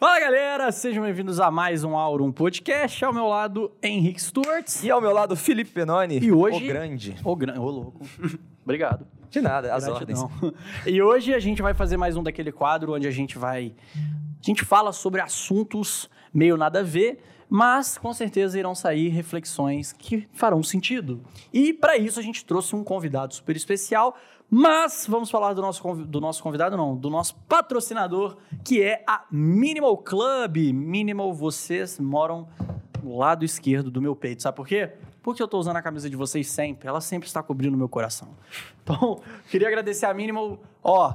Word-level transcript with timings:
Fala 0.00 0.20
galera, 0.20 0.70
sejam 0.70 1.02
bem-vindos 1.02 1.40
a 1.40 1.50
mais 1.50 1.82
um 1.82 1.96
Aurum 1.96 2.30
Podcast. 2.30 3.04
Ao 3.04 3.12
meu 3.12 3.26
lado, 3.26 3.72
Henrique 3.82 4.22
Stewart. 4.22 4.64
E 4.84 4.88
ao 4.88 5.00
meu 5.00 5.12
lado, 5.12 5.34
Felipe 5.34 5.72
Penoni. 5.72 6.20
E 6.20 6.30
hoje- 6.30 6.64
O 6.64 6.68
grande. 6.68 7.16
Ô, 7.24 7.34
gran... 7.34 7.60
Ô 7.60 7.68
louco. 7.68 8.06
Obrigado. 8.62 9.04
De 9.28 9.40
nada, 9.40 9.74
as 9.74 9.88
ordens. 9.88 10.20
E 10.86 11.02
hoje 11.02 11.34
a 11.34 11.40
gente 11.40 11.60
vai 11.60 11.74
fazer 11.74 11.96
mais 11.96 12.16
um 12.16 12.22
daquele 12.22 12.52
quadro 12.52 12.94
onde 12.94 13.08
a 13.08 13.10
gente 13.10 13.36
vai. 13.38 13.74
A 13.96 14.46
gente 14.46 14.64
fala 14.64 14.92
sobre 14.92 15.20
assuntos 15.20 16.08
meio 16.32 16.56
nada 16.56 16.78
a 16.78 16.84
ver, 16.84 17.18
mas 17.50 17.98
com 17.98 18.12
certeza 18.14 18.56
irão 18.56 18.76
sair 18.76 19.08
reflexões 19.08 19.92
que 19.92 20.28
farão 20.32 20.62
sentido. 20.62 21.20
E 21.52 21.72
para 21.72 21.96
isso 21.96 22.20
a 22.20 22.22
gente 22.22 22.44
trouxe 22.44 22.76
um 22.76 22.84
convidado 22.84 23.34
super 23.34 23.56
especial, 23.56 24.16
mas 24.50 25.06
vamos 25.08 25.30
falar 25.30 25.52
do 25.52 25.60
nosso, 25.60 25.82
do 26.06 26.20
nosso 26.20 26.42
convidado, 26.42 26.76
não, 26.76 26.96
do 26.96 27.10
nosso 27.10 27.34
patrocinador, 27.48 28.38
que 28.64 28.82
é 28.82 29.04
a 29.06 29.24
Minimal 29.30 29.98
Club. 29.98 30.56
Minimal, 30.72 31.34
vocês 31.34 31.98
moram 31.98 32.48
no 33.02 33.18
lado 33.18 33.44
esquerdo 33.44 33.90
do 33.90 34.00
meu 34.00 34.16
peito. 34.16 34.42
Sabe 34.42 34.56
por 34.56 34.66
quê? 34.66 34.92
Porque 35.22 35.42
eu 35.42 35.48
tô 35.48 35.58
usando 35.58 35.76
a 35.76 35.82
camisa 35.82 36.08
de 36.08 36.16
vocês 36.16 36.48
sempre. 36.48 36.88
Ela 36.88 37.02
sempre 37.02 37.26
está 37.26 37.42
cobrindo 37.42 37.76
meu 37.76 37.88
coração. 37.88 38.28
Então, 38.82 39.20
queria 39.50 39.68
agradecer 39.68 40.06
a 40.06 40.14
Minimal. 40.14 40.58
Ó, 40.82 41.14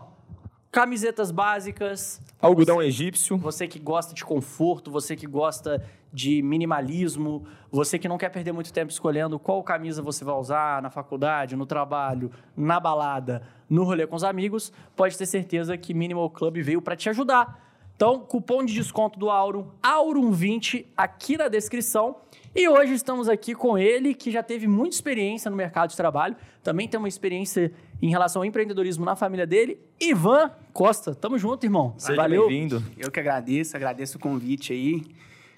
camisetas 0.74 1.30
básicas. 1.30 2.20
Algodão 2.42 2.82
egípcio. 2.82 3.38
Você 3.38 3.68
que 3.68 3.78
gosta 3.78 4.12
de 4.12 4.26
conforto, 4.26 4.90
você 4.90 5.16
que 5.16 5.28
gosta 5.28 5.86
de 6.12 6.42
minimalismo, 6.42 7.46
você 7.72 8.00
que 8.00 8.08
não 8.08 8.18
quer 8.18 8.30
perder 8.30 8.52
muito 8.52 8.74
tempo 8.74 8.92
escolhendo 8.92 9.38
qual 9.38 9.64
camisa 9.64 10.02
você 10.02 10.26
vai 10.26 10.34
usar 10.34 10.82
na 10.82 10.90
faculdade, 10.90 11.56
no 11.56 11.68
trabalho, 11.68 12.32
na 12.58 12.80
balada, 12.80 13.44
no 13.70 13.84
rolê 13.84 14.08
com 14.08 14.16
os 14.16 14.24
amigos, 14.24 14.74
pode 14.96 15.16
ter 15.16 15.28
certeza 15.28 15.78
que 15.78 15.94
Minimal 15.94 16.30
Club 16.32 16.58
veio 16.58 16.82
para 16.82 16.96
te 16.96 17.08
ajudar. 17.08 17.73
Então, 17.96 18.20
cupom 18.20 18.64
de 18.66 18.74
desconto 18.74 19.20
do 19.20 19.30
Aurum, 19.30 19.66
Aurum20, 19.82 20.86
aqui 20.98 21.38
na 21.38 21.48
descrição. 21.48 22.18
E 22.56 22.68
hoje 22.68 22.94
estamos 22.94 23.30
aqui 23.30 23.56
com 23.56 23.78
ele, 23.78 24.14
que 24.14 24.30
já 24.32 24.44
teve 24.44 24.68
muita 24.68 24.96
experiência 24.96 25.50
no 25.50 25.58
mercado 25.58 25.90
de 25.92 25.98
trabalho, 25.98 26.36
também 26.62 26.88
tem 26.88 26.98
uma 27.00 27.08
experiência 27.08 27.72
em 28.02 28.10
relação 28.10 28.42
ao 28.42 28.46
empreendedorismo 28.46 29.06
na 29.06 29.16
família 29.16 29.46
dele, 29.48 29.80
Ivan 30.00 30.52
Costa. 30.72 31.16
Tamo 31.16 31.38
junto, 31.38 31.66
irmão. 31.66 31.94
Seja 31.98 32.16
Valeu. 32.16 32.48
bem-vindo. 32.48 32.84
Eu 32.98 33.10
que 33.10 33.20
agradeço, 33.20 33.76
agradeço 33.76 34.18
o 34.18 34.20
convite 34.20 34.74
aí. 34.74 35.02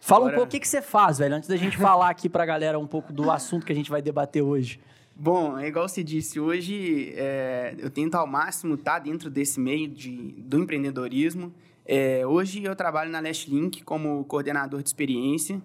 Fala 0.02 0.22
um 0.26 0.28
Agora- 0.28 0.36
pouco 0.38 0.48
o 0.50 0.52
que, 0.52 0.60
que 0.60 0.68
você 0.68 0.82
faz, 0.82 1.18
velho, 1.18 1.36
antes 1.36 1.50
da 1.50 1.58
gente 1.58 1.78
falar 1.78 2.10
aqui 2.10 2.30
pra 2.30 2.46
galera 2.46 2.78
um 2.78 2.86
pouco 2.88 3.12
do 3.12 3.32
assunto 3.32 3.66
que 3.66 3.72
a 3.72 3.76
gente 3.76 3.90
vai 3.90 4.02
debater 4.02 4.42
hoje. 4.44 4.80
Bom, 5.16 5.58
é 5.58 5.68
igual 5.68 5.88
você 5.90 6.04
disse, 6.04 6.40
hoje 6.40 7.14
é, 7.16 7.74
eu 7.80 7.90
tento 7.90 8.16
ao 8.16 8.28
máximo 8.28 8.76
estar 8.76 9.00
dentro 9.00 9.30
desse 9.30 9.60
meio 9.60 9.88
de, 9.88 10.12
do 10.38 10.60
empreendedorismo. 10.60 11.52
É, 11.86 12.26
hoje 12.26 12.64
eu 12.64 12.76
trabalho 12.76 13.12
na 13.12 13.20
Last 13.20 13.50
Link 13.50 13.84
como 13.84 14.26
coordenador 14.26 14.82
de 14.82 14.90
experiência. 14.90 15.62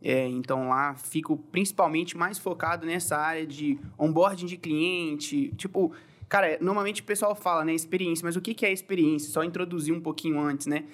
É, 0.00 0.28
então 0.28 0.68
lá 0.68 0.94
fico 0.94 1.36
principalmente 1.50 2.16
mais 2.16 2.38
focado 2.38 2.86
nessa 2.86 3.16
área 3.16 3.46
de 3.46 3.78
onboarding 3.98 4.46
de 4.46 4.56
cliente. 4.56 5.52
Tipo, 5.56 5.92
cara, 6.28 6.58
normalmente 6.60 7.00
o 7.00 7.04
pessoal 7.04 7.34
fala, 7.34 7.64
né, 7.64 7.74
experiência, 7.74 8.24
mas 8.24 8.36
o 8.36 8.40
que 8.40 8.64
é 8.64 8.72
experiência? 8.72 9.32
Só 9.32 9.42
introduzir 9.42 9.94
um 9.94 10.00
pouquinho 10.00 10.38
antes, 10.38 10.66
né? 10.66 10.84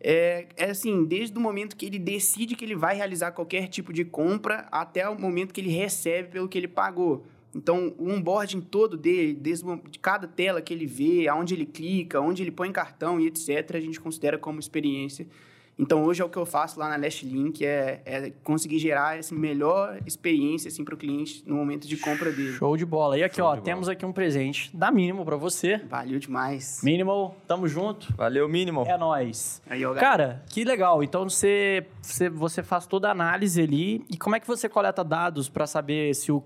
É, 0.00 0.46
é 0.56 0.70
assim, 0.70 1.04
desde 1.04 1.36
o 1.36 1.40
momento 1.40 1.76
que 1.76 1.84
ele 1.84 1.98
decide 1.98 2.54
que 2.54 2.64
ele 2.64 2.76
vai 2.76 2.94
realizar 2.94 3.32
qualquer 3.32 3.66
tipo 3.66 3.92
de 3.92 4.04
compra 4.04 4.68
até 4.70 5.08
o 5.08 5.18
momento 5.18 5.52
que 5.52 5.60
ele 5.60 5.70
recebe 5.70 6.28
pelo 6.28 6.48
que 6.48 6.56
ele 6.56 6.68
pagou. 6.68 7.26
Então, 7.54 7.94
o 7.98 8.10
onboarding 8.10 8.60
todo 8.60 8.96
dele, 8.96 9.34
desde 9.34 9.64
cada 10.00 10.28
tela 10.28 10.60
que 10.60 10.72
ele 10.72 10.86
vê, 10.86 11.28
aonde 11.28 11.54
ele 11.54 11.66
clica, 11.66 12.20
onde 12.20 12.42
ele 12.42 12.50
põe 12.50 12.70
cartão 12.70 13.18
e 13.18 13.26
etc., 13.26 13.74
a 13.74 13.80
gente 13.80 14.00
considera 14.00 14.38
como 14.38 14.60
experiência. 14.60 15.26
Então, 15.78 16.04
hoje 16.04 16.20
é 16.20 16.24
o 16.24 16.28
que 16.28 16.36
eu 16.36 16.44
faço 16.44 16.78
lá 16.80 16.88
na 16.88 16.96
Last 16.96 17.24
Link, 17.24 17.64
é, 17.64 18.02
é 18.04 18.32
conseguir 18.42 18.80
gerar 18.80 19.16
essa 19.16 19.32
melhor 19.32 20.00
experiência 20.04 20.66
assim, 20.66 20.84
para 20.84 20.92
o 20.92 20.98
cliente 20.98 21.44
no 21.46 21.54
momento 21.54 21.86
de 21.86 21.96
compra 21.96 22.32
dele. 22.32 22.52
Show 22.54 22.76
de 22.76 22.84
bola. 22.84 23.16
E 23.16 23.22
aqui, 23.22 23.36
Show 23.36 23.46
ó, 23.46 23.50
de 23.50 23.60
bola. 23.60 23.64
temos 23.64 23.88
aqui 23.88 24.04
um 24.04 24.12
presente 24.12 24.76
da 24.76 24.90
Minimal 24.90 25.24
pra 25.24 25.36
você. 25.36 25.78
Valeu 25.88 26.18
demais. 26.18 26.80
Minimal, 26.82 27.36
tamo 27.46 27.68
junto. 27.68 28.12
Valeu, 28.16 28.48
mínimo. 28.48 28.82
É 28.88 28.98
nóis. 28.98 29.62
Aí, 29.70 29.84
ó, 29.84 29.94
Cara, 29.94 30.42
que 30.50 30.64
legal. 30.64 31.00
Então 31.04 31.28
você, 31.28 31.86
você, 32.02 32.28
você 32.28 32.60
faz 32.60 32.84
toda 32.84 33.06
a 33.06 33.12
análise 33.12 33.62
ali. 33.62 34.04
E 34.10 34.16
como 34.16 34.34
é 34.34 34.40
que 34.40 34.48
você 34.48 34.68
coleta 34.68 35.04
dados 35.04 35.48
para 35.48 35.64
saber 35.64 36.12
se 36.16 36.32
o, 36.32 36.42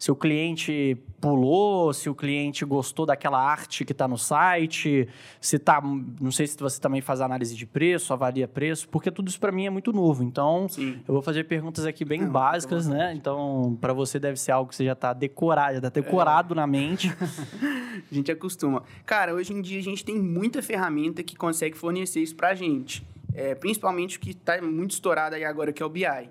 se 0.00 0.10
o 0.10 0.16
cliente 0.16 0.96
pulou, 1.20 1.92
se 1.92 2.08
o 2.08 2.14
cliente 2.14 2.64
gostou 2.64 3.04
daquela 3.04 3.38
arte 3.38 3.84
que 3.84 3.92
está 3.92 4.08
no 4.08 4.16
site, 4.16 5.06
se 5.38 5.58
tá. 5.58 5.78
Não 6.18 6.32
sei 6.32 6.46
se 6.46 6.56
você 6.56 6.80
também 6.80 7.02
faz 7.02 7.20
análise 7.20 7.54
de 7.54 7.66
preço, 7.66 8.14
avalia 8.14 8.48
preço, 8.48 8.88
porque 8.88 9.10
tudo 9.10 9.28
isso 9.28 9.38
para 9.38 9.52
mim 9.52 9.66
é 9.66 9.70
muito 9.70 9.92
novo. 9.92 10.24
Então, 10.24 10.66
Sim. 10.70 11.02
eu 11.06 11.12
vou 11.12 11.22
fazer 11.22 11.44
perguntas 11.44 11.84
aqui 11.84 12.02
bem 12.02 12.20
Não, 12.20 12.28
fica 12.28 12.38
básicas, 12.38 12.88
né? 12.88 13.12
Então, 13.14 13.76
para 13.78 13.92
você 13.92 14.18
deve 14.18 14.38
ser 14.38 14.52
algo 14.52 14.70
que 14.70 14.76
você 14.76 14.86
já 14.86 14.94
está 14.94 15.12
decorado, 15.12 15.74
já 15.74 15.80
tá 15.82 15.90
decorado 15.90 16.54
na 16.54 16.66
mente. 16.66 17.14
A 18.10 18.14
gente 18.14 18.32
acostuma. 18.32 18.82
Cara, 19.04 19.34
hoje 19.34 19.52
em 19.52 19.60
dia 19.60 19.78
a 19.78 19.82
gente 19.82 20.02
tem 20.02 20.18
muita 20.18 20.62
ferramenta 20.62 21.22
que 21.22 21.36
consegue 21.36 21.76
fornecer 21.76 22.22
isso 22.22 22.34
pra 22.34 22.54
gente. 22.54 23.06
É, 23.34 23.54
principalmente 23.54 24.16
o 24.16 24.20
que 24.20 24.30
está 24.30 24.62
muito 24.62 24.92
estourado 24.92 25.36
aí 25.36 25.44
agora, 25.44 25.74
que 25.74 25.82
é 25.82 25.86
o 25.86 25.90
BI. 25.90 26.30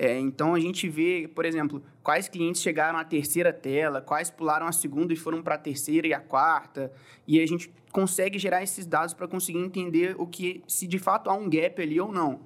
É, 0.00 0.16
então 0.16 0.54
a 0.54 0.60
gente 0.60 0.88
vê, 0.88 1.28
por 1.34 1.44
exemplo, 1.44 1.82
quais 2.04 2.28
clientes 2.28 2.62
chegaram 2.62 2.96
à 2.96 3.04
terceira 3.04 3.52
tela, 3.52 4.00
quais 4.00 4.30
pularam 4.30 4.68
a 4.68 4.70
segunda 4.70 5.12
e 5.12 5.16
foram 5.16 5.42
para 5.42 5.56
a 5.56 5.58
terceira 5.58 6.06
e 6.06 6.14
a 6.14 6.20
quarta. 6.20 6.92
E 7.26 7.40
a 7.40 7.46
gente 7.46 7.68
consegue 7.90 8.38
gerar 8.38 8.62
esses 8.62 8.86
dados 8.86 9.12
para 9.12 9.26
conseguir 9.26 9.58
entender 9.58 10.14
o 10.16 10.24
que 10.24 10.62
se 10.68 10.86
de 10.86 11.00
fato 11.00 11.28
há 11.28 11.34
um 11.34 11.50
gap 11.50 11.82
ali 11.82 12.00
ou 12.00 12.12
não. 12.12 12.38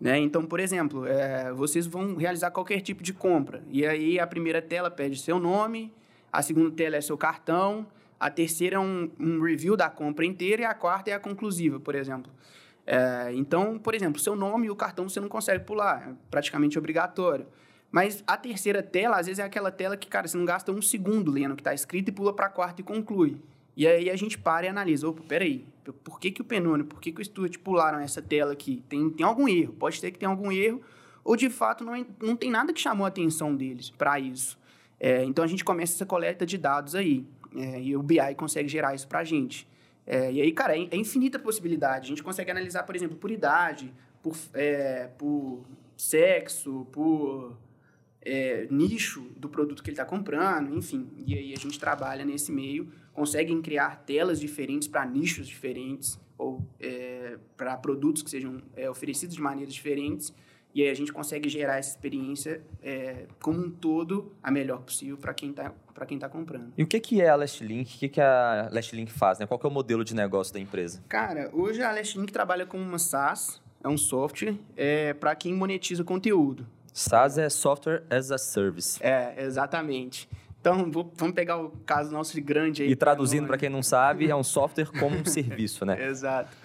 Né? 0.00 0.18
Então, 0.20 0.44
por 0.44 0.60
exemplo, 0.60 1.04
é, 1.04 1.52
vocês 1.52 1.88
vão 1.88 2.14
realizar 2.14 2.52
qualquer 2.52 2.80
tipo 2.80 3.02
de 3.02 3.12
compra. 3.12 3.64
E 3.68 3.84
aí 3.84 4.20
a 4.20 4.26
primeira 4.26 4.62
tela 4.62 4.88
pede 4.88 5.18
seu 5.18 5.40
nome, 5.40 5.92
a 6.32 6.40
segunda 6.40 6.70
tela 6.70 6.96
é 6.96 7.00
seu 7.00 7.18
cartão, 7.18 7.84
a 8.18 8.30
terceira 8.30 8.76
é 8.76 8.78
um, 8.78 9.10
um 9.18 9.40
review 9.42 9.76
da 9.76 9.90
compra 9.90 10.24
inteira 10.24 10.62
e 10.62 10.64
a 10.64 10.74
quarta 10.74 11.10
é 11.10 11.14
a 11.14 11.18
conclusiva, 11.18 11.80
por 11.80 11.96
exemplo. 11.96 12.30
É, 12.86 13.30
então, 13.34 13.78
por 13.78 13.94
exemplo, 13.94 14.20
seu 14.20 14.34
nome 14.34 14.66
e 14.66 14.70
o 14.70 14.76
cartão 14.76 15.08
você 15.08 15.20
não 15.20 15.28
consegue 15.28 15.64
pular, 15.64 16.08
é 16.10 16.14
praticamente 16.30 16.78
obrigatório. 16.78 17.46
Mas 17.90 18.24
a 18.26 18.36
terceira 18.36 18.82
tela, 18.82 19.18
às 19.18 19.26
vezes, 19.26 19.38
é 19.38 19.42
aquela 19.44 19.70
tela 19.70 19.96
que, 19.96 20.08
cara, 20.08 20.26
você 20.26 20.36
não 20.36 20.44
gasta 20.46 20.72
um 20.72 20.80
segundo 20.80 21.30
lendo 21.30 21.52
o 21.52 21.56
que 21.56 21.60
está 21.60 21.74
escrito 21.74 22.08
e 22.08 22.12
pula 22.12 22.32
para 22.32 22.46
a 22.46 22.48
quarta 22.50 22.80
e 22.80 22.84
conclui. 22.84 23.36
E 23.76 23.86
aí 23.86 24.10
a 24.10 24.16
gente 24.16 24.38
para 24.38 24.66
e 24.66 24.68
analisa. 24.68 25.08
Opa, 25.08 25.22
peraí, 25.28 25.64
por 26.02 26.18
que, 26.18 26.30
que 26.30 26.40
o 26.40 26.44
Penônio, 26.44 26.84
por 26.86 27.00
que, 27.00 27.12
que 27.12 27.20
o 27.20 27.24
Stuart 27.24 27.58
pularam 27.58 27.98
essa 28.00 28.20
tela 28.22 28.52
aqui? 28.52 28.82
Tem, 28.88 29.10
tem 29.10 29.24
algum 29.26 29.46
erro, 29.48 29.74
pode 29.74 29.98
ser 29.98 30.10
que 30.10 30.18
tenha 30.18 30.30
algum 30.30 30.50
erro, 30.50 30.80
ou 31.24 31.36
de 31.36 31.48
fato 31.50 31.84
não, 31.84 31.94
é- 31.94 32.06
não 32.22 32.34
tem 32.36 32.50
nada 32.50 32.72
que 32.72 32.80
chamou 32.80 33.04
a 33.04 33.08
atenção 33.08 33.54
deles 33.54 33.90
para 33.90 34.18
isso. 34.18 34.58
É, 34.98 35.24
então 35.24 35.44
a 35.44 35.48
gente 35.48 35.64
começa 35.64 35.94
essa 35.94 36.06
coleta 36.06 36.44
de 36.46 36.56
dados 36.58 36.94
aí. 36.94 37.24
é, 37.54 37.82
e 37.82 37.94
o 37.94 38.02
BI 38.02 38.34
consegue 38.34 38.66
gerar 38.68 38.94
isso 38.94 39.06
para 39.06 39.18
a 39.18 39.24
gente. 39.24 39.68
É, 40.06 40.32
e 40.32 40.40
aí, 40.40 40.52
cara, 40.52 40.76
é, 40.76 40.88
é 40.90 40.96
infinita 40.96 41.38
possibilidade. 41.38 42.06
A 42.06 42.08
gente 42.08 42.22
consegue 42.22 42.50
analisar, 42.50 42.82
por 42.82 42.96
exemplo, 42.96 43.16
por 43.16 43.30
idade, 43.30 43.92
por, 44.22 44.36
é, 44.54 45.08
por 45.18 45.64
sexo, 45.96 46.86
por 46.92 47.56
é, 48.20 48.66
nicho 48.70 49.22
do 49.36 49.48
produto 49.48 49.82
que 49.82 49.90
ele 49.90 49.94
está 49.94 50.04
comprando, 50.04 50.74
enfim. 50.76 51.08
E 51.26 51.34
aí 51.34 51.52
a 51.52 51.58
gente 51.58 51.78
trabalha 51.78 52.24
nesse 52.24 52.52
meio, 52.52 52.92
consegue 53.12 53.54
criar 53.60 54.04
telas 54.04 54.40
diferentes 54.40 54.88
para 54.88 55.04
nichos 55.04 55.46
diferentes 55.46 56.18
ou 56.38 56.66
é, 56.80 57.38
para 57.56 57.76
produtos 57.76 58.22
que 58.22 58.30
sejam 58.30 58.60
é, 58.74 58.88
oferecidos 58.90 59.34
de 59.36 59.42
maneiras 59.42 59.74
diferentes. 59.74 60.32
E 60.74 60.82
aí 60.82 60.88
a 60.90 60.94
gente 60.94 61.12
consegue 61.12 61.48
gerar 61.48 61.76
essa 61.78 61.90
experiência 61.90 62.62
é, 62.82 63.26
como 63.40 63.60
um 63.60 63.70
todo 63.70 64.32
a 64.42 64.50
melhor 64.50 64.80
possível 64.80 65.16
para 65.18 65.34
quem 65.34 65.50
está 65.50 65.72
para 65.94 66.06
quem 66.06 66.18
tá 66.18 66.26
comprando. 66.26 66.72
E 66.76 66.82
o 66.82 66.86
que, 66.86 66.98
que 66.98 67.20
é 67.20 67.28
a 67.28 67.36
Last 67.36 67.62
Link? 67.62 67.94
O 67.94 67.98
que, 67.98 68.08
que 68.08 68.20
a 68.20 68.70
Last 68.72 68.96
Link 68.96 69.12
faz? 69.12 69.38
Né? 69.38 69.46
Qual 69.46 69.60
que 69.60 69.66
é 69.66 69.68
o 69.68 69.72
modelo 69.72 70.02
de 70.02 70.14
negócio 70.14 70.52
da 70.54 70.58
empresa? 70.58 71.02
Cara, 71.06 71.50
hoje 71.52 71.82
a 71.82 71.92
Last 71.92 72.18
Link 72.18 72.32
trabalha 72.32 72.64
com 72.64 72.78
uma 72.78 72.98
SaaS, 72.98 73.60
é 73.84 73.88
um 73.88 73.98
software 73.98 74.54
é, 74.74 75.12
para 75.12 75.34
quem 75.34 75.52
monetiza 75.54 76.02
conteúdo. 76.02 76.66
SaaS 76.94 77.36
é 77.36 77.48
Software 77.50 78.02
as 78.08 78.30
a 78.30 78.38
Service. 78.38 78.98
É, 79.02 79.34
exatamente. 79.44 80.28
Então, 80.60 80.90
vou- 80.90 81.12
vamos 81.16 81.34
pegar 81.34 81.58
o 81.58 81.70
caso 81.84 82.10
nosso 82.12 82.32
de 82.34 82.40
grande 82.40 82.82
aí. 82.84 82.90
E 82.90 82.96
traduzindo 82.96 83.42
para 83.46 83.56
nós. 83.56 83.60
quem 83.60 83.68
não 83.68 83.82
sabe, 83.82 84.30
é 84.30 84.34
um 84.36 84.44
software 84.44 84.86
como 84.98 85.16
um 85.16 85.24
serviço, 85.24 85.84
né? 85.84 86.02
Exato. 86.08 86.56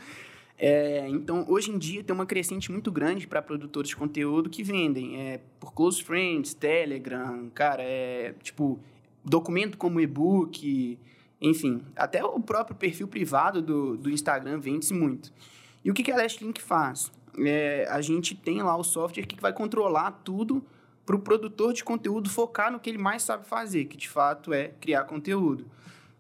É, 0.60 1.08
então, 1.10 1.46
hoje 1.48 1.70
em 1.70 1.78
dia, 1.78 2.04
tem 2.04 2.14
uma 2.14 2.26
crescente 2.26 2.72
muito 2.72 2.92
grande 2.92 3.28
para 3.28 3.42
produtores 3.42 3.90
de 3.90 3.96
conteúdo 3.96 4.50
que 4.50 4.64
vendem 4.64 5.22
é, 5.22 5.40
por 5.60 5.72
close 5.74 6.04
friends, 6.04 6.54
Telegram, 6.56 7.50
cara, 7.54 7.84
é 7.84 8.34
tipo 8.42 8.80
documento 9.24 9.78
como 9.78 10.00
e-book, 10.00 10.98
enfim, 11.40 11.84
até 11.96 12.24
o 12.24 12.40
próprio 12.40 12.76
perfil 12.76 13.08
privado 13.08 13.62
do, 13.62 13.98
do 13.98 14.10
Instagram 14.10 14.60
vende-se 14.60 14.94
muito. 14.94 15.32
E 15.86 15.92
o 15.92 15.94
que, 15.94 16.02
que 16.02 16.12
a 16.12 16.18
Last 16.18 16.44
faz? 16.60 17.12
É, 17.40 17.86
a 17.90 18.02
gente 18.02 18.34
tem 18.34 18.64
lá 18.64 18.76
o 18.76 18.84
software 18.84 19.28
que 19.28 19.40
vai 19.40 19.54
controlar 19.54 20.12
tudo 20.24 20.66
para 21.06 21.16
o 21.16 21.20
produtor 21.20 21.72
de 21.72 21.84
conteúdo 21.84 22.30
focar 22.30 22.72
no 22.72 22.80
que 22.80 22.90
ele 22.90 22.98
mais 22.98 23.22
sabe 23.22 23.48
fazer, 23.48 23.86
que 23.86 23.96
de 23.96 24.10
fato 24.10 24.52
é 24.52 24.70
criar 24.82 25.04
conteúdo. 25.04 25.66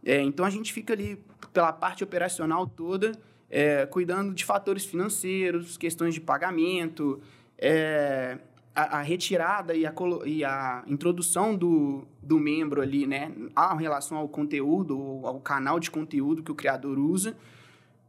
É, 0.06 0.22
então 0.22 0.46
a 0.46 0.50
gente 0.50 0.72
fica 0.72 0.94
ali 0.94 1.22
pela 1.52 1.74
parte 1.74 2.04
operacional 2.04 2.68
toda, 2.68 3.12
é, 3.50 3.86
cuidando 3.86 4.34
de 4.34 4.44
fatores 4.44 4.86
financeiros, 4.86 5.78
questões 5.78 6.14
de 6.14 6.22
pagamento, 6.22 7.22
é, 7.58 8.38
a, 8.76 9.00
a, 9.00 9.02
retirada 9.02 9.74
e 9.74 9.86
a, 9.86 9.94
e 10.26 10.44
a 10.44 10.84
introdução 10.88 11.56
do, 11.56 12.06
do 12.22 12.40
membro 12.40 12.82
ali, 12.82 13.08
né, 13.08 13.32
a 13.56 13.76
relação 13.76 14.18
ao 14.18 14.28
conteúdo, 14.28 15.22
ao 15.24 15.40
canal 15.40 15.80
de 15.80 15.90
conteúdo 15.90 16.44
que 16.44 16.52
o 16.52 16.56
criador 16.56 17.00
usa. 17.00 17.36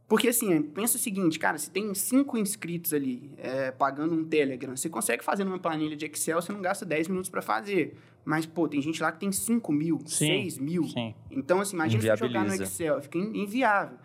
Porque, 0.07 0.27
assim, 0.27 0.59
pensa 0.63 0.97
o 0.97 0.99
seguinte, 0.99 1.37
cara, 1.37 1.55
se 1.59 1.69
tem 1.69 1.93
cinco 1.93 2.35
inscritos 2.35 2.95
ali 2.95 3.31
é, 3.37 3.69
pagando 3.69 4.15
um 4.15 4.25
Telegram, 4.25 4.75
você 4.75 4.89
consegue 4.89 5.23
fazer 5.23 5.43
numa 5.43 5.59
planilha 5.59 5.95
de 5.95 6.05
Excel, 6.07 6.41
você 6.41 6.51
não 6.51 6.61
gasta 6.61 6.83
10 6.83 7.09
minutos 7.09 7.29
para 7.29 7.43
fazer. 7.43 7.95
Mas, 8.25 8.43
pô, 8.43 8.67
tem 8.67 8.81
gente 8.81 9.01
lá 9.03 9.11
que 9.11 9.19
tem 9.19 9.31
5 9.31 9.71
mil, 9.71 9.99
sim, 10.05 10.25
6 10.25 10.57
mil. 10.57 10.83
Sim. 10.85 11.13
Então, 11.29 11.61
assim, 11.61 11.75
imagina 11.75 12.01
você 12.01 12.15
jogar 12.15 12.43
no 12.43 12.53
Excel, 12.55 12.99
fica 13.03 13.19
inviável. 13.19 13.99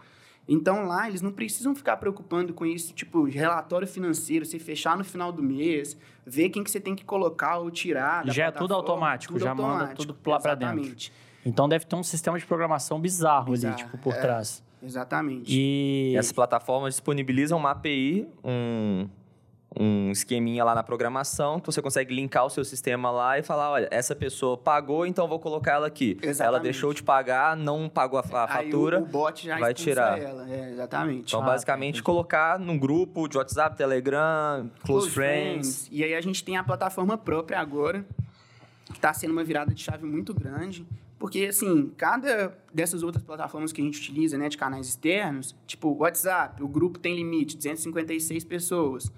Então, 0.46 0.86
lá, 0.86 1.08
eles 1.08 1.22
não 1.22 1.32
precisam 1.32 1.74
ficar 1.74 1.96
preocupando 1.96 2.52
com 2.52 2.66
isso, 2.66 2.92
tipo, 2.92 3.24
relatório 3.24 3.86
financeiro, 3.88 4.44
você 4.44 4.58
fechar 4.58 4.96
no 4.96 5.04
final 5.04 5.32
do 5.32 5.42
mês, 5.42 5.96
ver 6.26 6.50
quem 6.50 6.62
que 6.62 6.70
você 6.70 6.80
tem 6.80 6.94
que 6.94 7.04
colocar 7.04 7.58
ou 7.58 7.70
tirar. 7.70 8.26
Já 8.30 8.46
é 8.46 8.50
tudo 8.50 8.74
automático, 8.74 9.32
tudo 9.32 9.42
já 9.42 9.50
automático, 9.50 9.80
manda 9.80 9.94
tudo 9.96 10.30
lá 10.30 10.38
para 10.38 10.54
dentro. 10.54 11.10
Então, 11.46 11.68
deve 11.68 11.86
ter 11.86 11.96
um 11.96 12.02
sistema 12.02 12.38
de 12.38 12.44
programação 12.44 13.00
bizarro, 13.00 13.52
bizarro 13.52 13.74
ali, 13.74 13.84
tipo, 13.84 13.98
por 13.98 14.14
é, 14.14 14.20
trás. 14.20 14.62
Exatamente. 14.82 15.50
E 15.50 16.14
essas 16.16 16.32
plataformas 16.32 16.94
disponibilizam 16.94 17.58
uma 17.58 17.70
API, 17.70 18.28
um 18.42 19.08
um 19.78 20.10
esqueminha 20.10 20.64
lá 20.64 20.74
na 20.74 20.82
programação 20.82 21.58
que 21.58 21.66
você 21.66 21.82
consegue 21.82 22.14
linkar 22.14 22.46
o 22.46 22.50
seu 22.50 22.64
sistema 22.64 23.10
lá 23.10 23.38
e 23.38 23.42
falar, 23.42 23.70
olha, 23.70 23.88
essa 23.90 24.14
pessoa 24.14 24.56
pagou, 24.56 25.04
então 25.06 25.26
vou 25.26 25.38
colocar 25.38 25.72
ela 25.72 25.86
aqui. 25.86 26.16
Exatamente. 26.22 26.42
Ela 26.42 26.60
deixou 26.60 26.94
de 26.94 27.02
pagar, 27.02 27.56
não 27.56 27.88
pagou 27.88 28.18
a, 28.18 28.22
a 28.22 28.48
fatura, 28.48 29.00
o, 29.00 29.02
o 29.02 29.06
bot 29.06 29.44
já 29.44 29.58
vai 29.58 29.74
tirar. 29.74 30.20
Ela. 30.20 30.48
É, 30.48 30.70
exatamente. 30.70 31.28
Então, 31.28 31.42
ah, 31.42 31.46
basicamente, 31.46 31.96
entendi. 31.96 32.02
colocar 32.02 32.58
num 32.58 32.78
grupo 32.78 33.26
de 33.28 33.36
WhatsApp, 33.36 33.76
Telegram, 33.76 34.70
Close, 34.84 34.84
Close 34.84 35.10
friends. 35.10 35.86
friends. 35.86 35.88
E 35.90 36.04
aí 36.04 36.14
a 36.14 36.20
gente 36.20 36.44
tem 36.44 36.56
a 36.56 36.62
plataforma 36.62 37.18
própria 37.18 37.58
agora, 37.58 38.04
que 38.86 38.92
está 38.92 39.12
sendo 39.12 39.32
uma 39.32 39.42
virada 39.42 39.74
de 39.74 39.82
chave 39.82 40.06
muito 40.06 40.32
grande. 40.32 40.86
Porque, 41.18 41.46
assim, 41.46 41.90
cada 41.96 42.56
dessas 42.72 43.02
outras 43.02 43.24
plataformas 43.24 43.72
que 43.72 43.80
a 43.80 43.84
gente 43.84 43.98
utiliza, 43.98 44.36
né, 44.36 44.48
de 44.48 44.58
canais 44.58 44.88
externos, 44.88 45.56
tipo 45.66 45.96
WhatsApp, 45.96 46.62
o 46.62 46.68
grupo 46.68 46.98
tem 46.98 47.16
limite, 47.16 47.56
256 47.56 48.44
pessoas 48.44 49.10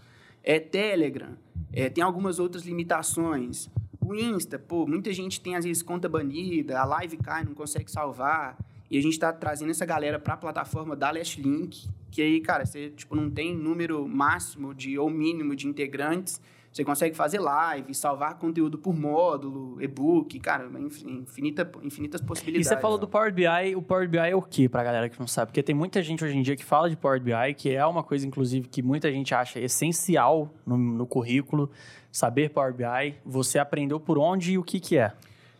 é 0.46 0.60
Telegram, 0.60 1.36
é, 1.72 1.90
tem 1.90 2.02
algumas 2.02 2.38
outras 2.38 2.64
limitações. 2.64 3.68
O 4.00 4.14
Insta, 4.14 4.56
pô, 4.56 4.86
muita 4.86 5.12
gente 5.12 5.40
tem 5.40 5.56
às 5.56 5.64
vezes 5.64 5.82
conta 5.82 6.08
banida, 6.08 6.78
a 6.80 6.84
live 6.84 7.16
cai, 7.16 7.44
não 7.44 7.52
consegue 7.52 7.90
salvar. 7.90 8.56
E 8.88 8.96
a 8.96 9.02
gente 9.02 9.14
está 9.14 9.32
trazendo 9.32 9.72
essa 9.72 9.84
galera 9.84 10.20
para 10.20 10.34
a 10.34 10.36
plataforma 10.36 10.94
da 10.94 11.10
Last 11.10 11.42
Link, 11.42 11.88
que 12.12 12.22
aí, 12.22 12.40
cara, 12.40 12.64
você 12.64 12.90
tipo, 12.90 13.16
não 13.16 13.28
tem 13.28 13.52
número 13.52 14.06
máximo 14.06 14.72
de 14.72 14.96
ou 14.96 15.10
mínimo 15.10 15.56
de 15.56 15.66
integrantes, 15.66 16.40
você 16.76 16.84
consegue 16.84 17.16
fazer 17.16 17.40
live, 17.40 17.94
salvar 17.94 18.38
conteúdo 18.38 18.76
por 18.76 18.94
módulo, 18.94 19.80
e-book, 19.80 20.38
cara, 20.40 20.68
infinita, 20.78 21.70
infinitas 21.82 22.20
possibilidades. 22.20 22.66
E 22.66 22.68
você 22.68 22.78
falou 22.78 22.98
do 22.98 23.08
Power 23.08 23.32
BI, 23.32 23.74
o 23.74 23.80
Power 23.80 24.06
BI 24.06 24.18
é 24.18 24.36
o 24.36 24.42
que 24.42 24.68
pra 24.68 24.84
galera 24.84 25.08
que 25.08 25.18
não 25.18 25.26
sabe? 25.26 25.48
Porque 25.48 25.62
tem 25.62 25.74
muita 25.74 26.02
gente 26.02 26.22
hoje 26.22 26.36
em 26.36 26.42
dia 26.42 26.54
que 26.54 26.64
fala 26.64 26.90
de 26.90 26.96
Power 26.96 27.18
BI, 27.18 27.54
que 27.56 27.74
é 27.74 27.84
uma 27.86 28.02
coisa, 28.02 28.26
inclusive, 28.26 28.68
que 28.68 28.82
muita 28.82 29.10
gente 29.10 29.34
acha 29.34 29.58
essencial 29.58 30.50
no, 30.66 30.76
no 30.76 31.06
currículo, 31.06 31.70
saber 32.12 32.50
Power 32.50 32.74
BI. 32.74 33.14
Você 33.24 33.58
aprendeu 33.58 33.98
por 33.98 34.18
onde 34.18 34.52
e 34.52 34.58
o 34.58 34.62
que 34.62 34.78
que 34.78 34.98
é? 34.98 35.14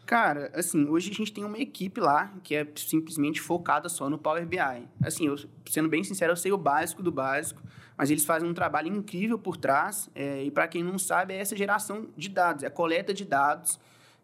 Cara, 0.07 0.53
assim, 0.55 0.89
hoje 0.89 1.11
a 1.11 1.15
gente 1.15 1.33
tem 1.33 1.45
uma 1.45 1.59
equipe 1.59 2.01
lá 2.01 2.33
que 2.45 2.55
é 2.55 2.65
simplesmente 2.77 3.41
focada 3.41 3.89
só 3.89 4.09
no 4.09 4.17
Power 4.17 4.47
BI. 4.47 4.59
Assim, 5.03 5.27
eu, 5.27 5.37
sendo 5.69 5.89
bem 5.89 6.05
sincero, 6.05 6.31
eu 6.31 6.37
sei 6.37 6.53
o 6.53 6.57
básico 6.57 7.03
do 7.03 7.11
básico, 7.11 7.61
mas 7.99 8.09
eles 8.09 8.25
fazem 8.25 8.49
um 8.49 8.55
trabalho 8.55 8.87
incrível 8.87 9.37
por 9.37 9.57
trás. 9.57 10.09
É, 10.15 10.45
e 10.45 10.51
para 10.51 10.69
quem 10.69 10.85
não 10.85 10.97
sabe, 10.97 11.35
é 11.35 11.39
essa 11.39 11.57
geração 11.57 12.07
de 12.17 12.29
dados, 12.29 12.63
é 12.63 12.69
a 12.69 12.71
coleta 12.71 13.13
de 13.13 13.25
dados, 13.25 13.81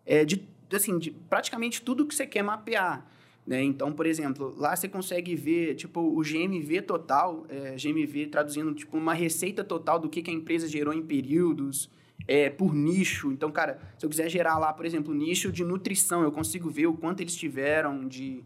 é, 0.06 0.24
de, 0.24 0.48
assim, 0.72 1.00
de 1.00 1.10
praticamente 1.10 1.82
tudo 1.82 2.06
que 2.06 2.14
você 2.14 2.28
quer 2.28 2.44
mapear. 2.44 3.04
Né? 3.44 3.60
Então, 3.64 3.92
por 3.92 4.06
exemplo, 4.06 4.54
lá 4.56 4.76
você 4.76 4.88
consegue 4.88 5.34
ver 5.34 5.74
tipo, 5.74 6.00
o 6.00 6.22
GMV 6.22 6.82
total, 6.82 7.44
é, 7.48 7.74
GMV 7.74 8.28
traduzindo 8.28 8.72
tipo, 8.72 8.96
uma 8.96 9.14
receita 9.14 9.64
total 9.64 9.98
do 9.98 10.08
que, 10.08 10.22
que 10.22 10.30
a 10.30 10.34
empresa 10.34 10.68
gerou 10.68 10.94
em 10.94 11.02
períodos, 11.02 11.90
é, 12.26 12.50
por 12.50 12.74
nicho. 12.74 13.32
Então, 13.32 13.50
cara, 13.50 13.78
se 13.98 14.04
eu 14.04 14.10
quiser 14.10 14.28
gerar 14.28 14.58
lá, 14.58 14.72
por 14.72 14.86
exemplo, 14.86 15.14
nicho 15.14 15.50
de 15.50 15.64
nutrição, 15.64 16.22
eu 16.22 16.32
consigo 16.32 16.70
ver 16.70 16.86
o 16.86 16.94
quanto 16.94 17.20
eles 17.20 17.36
tiveram 17.36 18.06
de, 18.06 18.42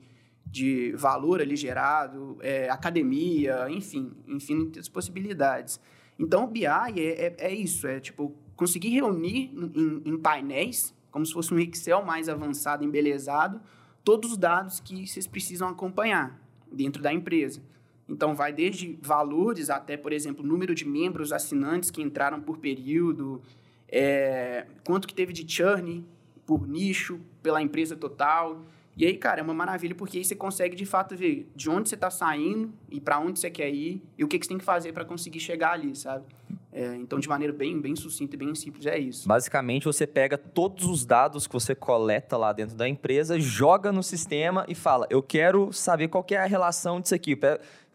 de 0.46 0.92
valor 0.92 1.40
ali 1.40 1.56
gerado, 1.56 2.38
é, 2.40 2.68
academia, 2.70 3.66
enfim, 3.70 4.12
infinitas 4.26 4.88
possibilidades. 4.88 5.80
Então, 6.18 6.44
o 6.44 6.46
BI 6.46 6.64
é, 6.64 6.90
é, 6.96 7.36
é 7.38 7.54
isso, 7.54 7.86
é 7.86 8.00
tipo, 8.00 8.34
conseguir 8.54 8.88
reunir 8.88 9.52
em, 9.54 10.02
em, 10.04 10.18
painéis, 10.18 10.94
como 11.10 11.26
se 11.26 11.32
fosse 11.32 11.52
um 11.52 11.58
Excel 11.58 12.02
mais 12.02 12.28
avançado, 12.28 12.84
embelezado, 12.84 13.60
todos 14.02 14.32
os 14.32 14.38
dados 14.38 14.80
que 14.80 15.06
vocês 15.06 15.26
precisam 15.26 15.68
acompanhar 15.68 16.40
dentro 16.72 17.02
da 17.02 17.12
empresa. 17.12 17.60
Então, 18.08 18.34
vai 18.34 18.52
desde 18.52 18.98
valores 19.02 19.68
até, 19.68 19.96
por 19.96 20.12
exemplo, 20.12 20.46
número 20.46 20.74
de 20.74 20.86
membros 20.86 21.32
assinantes 21.32 21.90
que 21.90 22.00
entraram 22.00 22.40
por 22.40 22.58
período, 22.58 23.42
é, 23.88 24.66
quanto 24.84 25.06
que 25.06 25.14
teve 25.14 25.32
de 25.32 25.50
churn 25.50 26.04
por 26.44 26.66
nicho, 26.66 27.20
pela 27.42 27.60
empresa 27.60 27.96
total. 27.96 28.62
E 28.96 29.04
aí, 29.04 29.16
cara, 29.16 29.40
é 29.40 29.42
uma 29.42 29.52
maravilha 29.52 29.94
porque 29.94 30.18
aí 30.18 30.24
você 30.24 30.34
consegue 30.34 30.74
de 30.74 30.86
fato 30.86 31.14
ver 31.14 31.50
de 31.54 31.68
onde 31.68 31.88
você 31.88 31.96
está 31.96 32.10
saindo 32.10 32.72
e 32.90 33.00
para 33.00 33.18
onde 33.18 33.38
você 33.38 33.50
quer 33.50 33.68
ir 33.68 34.02
e 34.16 34.24
o 34.24 34.28
que, 34.28 34.38
que 34.38 34.46
você 34.46 34.50
tem 34.50 34.58
que 34.58 34.64
fazer 34.64 34.92
para 34.92 35.04
conseguir 35.04 35.40
chegar 35.40 35.72
ali, 35.72 35.94
sabe? 35.94 36.24
É, 36.72 36.94
então, 36.96 37.18
de 37.18 37.26
maneira 37.26 37.54
bem, 37.54 37.80
bem 37.80 37.96
sucinta 37.96 38.36
e 38.36 38.38
bem 38.38 38.54
simples, 38.54 38.84
é 38.84 38.98
isso. 38.98 39.26
Basicamente, 39.26 39.84
você 39.84 40.06
pega 40.06 40.36
todos 40.36 40.84
os 40.84 41.06
dados 41.06 41.46
que 41.46 41.52
você 41.54 41.74
coleta 41.74 42.36
lá 42.36 42.52
dentro 42.52 42.76
da 42.76 42.86
empresa, 42.86 43.40
joga 43.40 43.90
no 43.90 44.02
sistema 44.02 44.64
e 44.68 44.74
fala: 44.74 45.06
Eu 45.08 45.22
quero 45.22 45.72
saber 45.72 46.08
qual 46.08 46.22
que 46.22 46.34
é 46.34 46.38
a 46.38 46.44
relação 46.44 47.00
disso 47.00 47.14
aqui 47.14 47.34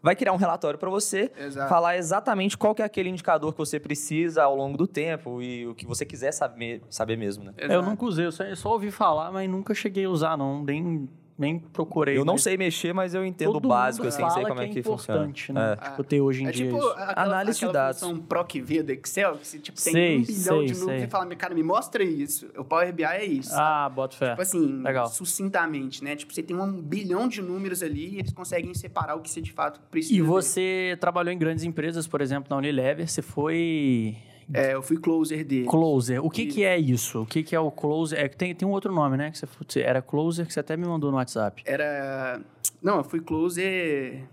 vai 0.02 0.16
criar 0.16 0.32
um 0.32 0.36
relatório 0.36 0.78
para 0.78 0.90
você, 0.90 1.30
Exato. 1.38 1.68
falar 1.68 1.96
exatamente 1.96 2.58
qual 2.58 2.74
que 2.74 2.82
é 2.82 2.84
aquele 2.84 3.08
indicador 3.08 3.52
que 3.52 3.58
você 3.58 3.78
precisa 3.78 4.42
ao 4.42 4.56
longo 4.56 4.76
do 4.76 4.86
tempo 4.86 5.40
e 5.40 5.66
o 5.66 5.74
que 5.74 5.86
você 5.86 6.04
quiser 6.04 6.32
saber, 6.32 6.82
saber 6.90 7.16
mesmo, 7.16 7.44
né? 7.44 7.54
Eu 7.56 7.82
nunca 7.82 8.04
usei, 8.04 8.26
eu 8.26 8.32
só, 8.32 8.42
eu 8.44 8.56
só 8.56 8.72
ouvi 8.72 8.90
falar, 8.90 9.30
mas 9.30 9.48
nunca 9.48 9.74
cheguei 9.74 10.04
a 10.04 10.10
usar, 10.10 10.36
não. 10.36 10.64
Nem 10.64 11.08
nem 11.42 11.58
procurei. 11.58 12.16
Eu 12.16 12.24
não 12.24 12.38
sei 12.38 12.56
mexer, 12.56 12.94
mas 12.94 13.14
eu 13.14 13.26
entendo 13.26 13.52
Todo 13.52 13.66
o 13.66 13.68
básico, 13.68 14.06
assim, 14.06 14.28
sei 14.30 14.44
como 14.44 14.60
é 14.60 14.64
que, 14.64 14.70
é 14.70 14.74
que 14.74 14.82
funciona. 14.82 15.26
Né? 15.26 15.72
É. 15.72 15.90
Tipo, 15.90 16.04
ter 16.04 16.20
hoje 16.20 16.44
em 16.44 16.46
é 16.46 16.50
dia. 16.50 16.66
Tipo, 16.66 16.86
aquela, 16.88 17.22
Análise 17.22 17.58
de 17.58 17.72
dados. 17.72 18.00
função 18.00 18.18
PROC-V 18.18 18.82
do 18.82 18.92
Excel, 18.92 19.36
que 19.36 19.46
você 19.46 19.58
tipo, 19.58 19.82
tem 19.82 19.92
sei, 19.92 20.18
um 20.18 20.22
bilhão 20.22 20.58
sei, 20.58 20.66
de 20.66 20.74
números 20.74 21.02
e 21.02 21.06
fala, 21.08 21.36
cara, 21.36 21.54
me 21.54 21.62
mostra 21.62 22.02
isso. 22.02 22.48
O 22.56 22.64
Power 22.64 22.92
BI 22.92 23.04
é 23.04 23.24
isso. 23.24 23.52
Ah, 23.52 23.90
bota 23.92 24.16
fé. 24.16 24.30
Tipo 24.30 24.42
assim, 24.42 24.82
Legal. 24.82 25.06
sucintamente, 25.08 26.02
né? 26.02 26.16
Tipo, 26.16 26.32
você 26.32 26.42
tem 26.42 26.56
um 26.56 26.80
bilhão 26.80 27.28
de 27.28 27.42
números 27.42 27.82
ali 27.82 28.14
e 28.14 28.18
eles 28.20 28.32
conseguem 28.32 28.72
separar 28.74 29.16
o 29.16 29.20
que 29.20 29.30
você 29.30 29.40
de 29.40 29.52
fato 29.52 29.80
precisa. 29.90 30.14
E 30.14 30.22
você 30.22 30.96
trabalhou 31.00 31.32
em 31.32 31.38
grandes 31.38 31.64
empresas, 31.64 32.06
por 32.06 32.20
exemplo, 32.20 32.48
na 32.48 32.56
Unilever, 32.56 33.08
você 33.08 33.20
foi 33.20 34.16
é, 34.52 34.74
eu 34.74 34.82
fui 34.82 34.98
closer 34.98 35.44
dele. 35.44 35.66
Closer. 35.66 36.24
O 36.24 36.28
que, 36.28 36.46
que 36.46 36.64
é 36.64 36.78
isso? 36.78 37.22
O 37.22 37.26
que, 37.26 37.42
que 37.42 37.56
é 37.56 37.60
o 37.60 37.70
closer? 37.70 38.18
É, 38.18 38.28
tem, 38.28 38.54
tem 38.54 38.68
um 38.68 38.70
outro 38.72 38.92
nome, 38.92 39.16
né? 39.16 39.30
Que 39.30 39.38
você, 39.38 39.80
era 39.80 40.02
closer, 40.02 40.46
que 40.46 40.52
você 40.52 40.60
até 40.60 40.76
me 40.76 40.86
mandou 40.86 41.10
no 41.10 41.16
WhatsApp. 41.16 41.62
Era. 41.64 42.40
Não, 42.82 42.98
eu 42.98 43.04
fui 43.04 43.20
closer. 43.20 44.24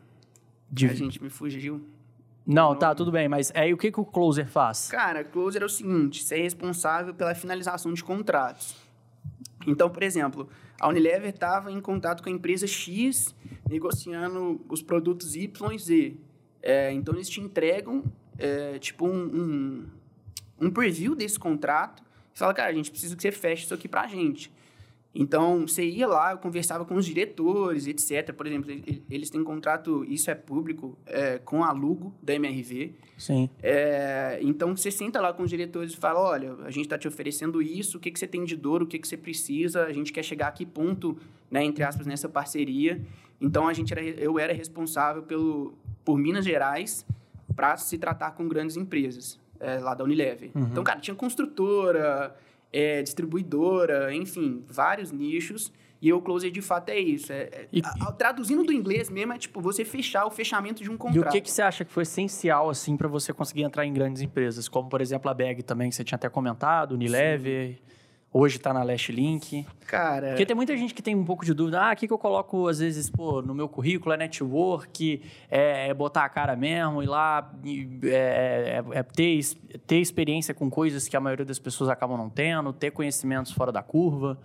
De... 0.69 0.85
A 0.87 0.93
gente 0.93 1.21
me 1.23 1.29
fugiu. 1.29 1.81
Não, 2.45 2.75
tá, 2.75 2.95
tudo 2.95 3.11
bem, 3.11 3.27
mas 3.29 3.51
aí 3.55 3.73
o 3.73 3.77
que, 3.77 3.91
que 3.91 3.99
o 3.99 4.05
closer 4.05 4.47
faz? 4.47 4.89
Cara, 4.89 5.23
closer 5.23 5.61
é 5.61 5.65
o 5.65 5.69
seguinte: 5.69 6.23
você 6.23 6.35
é 6.35 6.41
responsável 6.41 7.13
pela 7.13 7.33
finalização 7.33 7.93
de 7.93 8.03
contratos. 8.03 8.75
Então, 9.67 9.89
por 9.89 10.03
exemplo, 10.03 10.49
a 10.79 10.87
Unilever 10.87 11.29
estava 11.29 11.71
em 11.71 11.79
contato 11.79 12.23
com 12.23 12.29
a 12.29 12.31
empresa 12.31 12.65
X, 12.65 13.35
negociando 13.69 14.59
os 14.67 14.81
produtos 14.81 15.35
Y 15.35 15.71
e 15.73 15.79
Z. 15.79 16.17
É, 16.61 16.91
então, 16.91 17.13
eles 17.13 17.29
te 17.29 17.39
entregam, 17.39 18.03
é, 18.37 18.79
tipo, 18.79 19.07
um, 19.07 19.25
um 19.25 19.85
um 20.61 20.69
preview 20.69 21.15
desse 21.15 21.39
contrato 21.39 22.03
e 22.33 22.39
fala, 22.39 22.53
cara, 22.53 22.69
a 22.69 22.73
gente 22.73 22.91
precisa 22.91 23.15
que 23.15 23.21
você 23.21 23.31
feche 23.31 23.65
isso 23.65 23.73
aqui 23.73 23.87
para 23.87 24.01
a 24.01 24.07
gente. 24.07 24.51
Então, 25.13 25.67
você 25.67 25.83
ia 25.83 26.07
lá, 26.07 26.31
eu 26.31 26.37
conversava 26.37 26.85
com 26.85 26.93
os 26.93 27.05
diretores, 27.05 27.87
etc. 27.87 28.31
Por 28.31 28.45
exemplo, 28.45 28.71
eles 29.09 29.29
têm 29.29 29.43
contrato, 29.43 30.05
isso 30.05 30.29
é 30.29 30.35
público, 30.35 30.97
é, 31.07 31.39
com 31.39 31.63
a 31.63 31.71
Lugo, 31.71 32.13
da 32.21 32.35
MRV. 32.35 32.93
Sim. 33.17 33.49
É, 33.61 34.39
então, 34.41 34.77
você 34.77 34.91
senta 34.91 35.19
lá 35.19 35.33
com 35.33 35.41
os 35.43 35.49
diretores 35.49 35.93
e 35.93 35.97
fala, 35.97 36.19
olha, 36.19 36.53
a 36.63 36.69
gente 36.69 36.85
está 36.85 36.97
te 36.97 37.07
oferecendo 37.07 37.59
isso, 37.59 37.97
o 37.97 37.99
que, 37.99 38.11
que 38.11 38.19
você 38.19 38.27
tem 38.27 38.45
de 38.45 38.55
dor, 38.55 38.83
o 38.83 38.85
que, 38.85 38.99
que 38.99 39.07
você 39.07 39.17
precisa, 39.17 39.85
a 39.85 39.91
gente 39.91 40.13
quer 40.13 40.23
chegar 40.23 40.49
a 40.49 40.51
que 40.51 40.65
ponto, 40.65 41.17
né, 41.49 41.63
entre 41.63 41.83
aspas, 41.83 42.05
nessa 42.05 42.29
parceria. 42.29 43.01
Então, 43.41 43.67
a 43.67 43.73
gente 43.73 43.91
era, 43.91 44.03
eu 44.03 44.37
era 44.37 44.53
responsável 44.53 45.23
pelo, 45.23 45.73
por 46.05 46.19
Minas 46.19 46.45
Gerais 46.45 47.03
para 47.55 47.77
se 47.77 47.97
tratar 47.97 48.31
com 48.31 48.47
grandes 48.47 48.77
empresas 48.77 49.39
é, 49.59 49.77
lá 49.79 49.93
da 49.93 50.03
Unilever. 50.03 50.51
Uhum. 50.55 50.63
Então, 50.71 50.83
cara, 50.83 50.99
tinha 50.99 51.15
construtora, 51.15 52.35
é, 52.71 53.01
distribuidora, 53.01 54.13
enfim, 54.13 54.63
vários 54.67 55.11
nichos 55.11 55.71
E 56.01 56.13
o 56.13 56.21
closer, 56.21 56.49
de 56.49 56.61
fato, 56.61 56.89
é 56.89 56.99
isso. 56.99 57.31
É, 57.33 57.41
é 57.41 57.67
e, 57.73 57.81
a, 57.83 58.07
a, 58.07 58.11
traduzindo 58.11 58.63
do 58.63 58.71
inglês 58.71 59.09
mesmo, 59.09 59.33
é 59.33 59.37
tipo 59.37 59.59
você 59.59 59.83
fechar 59.83 60.25
o 60.25 60.31
fechamento 60.31 60.81
de 60.81 60.89
um 60.89 60.97
contrato. 60.97 61.25
E 61.25 61.27
o 61.27 61.31
que, 61.31 61.41
que 61.41 61.51
você 61.51 61.61
acha 61.61 61.83
que 61.83 61.91
foi 61.91 62.03
essencial, 62.03 62.69
assim, 62.69 62.95
para 62.95 63.07
você 63.07 63.33
conseguir 63.33 63.63
entrar 63.63 63.85
em 63.85 63.93
grandes 63.93 64.21
empresas? 64.21 64.69
Como, 64.69 64.87
por 64.87 65.01
exemplo, 65.01 65.29
a 65.29 65.33
Bag 65.33 65.61
também, 65.63 65.89
que 65.89 65.95
você 65.95 66.03
tinha 66.03 66.15
até 66.15 66.29
comentado, 66.29 66.93
Unilever... 66.93 67.75
Sim. 67.75 67.89
Hoje 68.31 68.57
está 68.57 68.71
na 68.71 68.83
Last 68.83 69.11
Link. 69.11 69.65
Cara. 69.87 70.29
Porque 70.29 70.45
tem 70.45 70.55
muita 70.55 70.77
gente 70.77 70.93
que 70.93 71.01
tem 71.01 71.15
um 71.15 71.25
pouco 71.25 71.43
de 71.43 71.51
dúvida. 71.51 71.81
Ah, 71.81 71.93
o 71.93 71.95
que, 71.95 72.07
que 72.07 72.13
eu 72.13 72.17
coloco, 72.17 72.67
às 72.67 72.77
vezes, 72.77 73.09
pô, 73.09 73.41
no 73.41 73.55
meu 73.55 73.67
currículo 73.67 74.13
é 74.13 74.17
network, 74.17 75.23
é, 75.49 75.89
é 75.89 75.93
botar 75.95 76.25
a 76.25 76.29
cara 76.29 76.55
mesmo, 76.55 77.01
ir 77.01 77.07
lá, 77.07 77.51
é, 78.03 78.83
é, 78.93 78.99
é, 78.99 79.03
ter, 79.03 79.43
ter 79.87 79.97
experiência 79.97 80.53
com 80.53 80.69
coisas 80.69 81.07
que 81.07 81.17
a 81.17 81.19
maioria 81.19 81.45
das 81.45 81.57
pessoas 81.57 81.89
acabam 81.89 82.17
não 82.17 82.29
tendo, 82.29 82.71
ter 82.71 82.91
conhecimentos 82.91 83.51
fora 83.51 83.71
da 83.71 83.81
curva. 83.81 84.39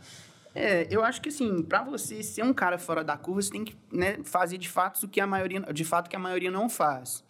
É, 0.54 0.86
eu 0.90 1.04
acho 1.04 1.20
que 1.20 1.28
assim, 1.28 1.62
para 1.62 1.82
você 1.82 2.22
ser 2.22 2.42
um 2.42 2.54
cara 2.54 2.78
fora 2.78 3.04
da 3.04 3.18
curva, 3.18 3.42
você 3.42 3.50
tem 3.50 3.64
que 3.64 3.76
né, 3.92 4.18
fazer 4.24 4.56
de 4.56 4.68
fato 4.68 5.02
o 5.02 5.08
que 5.08 5.20
a 5.20 5.26
maioria, 5.26 5.60
de 5.60 5.84
fato 5.84 6.08
que 6.08 6.16
a 6.16 6.18
maioria 6.18 6.50
não 6.50 6.70
faz. 6.70 7.22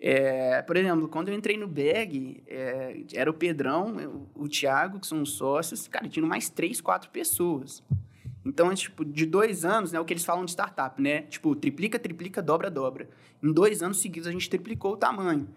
É, 0.00 0.62
por 0.62 0.76
exemplo, 0.76 1.08
quando 1.08 1.28
eu 1.28 1.34
entrei 1.34 1.56
no 1.56 1.66
BEG, 1.66 2.42
é, 2.46 3.02
era 3.14 3.28
o 3.30 3.34
Pedrão, 3.34 3.96
o, 4.36 4.44
o 4.44 4.48
Thiago, 4.48 5.00
que 5.00 5.06
são 5.06 5.24
sócios, 5.24 5.88
cara, 5.88 6.08
tinha 6.08 6.24
mais 6.24 6.48
três, 6.48 6.80
quatro 6.80 7.10
pessoas. 7.10 7.82
Então, 8.44 8.70
é, 8.70 8.74
tipo, 8.74 9.04
de 9.04 9.26
dois 9.26 9.64
anos, 9.64 9.92
né, 9.92 10.00
o 10.00 10.04
que 10.04 10.12
eles 10.12 10.24
falam 10.24 10.44
de 10.44 10.52
startup, 10.52 11.00
né? 11.02 11.22
Tipo, 11.22 11.54
triplica, 11.54 11.98
triplica, 11.98 12.40
dobra, 12.40 12.70
dobra. 12.70 13.08
Em 13.42 13.52
dois 13.52 13.82
anos 13.82 14.00
seguidos, 14.00 14.28
a 14.28 14.32
gente 14.32 14.48
triplicou 14.48 14.92
o 14.92 14.96
tamanho. 14.96 15.48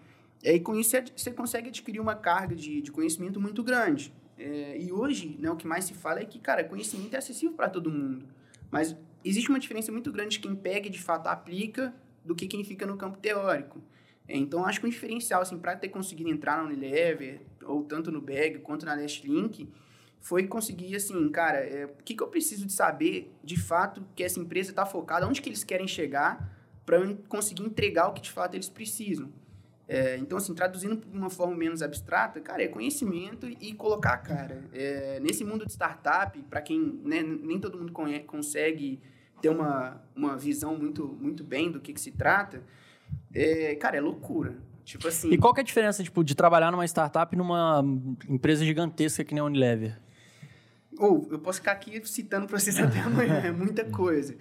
E 0.42 0.48
aí, 0.48 0.60
com 0.60 0.74
isso, 0.74 0.96
você 1.14 1.30
consegue 1.30 1.68
adquirir 1.68 2.00
uma 2.00 2.14
carga 2.14 2.54
de, 2.54 2.82
de 2.82 2.90
conhecimento 2.90 3.40
muito 3.40 3.62
grande. 3.62 4.12
É, 4.36 4.76
e 4.78 4.92
hoje, 4.92 5.36
né, 5.38 5.50
o 5.50 5.56
que 5.56 5.66
mais 5.66 5.84
se 5.84 5.94
fala 5.94 6.20
é 6.20 6.24
que, 6.24 6.38
cara, 6.38 6.64
conhecimento 6.64 7.14
é 7.14 7.18
acessível 7.18 7.54
para 7.54 7.70
todo 7.70 7.90
mundo. 7.90 8.26
Mas 8.70 8.96
existe 9.24 9.48
uma 9.48 9.60
diferença 9.60 9.92
muito 9.92 10.10
grande 10.10 10.32
de 10.32 10.40
quem 10.40 10.54
pega 10.54 10.88
e, 10.88 10.90
de 10.90 11.00
fato, 11.00 11.28
aplica 11.28 11.94
do 12.24 12.34
que 12.34 12.46
quem 12.46 12.64
fica 12.64 12.84
no 12.86 12.96
campo 12.96 13.18
teórico. 13.18 13.80
Então, 14.38 14.64
acho 14.64 14.80
que 14.80 14.86
um 14.86 14.90
diferencial, 14.90 15.42
assim, 15.42 15.58
para 15.58 15.76
ter 15.76 15.88
conseguido 15.88 16.30
entrar 16.30 16.56
na 16.56 16.64
Unilever, 16.64 17.40
ou 17.64 17.84
tanto 17.84 18.10
no 18.10 18.20
Bag 18.20 18.58
quanto 18.60 18.86
na 18.86 18.96
Nestlink, 18.96 19.68
foi 20.20 20.46
conseguir, 20.46 20.94
assim, 20.94 21.28
cara, 21.30 21.58
é, 21.58 21.86
o 21.86 22.02
que, 22.04 22.14
que 22.14 22.22
eu 22.22 22.28
preciso 22.28 22.64
de 22.64 22.72
saber, 22.72 23.32
de 23.42 23.60
fato, 23.60 24.04
que 24.14 24.22
essa 24.22 24.38
empresa 24.38 24.70
está 24.70 24.86
focada, 24.86 25.26
onde 25.26 25.42
que 25.42 25.48
eles 25.48 25.64
querem 25.64 25.86
chegar, 25.86 26.56
para 26.86 26.98
eu 26.98 27.16
conseguir 27.28 27.62
entregar 27.62 28.08
o 28.08 28.12
que, 28.12 28.22
de 28.22 28.30
fato, 28.30 28.54
eles 28.54 28.68
precisam. 28.68 29.30
É, 29.88 30.16
então, 30.16 30.38
assim, 30.38 30.54
traduzindo 30.54 30.96
de 30.96 31.18
uma 31.18 31.28
forma 31.28 31.54
menos 31.54 31.82
abstrata, 31.82 32.40
cara, 32.40 32.62
é 32.62 32.68
conhecimento 32.68 33.48
e 33.60 33.74
colocar 33.74 34.14
a 34.14 34.18
cara. 34.18 34.64
É, 34.72 35.20
nesse 35.20 35.44
mundo 35.44 35.66
de 35.66 35.72
startup, 35.72 36.40
para 36.44 36.62
quem 36.62 37.00
né, 37.04 37.22
nem 37.22 37.60
todo 37.60 37.76
mundo 37.76 37.92
consegue 38.26 39.00
ter 39.42 39.48
uma, 39.48 40.00
uma 40.14 40.36
visão 40.36 40.76
muito, 40.76 41.06
muito 41.06 41.42
bem 41.42 41.70
do 41.70 41.80
que, 41.80 41.92
que 41.92 42.00
se 42.00 42.12
trata, 42.12 42.62
é, 43.34 43.74
cara, 43.76 43.96
é 43.96 44.00
loucura. 44.00 44.56
Tipo 44.84 45.08
assim. 45.08 45.30
E 45.30 45.38
qual 45.38 45.54
que 45.54 45.60
é 45.60 45.62
a 45.62 45.64
diferença, 45.64 46.02
tipo, 46.02 46.24
de 46.24 46.34
trabalhar 46.34 46.70
numa 46.70 46.84
startup 46.84 47.34
e 47.34 47.38
numa 47.38 47.84
empresa 48.28 48.64
gigantesca 48.64 49.24
que 49.24 49.34
nem 49.34 49.40
a 49.40 49.44
Unilever? 49.44 49.98
Ou, 50.98 51.28
eu 51.30 51.38
posso 51.38 51.60
ficar 51.60 51.72
aqui 51.72 52.00
citando 52.06 52.46
para 52.46 52.58
vocês 52.58 52.78
até 52.78 53.00
amanhã, 53.00 53.38
é 53.44 53.52
muita 53.52 53.84
coisa. 53.84 54.36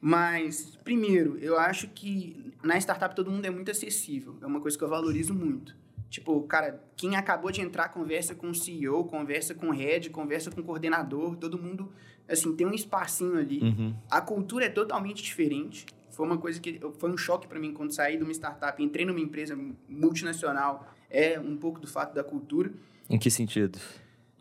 Mas, 0.00 0.76
primeiro, 0.82 1.38
eu 1.38 1.58
acho 1.58 1.86
que 1.88 2.52
na 2.62 2.76
startup 2.78 3.14
todo 3.14 3.30
mundo 3.30 3.44
é 3.44 3.50
muito 3.50 3.70
acessível. 3.70 4.36
É 4.42 4.46
uma 4.46 4.60
coisa 4.60 4.76
que 4.76 4.82
eu 4.82 4.88
valorizo 4.88 5.32
muito. 5.32 5.76
Tipo, 6.10 6.42
cara, 6.42 6.82
quem 6.96 7.16
acabou 7.16 7.50
de 7.50 7.60
entrar 7.60 7.88
conversa 7.88 8.34
com 8.34 8.50
o 8.50 8.54
CEO, 8.54 9.04
conversa 9.04 9.54
com 9.54 9.68
o 9.68 9.70
head, 9.70 10.10
conversa 10.10 10.50
com 10.50 10.60
o 10.60 10.64
coordenador, 10.64 11.36
todo 11.36 11.56
mundo, 11.56 11.90
assim, 12.28 12.54
tem 12.54 12.66
um 12.66 12.74
espacinho 12.74 13.38
ali. 13.38 13.60
Uhum. 13.62 13.94
A 14.10 14.20
cultura 14.20 14.66
é 14.66 14.68
totalmente 14.68 15.22
diferente. 15.22 15.86
Foi 16.12 16.26
uma 16.26 16.38
coisa 16.38 16.60
que 16.60 16.80
foi 16.98 17.10
um 17.10 17.16
choque 17.16 17.46
para 17.46 17.58
mim 17.58 17.72
quando 17.72 17.92
saí 17.92 18.16
de 18.16 18.22
uma 18.22 18.32
startup, 18.32 18.82
entrei 18.82 19.04
numa 19.04 19.20
empresa 19.20 19.58
multinacional. 19.88 20.86
É 21.10 21.40
um 21.40 21.56
pouco 21.56 21.80
do 21.80 21.86
fato 21.86 22.14
da 22.14 22.22
cultura. 22.22 22.70
Em 23.10 23.18
que 23.18 23.30
sentido? 23.30 23.78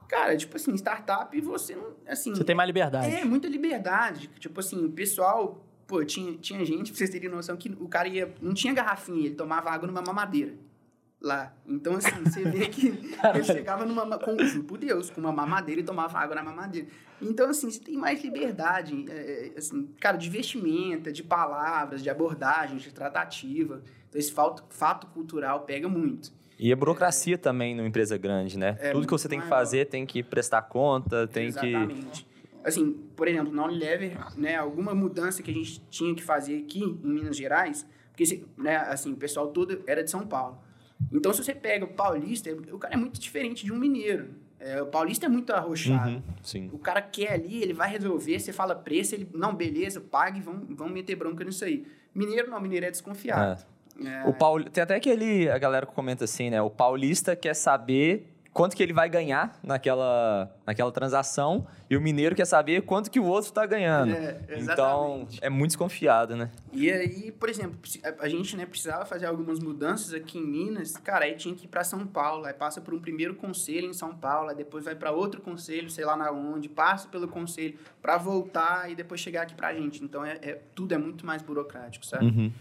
Cara, 0.07 0.35
tipo 0.35 0.55
assim, 0.57 0.73
startup 0.75 1.39
você 1.41 1.75
não, 1.75 1.95
assim, 2.05 2.35
Você 2.35 2.43
tem 2.43 2.55
mais 2.55 2.67
liberdade. 2.67 3.15
É, 3.15 3.23
muita 3.23 3.47
liberdade. 3.47 4.27
Tipo 4.39 4.59
assim, 4.59 4.85
o 4.85 4.91
pessoal, 4.91 5.65
pô, 5.87 6.03
tinha, 6.03 6.33
tinha 6.37 6.63
gente, 6.65 6.91
pra 6.91 6.97
vocês 6.97 7.09
terem 7.09 7.29
noção, 7.29 7.55
que 7.55 7.69
o 7.79 7.87
cara 7.87 8.07
ia, 8.07 8.33
não 8.41 8.53
tinha 8.53 8.73
garrafinha, 8.73 9.27
ele 9.27 9.35
tomava 9.35 9.71
água 9.71 9.87
numa 9.87 10.01
mamadeira 10.01 10.53
lá. 11.21 11.53
Então, 11.67 11.95
assim, 11.95 12.23
você 12.23 12.43
vê 12.43 12.67
que 12.67 12.87
ele 12.87 13.43
chegava 13.43 13.85
numa, 13.85 14.17
com, 14.17 14.35
por 14.63 14.77
Deus, 14.77 15.09
com 15.09 15.21
uma 15.21 15.31
mamadeira 15.31 15.81
e 15.81 15.83
tomava 15.83 16.17
água 16.17 16.35
na 16.35 16.43
mamadeira. 16.43 16.87
Então, 17.21 17.49
assim, 17.49 17.69
você 17.69 17.79
tem 17.79 17.95
mais 17.95 18.23
liberdade, 18.23 19.05
é, 19.09 19.53
é, 19.53 19.57
assim, 19.57 19.87
cara, 19.99 20.17
de 20.17 20.29
vestimenta, 20.29 21.11
de 21.11 21.21
palavras, 21.21 22.01
de 22.01 22.09
abordagem, 22.09 22.77
de 22.77 22.91
tratativa. 22.91 23.83
Então, 24.09 24.19
esse 24.19 24.31
fato, 24.31 24.63
fato 24.69 25.07
cultural 25.07 25.61
pega 25.61 25.87
muito. 25.87 26.33
E 26.57 26.71
a 26.71 26.75
burocracia 26.75 27.35
é, 27.35 27.37
também 27.37 27.75
numa 27.75 27.87
empresa 27.87 28.17
grande, 28.17 28.57
né? 28.57 28.77
É 28.79 28.91
Tudo 28.91 29.05
que 29.05 29.11
você 29.11 29.27
tem 29.27 29.39
que 29.39 29.47
fazer 29.47 29.85
tem 29.85 30.05
que 30.05 30.23
prestar 30.23 30.63
conta, 30.63 31.27
tem 31.27 31.47
Exatamente. 31.47 32.23
que... 32.23 32.31
Assim, 32.63 32.91
por 33.15 33.27
exemplo, 33.27 33.51
na 33.51 33.65
Unilever, 33.65 34.15
né, 34.37 34.55
alguma 34.55 34.93
mudança 34.93 35.41
que 35.41 35.49
a 35.49 35.53
gente 35.53 35.81
tinha 35.89 36.13
que 36.13 36.21
fazer 36.21 36.59
aqui 36.59 36.83
em 36.83 36.93
Minas 37.03 37.35
Gerais, 37.35 37.87
porque, 38.09 38.45
né, 38.55 38.77
assim, 38.77 39.11
o 39.11 39.17
pessoal 39.17 39.47
todo 39.47 39.81
era 39.87 40.03
de 40.03 40.11
São 40.11 40.27
Paulo. 40.27 40.59
Então, 41.11 41.33
se 41.33 41.43
você 41.43 41.53
pega 41.53 41.85
o 41.85 41.89
paulista, 41.89 42.51
o 42.71 42.77
cara 42.77 42.93
é 42.93 42.97
muito 42.97 43.19
diferente 43.19 43.65
de 43.65 43.71
um 43.71 43.77
mineiro. 43.77 44.29
É, 44.59 44.81
o 44.81 44.85
paulista 44.85 45.25
é 45.25 45.29
muito 45.29 45.51
arrochado. 45.51 46.11
Uhum, 46.11 46.21
sim. 46.43 46.69
O 46.71 46.77
cara 46.77 47.01
quer 47.01 47.33
ali, 47.33 47.63
ele 47.63 47.73
vai 47.73 47.89
resolver, 47.89 48.39
você 48.39 48.53
fala 48.53 48.75
preço, 48.75 49.15
ele, 49.15 49.27
não, 49.33 49.55
beleza, 49.55 49.99
pague, 49.99 50.39
vão, 50.39 50.61
vão 50.69 50.87
meter 50.87 51.15
bronca 51.15 51.43
nisso 51.43 51.65
aí. 51.65 51.85
Mineiro 52.13 52.49
não, 52.51 52.61
mineiro 52.61 52.85
é 52.85 52.91
desconfiado. 52.91 53.61
É. 53.61 53.81
É. 54.07 54.27
O 54.27 54.33
Paul, 54.33 54.63
tem 54.63 54.83
até 54.83 54.95
aquele, 54.95 55.49
a 55.49 55.57
galera 55.57 55.85
que 55.85 55.93
comenta 55.93 56.23
assim, 56.23 56.49
né? 56.49 56.61
O 56.61 56.69
paulista 56.69 57.35
quer 57.35 57.53
saber 57.53 58.30
quanto 58.53 58.75
que 58.75 58.83
ele 58.83 58.93
vai 58.93 59.09
ganhar 59.09 59.57
naquela, 59.63 60.53
naquela 60.65 60.91
transação 60.91 61.65
e 61.89 61.95
o 61.95 62.01
mineiro 62.01 62.35
quer 62.35 62.45
saber 62.45 62.81
quanto 62.81 63.09
que 63.09 63.19
o 63.19 63.23
outro 63.23 63.49
está 63.49 63.65
ganhando. 63.65 64.13
É, 64.13 64.39
então, 64.57 65.27
é 65.41 65.49
muito 65.49 65.69
desconfiado, 65.69 66.35
né? 66.35 66.49
E 66.71 66.91
aí, 66.91 67.31
por 67.31 67.49
exemplo, 67.49 67.77
a 68.19 68.27
gente 68.27 68.55
né, 68.57 68.65
precisava 68.65 69.05
fazer 69.05 69.25
algumas 69.25 69.59
mudanças 69.59 70.13
aqui 70.13 70.37
em 70.37 70.45
Minas, 70.45 70.97
cara, 70.97 71.25
aí 71.25 71.35
tinha 71.35 71.55
que 71.55 71.65
ir 71.65 71.67
para 71.67 71.83
São 71.83 72.05
Paulo, 72.05 72.45
aí 72.45 72.53
passa 72.53 72.81
por 72.81 72.93
um 72.93 72.99
primeiro 72.99 73.35
conselho 73.35 73.89
em 73.89 73.93
São 73.93 74.13
Paulo, 74.13 74.49
aí 74.49 74.55
depois 74.55 74.83
vai 74.83 74.95
para 74.95 75.11
outro 75.11 75.41
conselho, 75.41 75.89
sei 75.89 76.03
lá 76.03 76.15
na 76.15 76.31
onde, 76.31 76.67
passa 76.67 77.07
pelo 77.07 77.27
conselho 77.27 77.77
para 78.01 78.17
voltar 78.17 78.91
e 78.91 78.95
depois 78.95 79.21
chegar 79.21 79.43
aqui 79.43 79.55
para 79.55 79.69
a 79.69 79.73
gente. 79.73 80.03
Então, 80.03 80.25
é, 80.25 80.37
é, 80.41 80.61
tudo 80.75 80.93
é 80.93 80.97
muito 80.97 81.25
mais 81.25 81.41
burocrático, 81.41 82.05
sabe? 82.05 82.25
Uhum. 82.25 82.51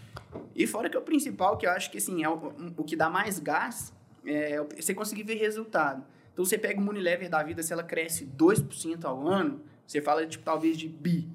E 0.55 0.65
fora 0.65 0.89
que 0.89 0.95
é 0.95 0.99
o 0.99 1.03
principal, 1.03 1.57
que 1.57 1.65
eu 1.65 1.71
acho 1.71 1.91
que 1.91 1.97
assim, 1.97 2.23
é 2.23 2.29
o, 2.29 2.53
o 2.77 2.83
que 2.83 2.95
dá 2.95 3.09
mais 3.09 3.39
gás 3.39 3.93
é, 4.25 4.63
você 4.79 4.93
conseguir 4.93 5.23
ver 5.23 5.35
resultado. 5.35 6.03
Então, 6.33 6.45
você 6.45 6.57
pega 6.57 6.79
uma 6.79 6.91
Unilever 6.91 7.29
da 7.29 7.43
vida, 7.43 7.61
se 7.61 7.73
ela 7.73 7.83
cresce 7.83 8.25
2% 8.25 9.05
ao 9.05 9.27
ano, 9.27 9.61
você 9.85 10.01
fala, 10.01 10.25
tipo, 10.25 10.43
talvez 10.43 10.77
de 10.77 10.87
bi. 10.87 11.29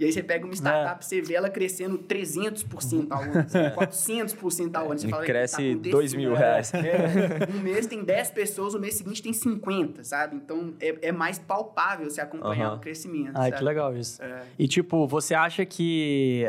E 0.00 0.04
aí 0.06 0.10
você 0.10 0.22
pega 0.22 0.46
uma 0.46 0.54
startup, 0.54 1.04
é. 1.04 1.06
você 1.06 1.20
vê 1.20 1.34
ela 1.34 1.50
crescendo 1.50 1.98
300% 1.98 3.08
ao 3.10 3.20
ano, 3.20 3.32
400% 3.76 4.74
ao 4.74 4.86
ano. 4.86 4.98
Você 4.98 5.08
fala, 5.08 5.26
cresce 5.26 5.76
tá 5.76 5.90
2 5.90 6.14
mil 6.14 6.34
reais. 6.34 6.72
É, 6.80 7.54
um 7.54 7.60
mês 7.60 7.86
tem 7.86 8.02
10 8.02 8.30
pessoas, 8.30 8.72
o 8.72 8.80
mês 8.80 8.94
seguinte 8.94 9.22
tem 9.22 9.34
50, 9.34 10.02
sabe? 10.02 10.36
Então, 10.36 10.72
é, 10.80 11.08
é 11.08 11.12
mais 11.12 11.38
palpável 11.38 12.08
você 12.08 12.22
acompanhar 12.22 12.70
uhum. 12.70 12.76
o 12.78 12.80
crescimento. 12.80 13.32
Ah, 13.34 13.50
que 13.50 13.62
legal 13.62 13.94
isso. 13.94 14.22
É. 14.22 14.42
E, 14.58 14.66
tipo, 14.66 15.06
você 15.06 15.34
acha 15.34 15.66
que 15.66 16.46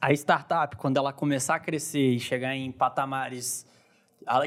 a 0.00 0.12
startup, 0.12 0.76
quando 0.76 0.96
ela 0.96 1.12
começar 1.12 1.56
a 1.56 1.58
crescer 1.58 2.12
e 2.12 2.20
chegar 2.20 2.54
em 2.54 2.70
patamares 2.70 3.66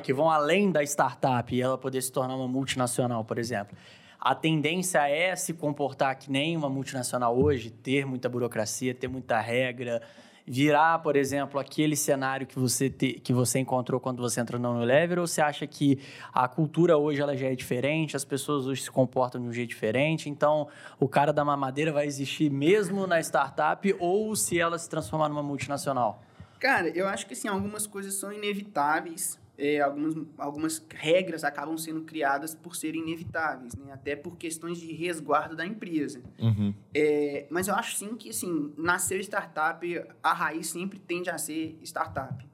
que 0.03 0.13
vão 0.13 0.29
além 0.29 0.71
da 0.71 0.83
startup 0.83 1.53
e 1.55 1.62
ela 1.62 1.77
poder 1.77 2.01
se 2.01 2.12
tornar 2.12 2.36
uma 2.36 2.48
multinacional, 2.48 3.24
por 3.24 3.38
exemplo. 3.38 3.77
A 4.19 4.36
tendência 4.36 5.07
é 5.09 5.33
se 5.36 5.53
comportar 5.53 6.15
que 6.17 6.29
nem 6.29 6.57
uma 6.57 6.69
multinacional 6.69 7.38
hoje, 7.38 7.69
ter 7.69 8.05
muita 8.05 8.27
burocracia, 8.27 8.93
ter 8.93 9.07
muita 9.07 9.39
regra, 9.39 10.01
virar, 10.45 11.00
por 11.00 11.15
exemplo, 11.15 11.59
aquele 11.59 11.95
cenário 11.95 12.45
que 12.45 12.57
você, 12.57 12.89
te, 12.89 13.13
que 13.13 13.31
você 13.31 13.59
encontrou 13.59 14.00
quando 14.00 14.19
você 14.19 14.41
entrou 14.41 14.59
no 14.59 14.71
Unilever, 14.71 15.19
ou 15.19 15.27
você 15.27 15.41
acha 15.41 15.65
que 15.67 16.00
a 16.33 16.48
cultura 16.48 16.98
hoje 16.98 17.21
ela 17.21 17.38
já 17.38 17.48
é 17.48 17.55
diferente, 17.55 18.17
as 18.17 18.25
pessoas 18.25 18.65
hoje 18.65 18.81
se 18.81 18.91
comportam 18.91 19.39
de 19.39 19.48
um 19.48 19.53
jeito 19.53 19.69
diferente, 19.69 20.27
então 20.27 20.67
o 21.00 21.07
cara 21.07 21.31
da 21.31 21.45
mamadeira 21.45 21.93
vai 21.93 22.07
existir 22.07 22.50
mesmo 22.50 23.05
na 23.05 23.19
startup 23.21 23.95
ou 24.00 24.36
se 24.36 24.59
ela 24.59 24.77
se 24.77 24.89
transformar 24.89 25.29
numa 25.29 25.43
multinacional? 25.43 26.21
Cara, 26.59 26.89
eu 26.89 27.07
acho 27.07 27.27
que 27.27 27.36
sim, 27.36 27.48
algumas 27.48 27.86
coisas 27.86 28.15
são 28.15 28.33
inevitáveis 28.33 29.39
é, 29.60 29.82
algumas, 29.82 30.16
algumas 30.38 30.86
regras 30.89 31.44
acabam 31.44 31.78
sendo 31.78 32.01
criadas 32.04 32.56
por 32.56 32.78
serem 32.78 33.01
inevitáveis, 33.01 33.75
né? 33.75 33.92
até 33.92 34.16
por 34.16 34.38
questões 34.38 34.80
de 34.80 34.94
resguardo 34.94 35.54
da 35.54 35.66
empresa. 35.66 36.22
Uhum. 36.39 36.74
É, 36.96 37.46
mas 37.50 37.68
eu 37.68 37.75
acho 37.75 37.98
sim 37.98 38.16
que 38.16 38.30
assim, 38.30 38.74
nascer 38.78 39.20
startup, 39.20 40.06
a 40.24 40.34
raiz 40.34 40.68
sempre 40.68 40.98
tende 40.98 41.30
a 41.30 41.38
ser 41.38 41.78
startup. 41.84 42.48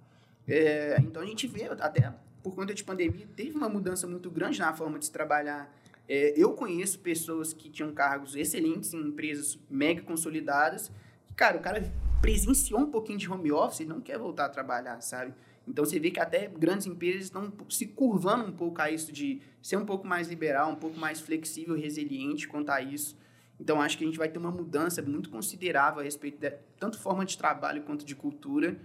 É, 0.48 0.98
então 1.00 1.22
a 1.22 1.26
gente 1.26 1.46
vê, 1.46 1.66
até 1.80 2.12
por 2.42 2.56
conta 2.56 2.74
de 2.74 2.84
pandemia, 2.84 3.28
teve 3.36 3.56
uma 3.56 3.70
mudança 3.70 4.08
muito 4.08 4.32
grande 4.32 4.60
na 4.60 4.74
forma 4.74 4.98
de 4.98 5.06
se 5.06 5.12
trabalhar 5.12 5.72
É, 6.08 6.34
eu 6.38 6.54
conheço 6.54 7.00
pessoas 7.00 7.52
que 7.54 7.68
tinham 7.70 7.92
cargos 7.92 8.36
excelentes 8.36 8.94
em 8.94 9.02
empresas 9.02 9.60
mega 9.70 10.02
consolidadas. 10.04 10.92
Cara, 11.36 11.58
o 11.58 11.60
cara 11.60 11.92
presenciou 12.22 12.82
um 12.82 12.92
pouquinho 12.92 13.18
de 13.18 13.30
home 13.30 13.52
office 13.52 13.82
e 13.82 13.86
não 13.86 14.00
quer 14.02 14.18
voltar 14.18 14.46
a 14.46 14.50
trabalhar, 14.50 15.02
sabe? 15.02 15.34
Então 15.68 15.84
você 15.84 16.00
vê 16.00 16.12
que 16.12 16.20
até 16.20 16.48
grandes 16.48 16.86
empresas 16.86 17.24
estão 17.24 17.52
se 17.70 17.88
curvando 17.88 18.46
um 18.46 18.52
pouco 18.52 18.82
a 18.82 18.92
isso 18.92 19.12
de 19.12 19.42
ser 19.62 19.78
um 19.78 19.86
pouco 19.86 20.06
mais 20.06 20.28
liberal, 20.28 20.72
um 20.72 20.76
pouco 20.76 20.98
mais 20.98 21.20
flexível, 21.20 21.76
resiliente 21.76 22.48
quanto 22.48 22.70
a 22.70 22.82
isso. 22.82 23.18
Então 23.60 23.82
acho 23.82 23.98
que 23.98 24.04
a 24.04 24.08
gente 24.08 24.18
vai 24.18 24.30
ter 24.30 24.38
uma 24.38 24.52
mudança 24.52 25.02
muito 25.02 25.30
considerável 25.30 26.02
a 26.02 26.04
respeito 26.04 26.40
de 26.40 26.52
tanto 26.78 27.00
forma 27.00 27.26
de 27.26 27.38
trabalho 27.38 27.84
quanto 27.84 28.06
de 28.06 28.16
cultura 28.16 28.78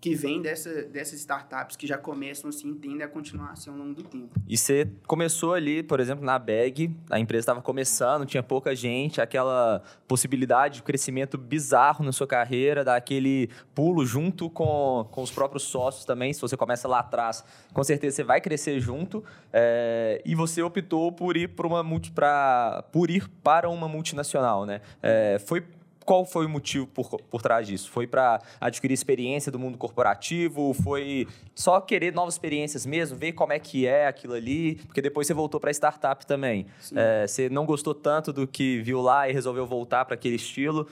que 0.00 0.14
vem 0.14 0.42
dessa, 0.42 0.82
dessas 0.82 1.20
startups 1.20 1.76
que 1.76 1.86
já 1.86 1.96
começam 1.96 2.50
assim, 2.50 2.74
tendem 2.74 3.02
a 3.02 3.08
continuar 3.08 3.52
assim 3.52 3.70
ao 3.70 3.76
longo 3.76 3.94
do 3.94 4.02
tempo. 4.02 4.38
E 4.46 4.56
você 4.56 4.88
começou 5.06 5.54
ali, 5.54 5.82
por 5.82 6.00
exemplo, 6.00 6.24
na 6.24 6.38
Bag, 6.38 6.94
a 7.10 7.18
empresa 7.18 7.42
estava 7.42 7.62
começando, 7.62 8.26
tinha 8.26 8.42
pouca 8.42 8.74
gente, 8.74 9.20
aquela 9.20 9.82
possibilidade 10.06 10.76
de 10.76 10.82
crescimento 10.82 11.38
bizarro 11.38 12.04
na 12.04 12.12
sua 12.12 12.26
carreira, 12.26 12.84
dar 12.84 12.96
aquele 12.96 13.48
pulo 13.74 14.04
junto 14.04 14.50
com, 14.50 15.08
com 15.10 15.22
os 15.22 15.30
próprios 15.30 15.64
sócios 15.64 16.04
também. 16.04 16.32
Se 16.32 16.40
você 16.40 16.56
começa 16.56 16.86
lá 16.86 17.00
atrás, 17.00 17.42
com 17.72 17.82
certeza 17.82 18.16
você 18.16 18.24
vai 18.24 18.40
crescer 18.40 18.78
junto. 18.80 19.24
É, 19.52 20.20
e 20.24 20.34
você 20.34 20.62
optou 20.62 21.10
por 21.10 21.36
ir, 21.36 21.48
para 21.48 21.66
uma 21.66 21.82
multi, 21.82 22.12
pra, 22.12 22.84
por 22.92 23.10
ir 23.10 23.28
para 23.42 23.68
uma 23.68 23.88
multinacional, 23.88 24.66
né? 24.66 24.80
É, 25.02 25.38
foi 25.38 25.64
qual 26.06 26.24
foi 26.24 26.46
o 26.46 26.48
motivo 26.48 26.86
por, 26.86 27.20
por 27.22 27.42
trás 27.42 27.66
disso? 27.66 27.90
Foi 27.90 28.06
para 28.06 28.40
adquirir 28.60 28.94
experiência 28.94 29.50
do 29.50 29.58
mundo 29.58 29.76
corporativo? 29.76 30.72
Foi 30.72 31.26
só 31.52 31.80
querer 31.80 32.14
novas 32.14 32.34
experiências 32.34 32.86
mesmo, 32.86 33.18
ver 33.18 33.32
como 33.32 33.52
é 33.52 33.58
que 33.58 33.86
é 33.86 34.06
aquilo 34.06 34.34
ali? 34.34 34.76
Porque 34.86 35.02
depois 35.02 35.26
você 35.26 35.34
voltou 35.34 35.58
para 35.58 35.72
startup 35.72 36.24
também. 36.24 36.66
É, 36.94 37.26
você 37.26 37.48
não 37.50 37.66
gostou 37.66 37.92
tanto 37.92 38.32
do 38.32 38.46
que 38.46 38.80
viu 38.82 39.02
lá 39.02 39.28
e 39.28 39.32
resolveu 39.32 39.66
voltar 39.66 40.04
para 40.04 40.14
aquele 40.14 40.36
estilo? 40.36 40.88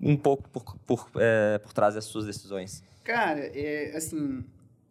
Um 0.00 0.16
pouco 0.16 0.48
por, 0.48 0.76
por, 0.86 1.10
é, 1.16 1.58
por 1.58 1.72
trás 1.72 1.96
das 1.96 2.04
suas 2.04 2.24
decisões. 2.26 2.84
Cara, 3.02 3.40
é, 3.40 3.92
assim, 3.96 4.44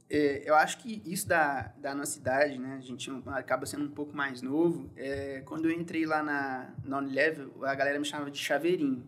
é, 0.10 0.44
eu 0.46 0.54
acho 0.56 0.80
que 0.80 1.02
isso 1.06 1.26
da, 1.26 1.72
da 1.78 1.96
nossa 1.96 2.20
idade, 2.20 2.60
né? 2.60 2.76
A 2.78 2.82
gente 2.82 3.10
acaba 3.28 3.66
sendo 3.66 3.86
um 3.86 3.92
pouco 3.92 4.14
mais 4.14 4.42
novo. 4.42 4.90
É, 4.98 5.42
quando 5.46 5.70
eu 5.70 5.72
entrei 5.72 6.06
lá 6.06 6.22
na, 6.22 6.70
na 6.84 6.98
Unilever, 6.98 7.48
a 7.62 7.74
galera 7.74 7.98
me 7.98 8.06
chamava 8.06 8.30
de 8.30 8.38
chaveirinho. 8.38 9.02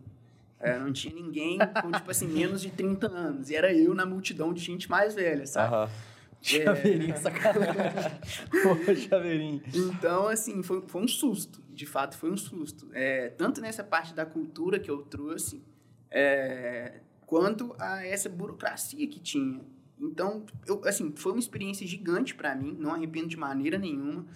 É, 0.60 0.78
não 0.78 0.92
tinha 0.92 1.14
ninguém 1.14 1.58
com, 1.82 1.92
tipo 1.92 2.10
assim, 2.10 2.26
menos 2.26 2.62
de 2.62 2.70
30 2.70 3.06
anos. 3.06 3.50
E 3.50 3.56
era 3.56 3.72
eu 3.72 3.94
na 3.94 4.06
multidão 4.06 4.52
de 4.52 4.62
gente 4.62 4.88
mais 4.88 5.14
velha, 5.14 5.46
sabe? 5.46 5.74
Uhum. 5.74 5.88
Chaveirinho, 6.44 7.14
é... 7.14 7.16
sacanagem. 7.16 8.20
Pô, 8.62 8.94
chaveirinho. 8.94 9.62
Então, 9.74 10.28
assim, 10.28 10.62
foi, 10.62 10.82
foi 10.86 11.02
um 11.02 11.08
susto. 11.08 11.62
De 11.70 11.86
fato, 11.86 12.16
foi 12.16 12.30
um 12.30 12.36
susto. 12.36 12.88
É, 12.92 13.30
tanto 13.30 13.60
nessa 13.60 13.82
parte 13.82 14.14
da 14.14 14.26
cultura 14.26 14.78
que 14.78 14.90
eu 14.90 14.98
trouxe, 14.98 15.64
é, 16.10 17.00
quanto 17.26 17.74
a 17.78 18.06
essa 18.06 18.28
burocracia 18.28 19.06
que 19.08 19.18
tinha. 19.18 19.60
Então, 19.98 20.44
eu, 20.66 20.82
assim, 20.84 21.12
foi 21.16 21.32
uma 21.32 21.40
experiência 21.40 21.86
gigante 21.86 22.34
para 22.34 22.54
mim, 22.54 22.76
não 22.78 22.92
arrependo 22.92 23.28
de 23.28 23.36
maneira 23.38 23.78
nenhuma. 23.78 24.26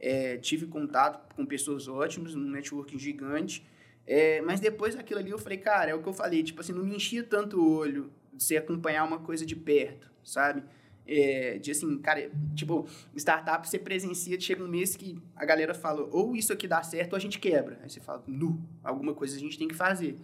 É, 0.00 0.38
tive 0.38 0.66
contato 0.66 1.34
com 1.34 1.44
pessoas 1.44 1.86
ótimas, 1.86 2.34
um 2.34 2.40
networking 2.40 2.98
gigante. 2.98 3.66
É, 4.10 4.40
mas 4.40 4.58
depois 4.58 4.94
daquilo 4.94 5.20
ali 5.20 5.30
eu 5.30 5.38
falei, 5.38 5.58
cara, 5.58 5.90
é 5.90 5.94
o 5.94 6.02
que 6.02 6.08
eu 6.08 6.14
falei, 6.14 6.42
tipo 6.42 6.62
assim, 6.62 6.72
não 6.72 6.82
me 6.82 6.96
enchia 6.96 7.22
tanto 7.22 7.60
o 7.60 7.76
olho 7.76 8.10
de 8.32 8.42
você 8.42 8.56
acompanhar 8.56 9.04
uma 9.04 9.18
coisa 9.18 9.44
de 9.44 9.54
perto, 9.54 10.10
sabe? 10.24 10.62
É, 11.06 11.58
de 11.58 11.70
assim, 11.70 11.98
cara, 11.98 12.30
tipo, 12.54 12.86
startup 13.14 13.68
você 13.68 13.78
presencia, 13.78 14.40
chega 14.40 14.64
um 14.64 14.68
mês 14.68 14.96
que 14.96 15.22
a 15.36 15.44
galera 15.44 15.74
fala, 15.74 16.08
ou 16.10 16.34
isso 16.34 16.54
aqui 16.54 16.66
dá 16.66 16.82
certo 16.82 17.12
ou 17.12 17.16
a 17.18 17.20
gente 17.20 17.38
quebra. 17.38 17.78
Aí 17.82 17.90
você 17.90 18.00
fala, 18.00 18.24
nu, 18.26 18.58
alguma 18.82 19.12
coisa 19.12 19.36
a 19.36 19.38
gente 19.38 19.58
tem 19.58 19.68
que 19.68 19.74
fazer. 19.74 20.18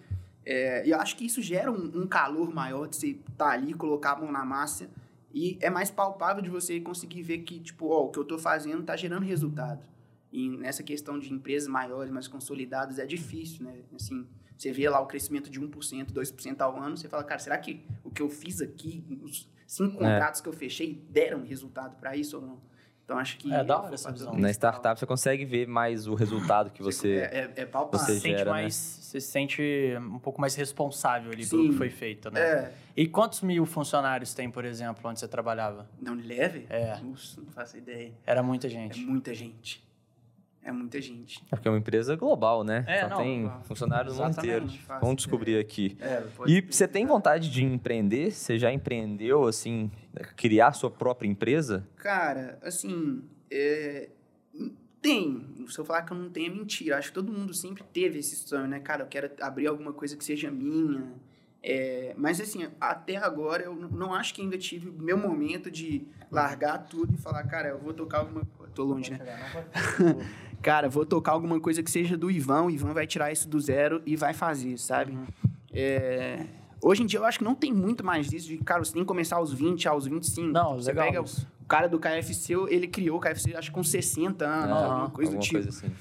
É, 0.47 0.87
e 0.87 0.91
eu 0.91 0.99
acho 0.99 1.15
que 1.15 1.27
isso 1.27 1.43
gera 1.43 1.71
um, 1.71 2.03
um 2.03 2.07
calor 2.07 2.55
maior 2.55 2.89
de 2.89 2.97
você 2.97 3.09
estar 3.09 3.33
tá 3.37 3.51
ali, 3.51 3.75
colocar 3.75 4.13
a 4.13 4.17
mão 4.17 4.33
na 4.33 4.47
massa, 4.47 4.89
e 5.31 5.59
é 5.61 5.69
mais 5.69 5.91
palpável 5.91 6.43
de 6.43 6.49
você 6.49 6.81
conseguir 6.81 7.23
ver 7.23 7.39
que, 7.41 7.61
tipo, 7.61 7.89
ó, 7.89 8.05
o 8.05 8.09
que 8.11 8.19
eu 8.19 8.23
estou 8.23 8.39
fazendo 8.39 8.81
está 8.81 8.97
gerando 8.97 9.25
resultado. 9.25 9.85
E 10.35 10.49
nessa 10.49 10.83
questão 10.83 11.17
de 11.17 11.33
empresas 11.33 11.69
maiores, 11.69 12.11
mais 12.11 12.27
consolidadas, 12.27 12.99
é 12.99 13.07
difícil, 13.07 13.65
né? 13.65 13.73
Assim, 13.95 14.27
você 14.59 14.73
vê 14.73 14.89
lá 14.89 14.99
o 14.99 15.07
crescimento 15.07 15.49
de 15.49 15.61
1%, 15.61 16.11
2% 16.11 16.61
ao 16.61 16.77
ano, 16.77 16.97
você 16.97 17.09
fala, 17.09 17.23
cara, 17.23 17.39
será 17.39 17.57
que 17.57 17.87
o 18.03 18.11
que 18.11 18.21
eu 18.21 18.29
fiz 18.29 18.61
aqui, 18.61 19.05
os 19.23 19.49
cinco 19.65 19.99
é. 19.99 19.99
contratos 20.01 20.41
que 20.41 20.49
eu 20.49 20.53
fechei, 20.53 21.07
deram 21.09 21.45
resultado 21.45 21.95
para 22.01 22.17
isso 22.17 22.39
ou 22.39 22.43
não? 22.43 22.61
Então 23.05 23.17
acho 23.17 23.39
que. 23.39 23.53
É 23.53 23.63
da 23.63 23.81
hora 23.81 23.95
essa 23.95 24.11
visão. 24.11 24.35
Na 24.35 24.51
startup 24.51 24.99
você 24.99 25.07
consegue 25.07 25.45
ver 25.45 25.69
mais 25.69 26.09
o 26.09 26.17
resultado 26.17 26.71
que 26.71 26.83
você. 26.83 27.29
É, 27.31 27.53
é, 27.57 27.63
é 27.63 27.65
palpável. 27.65 28.05
Você, 28.05 28.19
sente 28.19 28.39
gera, 28.39 28.47
né? 28.47 28.51
mais, 28.51 28.75
né? 28.75 29.03
você 29.05 29.21
se 29.21 29.29
sente 29.29 29.63
um 30.01 30.19
pouco 30.19 30.41
mais 30.41 30.57
responsável 30.57 31.31
ali 31.31 31.45
Sim, 31.45 31.51
pelo 31.51 31.69
que 31.69 31.77
foi 31.77 31.91
feito, 31.91 32.29
né? 32.33 32.41
É. 32.41 32.73
E 32.97 33.07
quantos 33.07 33.41
mil 33.41 33.65
funcionários 33.67 34.35
tem, 34.35 34.51
por 34.51 34.65
exemplo, 34.65 35.09
onde 35.09 35.21
você 35.21 35.29
trabalhava? 35.29 35.89
Na 36.01 36.11
Unilever? 36.11 36.67
É. 36.69 36.99
Nossa, 36.99 37.41
não 37.41 37.53
faço 37.53 37.77
ideia. 37.77 38.13
Era 38.27 38.43
muita 38.43 38.69
gente. 38.69 39.01
É 39.01 39.07
muita 39.07 39.33
gente. 39.33 39.85
É 40.65 40.73
muita 40.73 40.99
gente. 40.99 41.45
É 41.53 41.57
porque 41.57 41.69
é 41.69 41.71
uma 41.71 41.79
empresa 41.79 42.17
global, 42.17 42.65
né? 42.65 42.85
É, 42.89 43.03
Só 43.03 43.09
não, 43.11 43.17
tem 43.19 43.53
funcionários 43.65 44.17
no 44.17 44.25
mundo 44.25 44.39
inteiro. 44.39 44.67
Vamos 44.99 45.17
descobrir 45.17 45.59
aqui. 45.59 45.95
É, 46.01 46.25
e 46.47 46.63
você 46.63 46.89
tem 46.89 47.05
vontade 47.05 47.51
de 47.51 47.63
empreender? 47.63 48.31
Você 48.31 48.59
já 48.59 48.73
empreendeu, 48.73 49.45
assim, 49.47 49.91
criar 50.37 50.73
sua 50.73 50.91
própria 50.91 51.29
empresa? 51.29 51.87
Cara, 51.97 52.59
assim, 52.63 53.23
é... 53.51 54.09
tem. 55.03 55.67
Se 55.69 55.79
eu 55.79 55.85
falar 55.85 56.03
que 56.03 56.13
eu 56.13 56.17
não 56.17 56.31
tenho, 56.31 56.51
é 56.51 56.55
mentira. 56.55 56.97
Acho 56.97 57.09
que 57.09 57.15
todo 57.15 57.31
mundo 57.31 57.53
sempre 57.53 57.85
teve 57.93 58.19
esse 58.19 58.35
sonho, 58.37 58.67
né? 58.67 58.81
Cara, 58.81 59.03
eu 59.03 59.07
quero 59.07 59.31
abrir 59.43 59.67
alguma 59.67 59.93
coisa 59.93 60.17
que 60.17 60.25
seja 60.25 60.51
minha. 60.51 61.13
É... 61.63 62.15
Mas, 62.17 62.41
assim, 62.41 62.67
até 62.81 63.17
agora 63.17 63.65
eu 63.65 63.75
não 63.75 64.15
acho 64.15 64.33
que 64.33 64.41
ainda 64.41 64.57
tive 64.57 64.89
o 64.89 64.93
meu 64.95 65.19
momento 65.19 65.71
de 65.71 66.07
largar 66.31 66.79
tudo 66.79 67.15
e 67.15 67.19
falar, 67.19 67.45
cara, 67.45 67.69
eu 67.69 67.79
vou 67.79 67.93
tocar 67.93 68.21
alguma 68.21 68.47
coisa. 68.57 68.73
Tô 68.75 68.83
longe, 68.83 69.11
né? 69.11 69.19
cara, 70.65 70.89
vou 70.89 71.05
tocar 71.05 71.33
alguma 71.33 71.61
coisa 71.61 71.83
que 71.83 71.91
seja 71.91 72.17
do 72.17 72.31
Ivan, 72.31 72.63
o 72.63 72.71
Ivan 72.71 72.95
vai 72.95 73.07
tirar 73.07 73.31
isso 73.31 73.47
do 73.47 73.61
zero 73.61 74.01
e 74.07 74.17
vai 74.17 74.33
fazer, 74.33 74.79
sabe? 74.79 75.13
Uhum. 75.13 75.27
É... 75.71 76.47
Hoje 76.83 77.03
em 77.03 77.07
dia 77.07 77.19
eu 77.19 77.25
acho 77.25 77.39
que 77.39 77.45
não 77.45 77.55
tem 77.55 77.73
muito 77.73 78.03
mais 78.03 78.29
disso 78.29 78.49
de, 78.49 78.57
cara, 78.59 78.83
você 78.83 78.95
tem 78.95 79.03
que 79.03 79.07
começar 79.07 79.37
aos 79.37 79.53
20, 79.53 79.87
aos 79.87 80.07
25. 80.07 80.49
Não, 80.49 80.77
você 80.77 80.89
legal. 80.89 81.07
pega 81.07 81.21
o, 81.21 81.25
o 81.25 81.67
cara 81.67 81.87
do 81.87 81.99
KFC, 81.99 82.55
ele 82.69 82.89
criou 82.89 83.19
o 83.19 83.21
KFC 83.21 83.55
acho 83.55 83.69
que 83.69 83.75
com 83.75 83.85
60 83.85 84.45
anos, 84.45 84.71
uhum, 84.71 84.85
alguma 84.85 85.11
coisa 85.11 85.31
alguma 85.33 85.41
do 85.41 85.45
tipo. 85.45 85.63
Coisa 85.63 85.69
assim. 85.69 85.93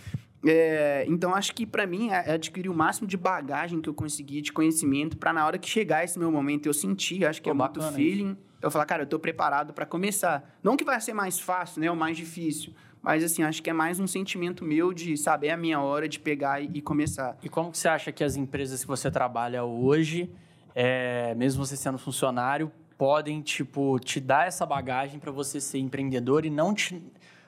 É, 0.46 1.06
então 1.08 1.36
acho 1.36 1.54
que 1.54 1.66
para 1.66 1.86
mim 1.86 2.10
é 2.10 2.34
adquirir 2.34 2.70
o 2.70 2.74
máximo 2.74 3.08
de 3.08 3.18
bagagem 3.18 3.82
que 3.82 3.90
eu 3.90 3.94
consegui 3.94 4.42
de 4.42 4.52
conhecimento 4.52 5.18
para 5.18 5.32
na 5.32 5.46
hora 5.46 5.58
que 5.58 5.70
chegar 5.70 6.04
esse 6.04 6.18
meu 6.18 6.32
momento 6.32 6.68
eu 6.68 6.74
sentir, 6.74 7.26
acho 7.26 7.42
que 7.42 7.50
Pô, 7.50 7.52
é 7.52 7.54
muito 7.54 7.82
feeling. 7.94 8.32
Isso. 8.32 8.54
Eu 8.62 8.72
falar, 8.72 8.86
cara, 8.86 9.04
eu 9.04 9.08
tô 9.08 9.20
preparado 9.20 9.74
para 9.74 9.86
começar. 9.86 10.58
Não 10.64 10.78
que 10.78 10.86
vai 10.86 11.00
ser 11.02 11.14
mais 11.14 11.38
fácil, 11.38 11.82
né, 11.82 11.90
ou 11.90 11.98
mais 11.98 12.16
difícil, 12.16 12.74
mas, 13.04 13.22
assim, 13.22 13.44
acho 13.44 13.62
que 13.62 13.70
é 13.70 13.74
mais 13.74 14.00
um 14.00 14.08
sentimento 14.08 14.64
meu 14.64 14.94
de 14.94 15.18
saber 15.18 15.50
a 15.50 15.58
minha 15.58 15.82
hora 15.82 16.08
de 16.08 16.18
pegar 16.18 16.62
e, 16.62 16.70
e 16.74 16.82
começar. 16.82 17.38
E 17.44 17.50
como 17.50 17.70
que 17.70 17.78
você 17.78 17.90
acha 17.90 18.14
que 18.14 18.24
as 18.24 18.38
empresas 18.38 18.82
que 18.82 18.88
você 18.88 19.12
trabalha 19.12 19.66
hoje, 19.66 20.32
é, 20.74 21.36
mesmo 21.36 21.66
você 21.66 21.76
sendo 21.76 21.98
funcionário, 21.98 22.72
podem, 22.98 23.42
tipo, 23.42 24.00
te 24.00 24.22
dar 24.22 24.48
essa 24.48 24.66
bagagem 24.66 25.20
para 25.20 25.34
você 25.34 25.60
ser 25.60 25.80
empreendedor 25.80 26.46
e 26.46 26.50
não 26.50 26.74
te... 26.74 27.06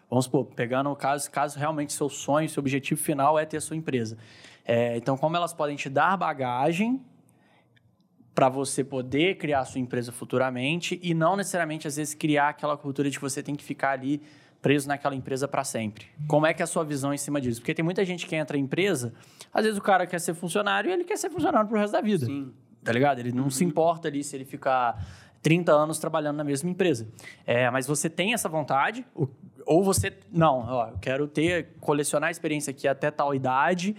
Vamos 0.09 0.25
supor, 0.25 0.45
pegando 0.47 0.91
o 0.91 0.95
caso, 0.95 1.31
caso 1.31 1.57
realmente 1.57 1.93
seu 1.93 2.09
sonho, 2.09 2.49
seu 2.49 2.59
objetivo 2.59 2.99
final 2.99 3.39
é 3.39 3.45
ter 3.45 3.55
a 3.55 3.61
sua 3.61 3.77
empresa. 3.77 4.17
É, 4.65 4.97
então, 4.97 5.15
como 5.15 5.37
elas 5.37 5.53
podem 5.53 5.77
te 5.77 5.89
dar 5.89 6.17
bagagem 6.17 7.01
para 8.33 8.49
você 8.49 8.83
poder 8.83 9.37
criar 9.37 9.61
a 9.61 9.65
sua 9.65 9.79
empresa 9.79 10.11
futuramente 10.11 10.99
e 11.01 11.13
não 11.13 11.37
necessariamente, 11.37 11.87
às 11.87 11.95
vezes, 11.95 12.13
criar 12.13 12.49
aquela 12.49 12.75
cultura 12.75 13.09
de 13.09 13.17
que 13.17 13.21
você 13.21 13.41
tem 13.41 13.55
que 13.55 13.63
ficar 13.63 13.91
ali 13.91 14.21
preso 14.65 14.87
naquela 14.87 15.13
empresa 15.13 15.47
para 15.47 15.63
sempre. 15.63 16.07
Como 16.27 16.47
é 16.47 16.51
que 16.51 16.59
é 16.59 16.63
a 16.63 16.67
sua 16.67 16.83
visão 16.83 17.13
em 17.13 17.19
cima 17.19 17.39
disso? 17.39 17.61
Porque 17.61 17.71
tem 17.71 17.85
muita 17.85 18.03
gente 18.03 18.25
que 18.25 18.35
entra 18.35 18.57
em 18.57 18.61
empresa, 18.61 19.13
às 19.53 19.63
vezes 19.63 19.77
o 19.77 19.81
cara 19.81 20.07
quer 20.07 20.19
ser 20.19 20.33
funcionário 20.33 20.89
e 20.89 20.91
ele 20.91 21.03
quer 21.03 21.17
ser 21.17 21.29
funcionário 21.29 21.69
pro 21.69 21.77
resto 21.77 21.93
da 21.93 22.01
vida. 22.01 22.25
Sim. 22.25 22.51
Tá 22.83 22.91
ligado? 22.91 23.19
Ele 23.19 23.31
não 23.31 23.43
uhum. 23.43 23.49
se 23.51 23.63
importa 23.63 24.07
ali 24.07 24.23
se 24.23 24.35
ele 24.35 24.43
ficar 24.43 25.05
30 25.43 25.71
anos 25.71 25.99
trabalhando 25.99 26.37
na 26.37 26.43
mesma 26.43 26.67
empresa. 26.67 27.07
É, 27.45 27.69
mas 27.69 27.85
você 27.85 28.09
tem 28.09 28.33
essa 28.33 28.49
vontade, 28.49 29.05
ou 29.67 29.83
você. 29.83 30.11
Não, 30.31 30.65
ó, 30.67 30.87
eu 30.87 30.97
quero 30.97 31.27
ter, 31.27 31.75
colecionar 31.79 32.31
experiência 32.31 32.71
aqui 32.71 32.87
até 32.87 33.11
tal 33.11 33.35
idade 33.35 33.95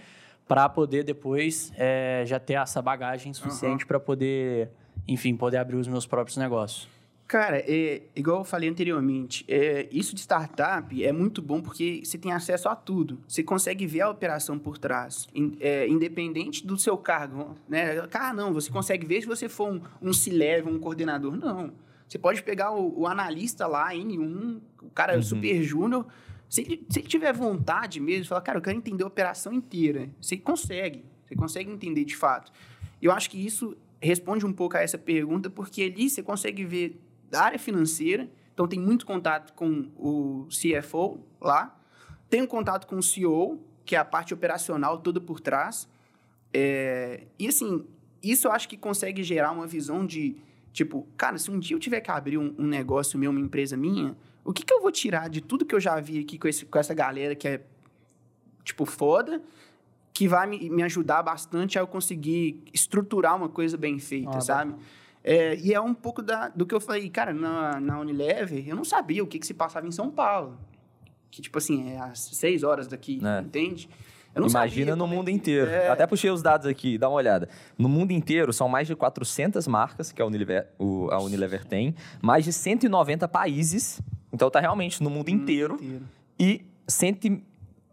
para 0.49 0.67
poder 0.67 1.05
depois 1.05 1.71
é, 1.77 2.23
já 2.25 2.41
ter 2.41 2.55
essa 2.55 2.81
bagagem 2.81 3.33
suficiente 3.33 3.85
uhum. 3.85 3.87
para 3.87 4.01
poder, 4.01 4.69
enfim, 5.07 5.33
poder 5.33 5.59
abrir 5.59 5.77
os 5.77 5.87
meus 5.87 6.05
próprios 6.05 6.35
negócios. 6.35 6.96
Cara, 7.27 7.57
é, 7.57 8.03
igual 8.15 8.37
eu 8.39 8.43
falei 8.45 8.69
anteriormente, 8.69 9.43
é, 9.49 9.89
isso 9.91 10.15
de 10.15 10.21
startup 10.21 11.03
é 11.03 11.11
muito 11.11 11.41
bom 11.41 11.61
porque 11.61 12.01
você 12.01 12.17
tem 12.17 12.31
acesso 12.31 12.69
a 12.69 12.75
tudo. 12.75 13.19
Você 13.27 13.43
consegue 13.43 13.85
ver 13.85 14.01
a 14.01 14.09
operação 14.09 14.57
por 14.57 14.77
trás, 14.77 15.27
in, 15.35 15.57
é, 15.59 15.85
independente 15.89 16.65
do 16.65 16.77
seu 16.77 16.97
cargo. 16.97 17.57
Né? 17.67 18.07
Ah, 18.13 18.33
não, 18.33 18.53
você 18.53 18.71
consegue 18.71 19.05
ver 19.05 19.21
se 19.21 19.27
você 19.27 19.49
for 19.49 19.73
um, 19.73 19.81
um 20.01 20.13
C-level, 20.13 20.73
um 20.73 20.79
coordenador. 20.79 21.35
Não. 21.35 21.73
Você 22.07 22.17
pode 22.17 22.41
pegar 22.43 22.71
o, 22.71 23.01
o 23.01 23.05
analista 23.05 23.67
lá, 23.67 23.91
N1, 23.93 24.61
o 24.81 24.89
cara 24.91 25.17
uhum. 25.17 25.21
super 25.21 25.61
júnior, 25.61 26.05
Se 26.47 26.61
ele, 26.61 26.85
se 26.89 26.99
ele 26.99 27.09
tiver 27.09 27.33
vontade 27.33 27.99
mesmo, 27.99 28.25
falar, 28.25 28.39
cara, 28.39 28.57
eu 28.57 28.61
quero 28.61 28.77
entender 28.77 29.03
a 29.03 29.07
operação 29.07 29.51
inteira, 29.51 30.09
você 30.21 30.37
consegue. 30.37 31.03
Você 31.25 31.35
consegue 31.35 31.69
entender 31.69 32.05
de 32.05 32.15
fato. 32.15 32.53
Eu 33.01 33.11
acho 33.11 33.29
que 33.29 33.45
isso 33.45 33.75
responde 33.99 34.45
um 34.45 34.53
pouco 34.53 34.77
a 34.77 34.81
essa 34.81 34.97
pergunta, 34.97 35.49
porque 35.49 35.83
ali 35.83 36.09
você 36.09 36.23
consegue 36.23 36.63
ver 36.63 37.01
da 37.29 37.41
área 37.41 37.59
financeira, 37.59 38.29
então 38.53 38.67
tem 38.67 38.79
muito 38.79 39.05
contato 39.05 39.53
com 39.53 39.89
o 39.95 40.47
CFO 40.49 41.19
lá, 41.39 41.77
tem 42.29 42.41
um 42.41 42.47
contato 42.47 42.87
com 42.87 42.97
o 42.97 43.03
CEO, 43.03 43.61
que 43.85 43.95
é 43.95 43.99
a 43.99 44.05
parte 44.05 44.33
operacional 44.33 44.97
toda 44.97 45.21
por 45.21 45.39
trás. 45.39 45.87
É, 46.53 47.25
e 47.37 47.47
assim, 47.47 47.85
isso 48.21 48.47
eu 48.47 48.51
acho 48.51 48.67
que 48.67 48.77
consegue 48.77 49.23
gerar 49.23 49.51
uma 49.51 49.67
visão 49.67 50.05
de, 50.05 50.37
tipo, 50.73 51.07
cara, 51.15 51.37
se 51.37 51.49
um 51.49 51.59
dia 51.59 51.75
eu 51.75 51.79
tiver 51.79 52.01
que 52.01 52.11
abrir 52.11 52.37
um, 52.37 52.53
um 52.57 52.65
negócio 52.65 53.17
meu, 53.17 53.31
uma 53.31 53.39
empresa 53.39 53.77
minha, 53.77 54.17
o 54.43 54.51
que, 54.51 54.63
que 54.63 54.73
eu 54.73 54.81
vou 54.81 54.91
tirar 54.91 55.29
de 55.29 55.41
tudo 55.41 55.65
que 55.65 55.75
eu 55.75 55.79
já 55.79 55.99
vi 55.99 56.19
aqui 56.19 56.37
com, 56.37 56.47
esse, 56.47 56.65
com 56.65 56.79
essa 56.79 56.93
galera 56.93 57.35
que 57.35 57.47
é, 57.47 57.63
tipo, 58.63 58.85
foda, 58.85 59.41
que 60.13 60.27
vai 60.27 60.47
me, 60.47 60.69
me 60.69 60.83
ajudar 60.83 61.21
bastante 61.21 61.77
a 61.77 61.81
eu 61.81 61.87
conseguir 61.87 62.63
estruturar 62.73 63.35
uma 63.35 63.49
coisa 63.49 63.77
bem 63.77 63.99
feita, 63.99 64.37
ah, 64.37 64.41
sabe? 64.41 64.73
É, 65.27 65.55
e 65.57 65.73
é 65.73 65.81
um 65.81 65.93
pouco 65.93 66.21
da, 66.21 66.47
do 66.49 66.65
que 66.65 66.73
eu 66.73 66.79
falei, 66.79 67.09
cara, 67.09 67.33
na, 67.33 67.79
na 67.79 67.99
Unilever, 67.99 68.67
eu 68.67 68.75
não 68.75 68.85
sabia 68.85 69.23
o 69.23 69.27
que, 69.27 69.39
que 69.39 69.45
se 69.45 69.53
passava 69.53 69.85
em 69.85 69.91
São 69.91 70.09
Paulo. 70.09 70.57
Que, 71.29 71.41
tipo 71.41 71.57
assim, 71.57 71.91
é 71.91 71.99
às 71.99 72.19
seis 72.19 72.63
horas 72.63 72.87
daqui, 72.87 73.19
é. 73.23 73.41
entende? 73.41 73.89
Imagina 74.35 74.95
no 74.95 75.07
mundo 75.07 75.29
inteiro. 75.29 75.69
É... 75.69 75.89
Até 75.89 76.05
puxei 76.05 76.29
os 76.29 76.41
dados 76.41 76.67
aqui, 76.67 76.97
dá 76.97 77.09
uma 77.09 77.15
olhada. 77.15 77.49
No 77.77 77.89
mundo 77.89 78.11
inteiro, 78.11 78.53
são 78.53 78.69
mais 78.69 78.87
de 78.87 78.95
400 78.95 79.67
marcas 79.67 80.11
que 80.11 80.21
a 80.21 80.25
Unilever, 80.25 80.67
o, 80.77 81.09
a 81.11 81.19
Unilever 81.19 81.65
tem, 81.65 81.95
mais 82.21 82.45
de 82.45 82.53
190 82.53 83.27
países 83.27 83.99
então 84.31 84.49
tá 84.49 84.59
realmente 84.59 85.01
no 85.01 85.09
mundo 85.09 85.29
inteiro. 85.29 85.75
inteiro. 85.75 86.05
E 86.39 86.65
100, 86.87 87.43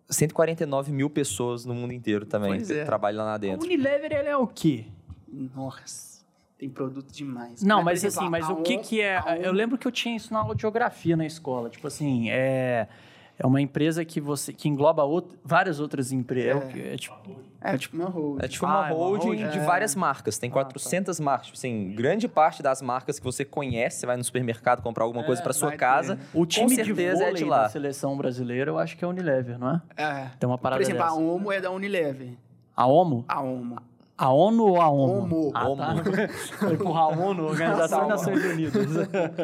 149 0.09 0.93
mil 0.93 1.09
pessoas 1.09 1.65
no 1.65 1.75
mundo 1.75 1.93
inteiro 1.93 2.27
também 2.27 2.63
é. 2.69 2.85
trabalham 2.85 3.25
lá 3.25 3.39
dentro. 3.39 3.63
A 3.63 3.65
Unilever 3.65 4.13
ela 4.13 4.29
é 4.29 4.37
o 4.37 4.47
quê? 4.47 4.85
Nossa. 5.27 6.24
Tem 6.59 6.69
produto 6.69 7.13
demais. 7.13 7.63
Não, 7.63 7.83
mas, 7.83 8.03
mas 8.03 8.17
assim, 8.17 8.29
mas 8.29 8.49
o 8.49 8.57
que 8.57 8.79
que 8.79 9.01
é... 9.01 9.21
Eu 9.43 9.53
lembro 9.53 9.77
que 9.77 9.87
eu 9.87 9.93
tinha 9.93 10.17
isso 10.17 10.33
na 10.33 10.41
aula 10.41 10.55
de 10.55 10.63
geografia 10.63 11.17
na 11.17 11.27
escola. 11.27 11.69
Tipo 11.69 11.87
assim, 11.87 12.31
é... 12.31 12.89
É 13.37 13.45
uma 13.45 13.61
empresa 13.61 14.05
que 14.05 14.21
você 14.21 14.53
que 14.53 14.69
engloba 14.69 15.03
out, 15.03 15.29
várias 15.45 15.81
outras 15.81 16.13
empresas. 16.13 16.63
É. 16.73 16.95
É, 16.95 16.97
tipo, 16.97 17.17
é 17.61 17.77
tipo 17.77 17.97
uma 17.97 18.09
holding. 18.09 18.45
É 18.45 18.49
tipo 18.49 18.65
uma, 18.65 18.87
ah, 18.87 18.89
holding, 18.91 19.27
uma 19.27 19.37
holding 19.37 19.49
de 19.51 19.59
é. 19.59 19.65
várias 19.65 19.97
marcas. 19.97 20.39
Tem 20.39 20.49
400 20.49 21.17
ah, 21.17 21.19
tá. 21.19 21.25
marcas. 21.25 21.47
Tipo 21.47 21.59
assim, 21.59 21.93
grande 21.97 22.29
parte 22.29 22.63
das 22.63 22.81
marcas 22.81 23.19
que 23.19 23.25
você 23.25 23.45
conhece, 23.45 23.99
você 23.99 24.07
vai 24.07 24.17
no 24.17 24.23
supermercado 24.23 24.83
comprar 24.83 25.03
alguma 25.03 25.25
coisa 25.25 25.43
para 25.43 25.53
sua 25.53 25.73
casa. 25.73 26.17
Ter. 26.17 26.23
O 26.39 26.47
time 26.47 26.77
de 26.77 26.93
vôlei 26.93 27.23
é 27.23 27.33
de 27.33 27.45
lá. 27.45 27.63
da 27.63 27.69
seleção 27.71 28.17
brasileira, 28.17 28.71
eu 28.71 28.79
acho 28.79 28.97
que 28.97 29.05
é 29.05 29.07
a 29.07 29.09
Unilever, 29.09 29.59
não 29.59 29.71
é? 29.71 29.83
É. 29.97 30.31
Tem 30.39 30.49
uma 30.49 30.59
parada 30.59 30.79
Por 30.79 30.83
exemplo, 30.83 31.03
dessa. 31.03 31.15
a 31.15 31.19
Omo 31.19 31.51
é 31.51 31.61
da 31.61 31.73
Unilever. 31.73 32.35
A 32.77 32.87
Omo? 32.87 33.25
A 33.27 33.41
Omo. 33.41 33.79
A 34.17 34.31
ONU 34.33 34.65
ou 34.65 34.81
a 34.81 34.89
ONU? 34.89 35.23
OMO. 35.25 35.51
Ah, 35.55 35.69
OMO. 35.69 35.77
Tá. 35.77 36.29
Foi 36.59 36.75
empurrar 36.75 37.03
a 37.03 37.09
ONU, 37.09 37.45
Organização 37.47 38.07
das 38.07 38.09
Nações 38.09 38.45
Unidas. 38.45 38.87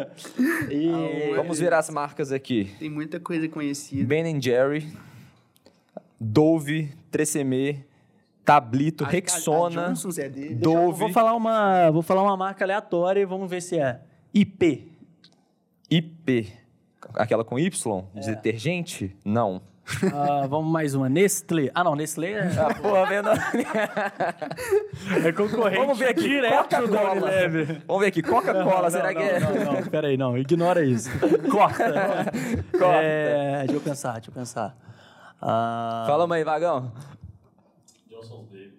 e... 0.71 1.35
Vamos 1.35 1.59
ver 1.59 1.73
as 1.73 1.91
marcas 1.91 2.31
aqui. 2.31 2.73
Tem 2.79 2.89
muita 2.89 3.19
coisa 3.19 3.49
conhecida. 3.49 4.07
Ben 4.07 4.41
Jerry, 4.41 4.97
Dove, 6.21 6.95
Tresemme, 7.11 7.85
Tablito, 8.45 9.05
Acho 9.05 9.13
Rexona, 9.13 9.95
é 10.19 10.29
dele. 10.29 10.55
Dove. 10.55 10.99
Vou 11.01 11.11
falar, 11.11 11.35
uma, 11.35 11.91
vou 11.91 12.03
falar 12.03 12.23
uma 12.23 12.37
marca 12.37 12.65
aleatória 12.65 13.21
e 13.21 13.25
vamos 13.25 13.51
ver 13.51 13.63
se 13.63 13.79
é. 13.79 14.01
IP. 14.33 14.89
IP. 15.91 16.53
Aquela 17.15 17.45
com 17.45 17.59
Y? 17.59 18.05
É. 18.15 18.21
Detergente? 18.21 19.17
Não. 19.25 19.61
Uh, 20.03 20.49
vamos 20.49 20.71
mais 20.71 20.95
uma. 20.95 21.09
Nestlé. 21.09 21.71
Ah, 21.75 21.83
não, 21.83 21.97
Nestlé 21.97 22.33
é. 22.33 22.51
Ah, 22.59 22.75
porra, 22.75 23.07
vendo. 23.07 23.29
é 25.27 25.33
concorrente. 25.33 25.79
Vamos 25.79 25.99
ver 25.99 26.11
aqui. 26.11 26.23
Direto 26.23 26.87
da 26.87 27.13
Unilever. 27.13 27.83
Vamos 27.87 28.03
ver 28.03 28.09
aqui. 28.09 28.23
Coca-Cola, 28.23 28.91
será 28.91 29.13
não, 29.13 29.21
que 29.21 29.27
é? 29.27 29.41
Não, 29.41 29.73
não, 29.73 29.83
peraí, 29.83 30.17
não. 30.17 30.39
Ignora 30.39 30.85
isso. 30.85 31.11
Corta. 31.51 32.31
Corta. 32.73 33.03
É, 33.03 33.59
deixa 33.61 33.75
eu 33.75 33.81
pensar, 33.81 34.13
deixa 34.15 34.31
eu 34.31 34.35
pensar. 34.35 34.77
Uh... 35.43 36.07
Fala 36.07 36.25
uma 36.25 36.37
aí, 36.37 36.45
Vagão. 36.45 36.93
Johnson's 38.09 38.47
Baby. 38.49 38.75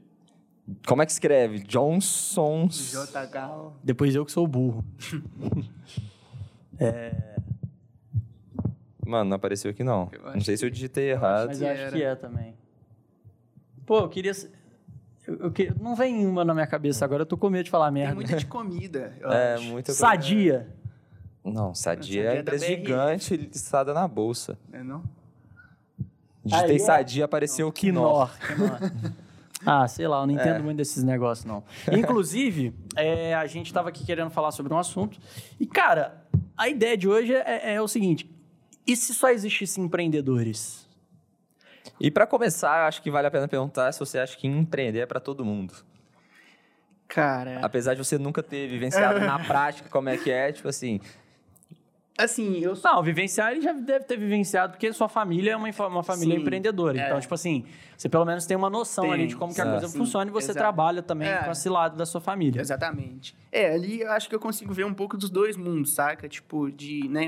Como 0.87 1.01
é 1.01 1.05
que 1.05 1.11
escreve? 1.11 1.59
Johnson's. 1.59 2.91
JK. 2.91 3.73
Depois 3.83 4.15
eu 4.15 4.25
que 4.25 4.31
sou 4.31 4.47
burro. 4.47 4.85
é. 6.79 7.30
Mano, 9.05 9.29
não 9.29 9.35
apareceu 9.35 9.71
aqui 9.71 9.83
não. 9.83 10.09
Não 10.33 10.41
sei 10.41 10.55
se 10.57 10.65
eu 10.65 10.69
digitei 10.69 11.11
errado. 11.11 11.47
Mas 11.47 11.61
eu 11.61 11.69
acho 11.69 11.91
que 11.91 12.03
é 12.03 12.15
também. 12.15 12.55
Pô, 13.85 13.99
eu 13.99 14.09
queria. 14.09 14.31
Eu, 15.27 15.37
eu, 15.37 15.53
eu, 15.57 15.75
não 15.79 15.95
vem 15.95 16.25
uma 16.25 16.45
na 16.45 16.53
minha 16.53 16.67
cabeça 16.67 17.03
agora, 17.05 17.23
eu 17.23 17.25
tô 17.25 17.37
com 17.37 17.49
medo 17.49 17.65
de 17.65 17.71
falar 17.71 17.91
merda. 17.91 18.09
Tem 18.09 18.15
muita 18.15 18.37
de 18.37 18.45
comida. 18.47 19.13
é, 19.21 19.53
acho. 19.55 19.63
muita 19.65 19.93
Sadia. 19.93 20.67
Não, 21.43 21.73
Sadia, 21.73 22.23
é, 22.23 22.37
é 22.37 22.39
empresa 22.39 22.65
gigante 22.65 23.35
listada 23.35 23.93
na 23.93 24.07
bolsa. 24.07 24.57
É 24.71 24.83
não? 24.83 25.03
Digitei 26.43 26.71
Aí, 26.71 26.79
Sadia, 26.79 27.25
apareceu 27.25 27.67
o 27.67 27.71
Quinor. 27.71 28.31
Quinor. 28.39 28.79
Ah, 29.63 29.87
sei 29.87 30.07
lá, 30.07 30.21
eu 30.21 30.25
não 30.25 30.33
entendo 30.33 30.55
é. 30.55 30.59
muito 30.59 30.77
desses 30.77 31.03
negócios, 31.03 31.45
não. 31.45 31.63
Inclusive, 31.91 32.73
é, 32.95 33.35
a 33.35 33.45
gente 33.45 33.67
estava 33.67 33.89
aqui 33.89 34.03
querendo 34.03 34.31
falar 34.31 34.51
sobre 34.51 34.73
um 34.73 34.77
assunto. 34.77 35.19
E, 35.59 35.67
cara, 35.67 36.25
a 36.57 36.67
ideia 36.67 36.97
de 36.97 37.07
hoje 37.07 37.33
é, 37.33 37.75
é 37.75 37.81
o 37.81 37.87
seguinte: 37.87 38.27
e 38.85 38.95
se 38.95 39.13
só 39.13 39.29
existissem 39.29 39.85
empreendedores? 39.85 40.87
E 41.99 42.09
para 42.09 42.25
começar, 42.25 42.87
acho 42.87 43.01
que 43.01 43.11
vale 43.11 43.27
a 43.27 43.31
pena 43.31 43.47
perguntar 43.47 43.91
se 43.91 43.99
você 43.99 44.19
acha 44.19 44.37
que 44.37 44.47
empreender 44.47 44.99
é 44.99 45.05
para 45.05 45.19
todo 45.19 45.45
mundo. 45.45 45.73
Cara. 47.07 47.59
Apesar 47.61 47.93
de 47.93 48.03
você 48.03 48.17
nunca 48.17 48.41
ter 48.41 48.67
vivenciado 48.67 49.19
na 49.21 49.37
prática 49.37 49.89
como 49.89 50.09
é 50.09 50.17
que 50.17 50.31
é, 50.31 50.51
tipo 50.51 50.67
assim, 50.67 50.99
Assim, 52.23 52.59
eu... 52.59 52.73
Não, 52.83 53.03
vivenciar 53.03 53.51
ele 53.51 53.61
já 53.61 53.73
deve 53.73 54.05
ter 54.05 54.17
vivenciado, 54.17 54.73
porque 54.73 54.91
sua 54.93 55.09
família 55.09 55.51
é 55.51 55.55
uma, 55.55 55.69
uma 55.87 56.03
família 56.03 56.35
Sim, 56.35 56.41
empreendedora. 56.41 56.99
É. 56.99 57.05
Então, 57.05 57.19
tipo 57.19 57.33
assim, 57.33 57.65
você 57.97 58.07
pelo 58.07 58.25
menos 58.25 58.45
tem 58.45 58.55
uma 58.55 58.69
noção 58.69 59.05
tem, 59.05 59.13
ali 59.13 59.27
de 59.27 59.35
como 59.35 59.53
que 59.53 59.61
a 59.61 59.65
coisa 59.65 59.87
Sim, 59.87 59.97
funciona 59.97 60.29
e 60.29 60.33
você 60.33 60.51
exato. 60.51 60.59
trabalha 60.59 61.01
também 61.01 61.27
é. 61.27 61.43
com 61.43 61.51
esse 61.51 61.69
lado 61.69 61.97
da 61.97 62.05
sua 62.05 62.21
família. 62.21 62.61
Exatamente. 62.61 63.35
É, 63.51 63.73
ali 63.73 64.01
eu 64.01 64.11
acho 64.11 64.29
que 64.29 64.35
eu 64.35 64.39
consigo 64.39 64.73
ver 64.73 64.85
um 64.85 64.93
pouco 64.93 65.17
dos 65.17 65.29
dois 65.29 65.57
mundos, 65.57 65.93
saca? 65.93 66.29
Tipo, 66.29 66.71
de, 66.71 67.07
né, 67.09 67.27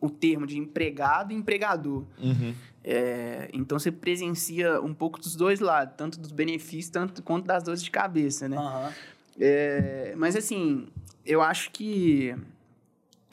o 0.00 0.10
termo 0.10 0.46
de 0.46 0.58
empregado 0.58 1.32
e 1.32 1.36
empregador. 1.36 2.04
Uhum. 2.18 2.54
É, 2.84 3.48
então, 3.52 3.78
você 3.78 3.92
presencia 3.92 4.80
um 4.80 4.92
pouco 4.92 5.20
dos 5.20 5.36
dois 5.36 5.60
lados, 5.60 5.94
tanto 5.96 6.18
dos 6.18 6.32
benefícios 6.32 6.90
tanto 6.90 7.22
quanto 7.22 7.46
das 7.46 7.62
dores 7.62 7.82
de 7.82 7.90
cabeça, 7.90 8.48
né? 8.48 8.58
Uhum. 8.58 8.90
É, 9.38 10.14
mas, 10.16 10.34
assim, 10.34 10.88
eu 11.24 11.40
acho 11.40 11.70
que 11.70 12.34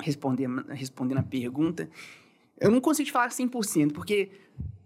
respondendo, 0.02 0.66
respondendo 0.70 1.18
a 1.20 1.24
pergunta, 1.24 1.90
eu 2.60 2.72
não 2.72 2.82
consigo 2.82 3.08
te 3.08 3.12
falar 3.12 3.30
100%, 3.30 3.94
porque 3.94 4.32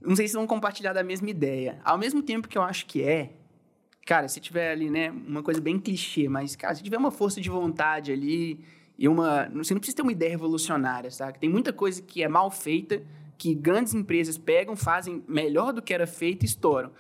não 0.02 0.16
sei 0.16 0.28
se 0.28 0.34
vão 0.34 0.46
compartilhar 0.46 0.94
da 0.94 1.04
mesma 1.04 1.30
ideia. 1.30 1.80
Ao 1.84 1.98
mesmo 1.98 2.22
tempo 2.22 2.48
que 2.48 2.58
eu 2.58 2.62
acho 2.62 2.86
que 2.86 3.02
é, 3.02 3.34
cara, 4.06 4.28
se 4.28 4.40
tiver 4.40 4.72
ali, 4.72 4.90
né, 4.90 5.12
uma 5.12 5.42
coisa 5.42 5.62
bem 5.62 5.80
clichê, 5.80 6.28
mas, 6.28 6.56
cara, 6.56 6.76
se 6.76 6.84
tiver 6.84 6.98
uma 6.98 7.12
força 7.12 7.40
de 7.40 7.50
vontade 7.50 8.12
ali 8.12 8.60
e 8.98 9.08
uma... 9.08 9.50
Você 9.56 9.74
não 9.74 9.80
precisa 9.80 9.98
ter 9.98 10.02
uma 10.02 10.12
ideia 10.12 10.32
revolucionária, 10.32 11.10
sabe? 11.10 11.40
Tem 11.40 11.50
muita 11.50 11.74
coisa 11.74 12.02
que 12.02 12.22
é 12.22 12.28
mal 12.28 12.52
feita, 12.52 13.02
que 13.38 13.56
grandes 13.56 13.94
empresas 13.94 14.38
pegam, 14.38 14.76
fazem 14.76 15.24
melhor 15.28 15.74
do 15.74 15.82
que 15.82 15.94
era 15.94 16.06
feito 16.06 16.44
e 16.44 16.46
estouram. 16.46 16.92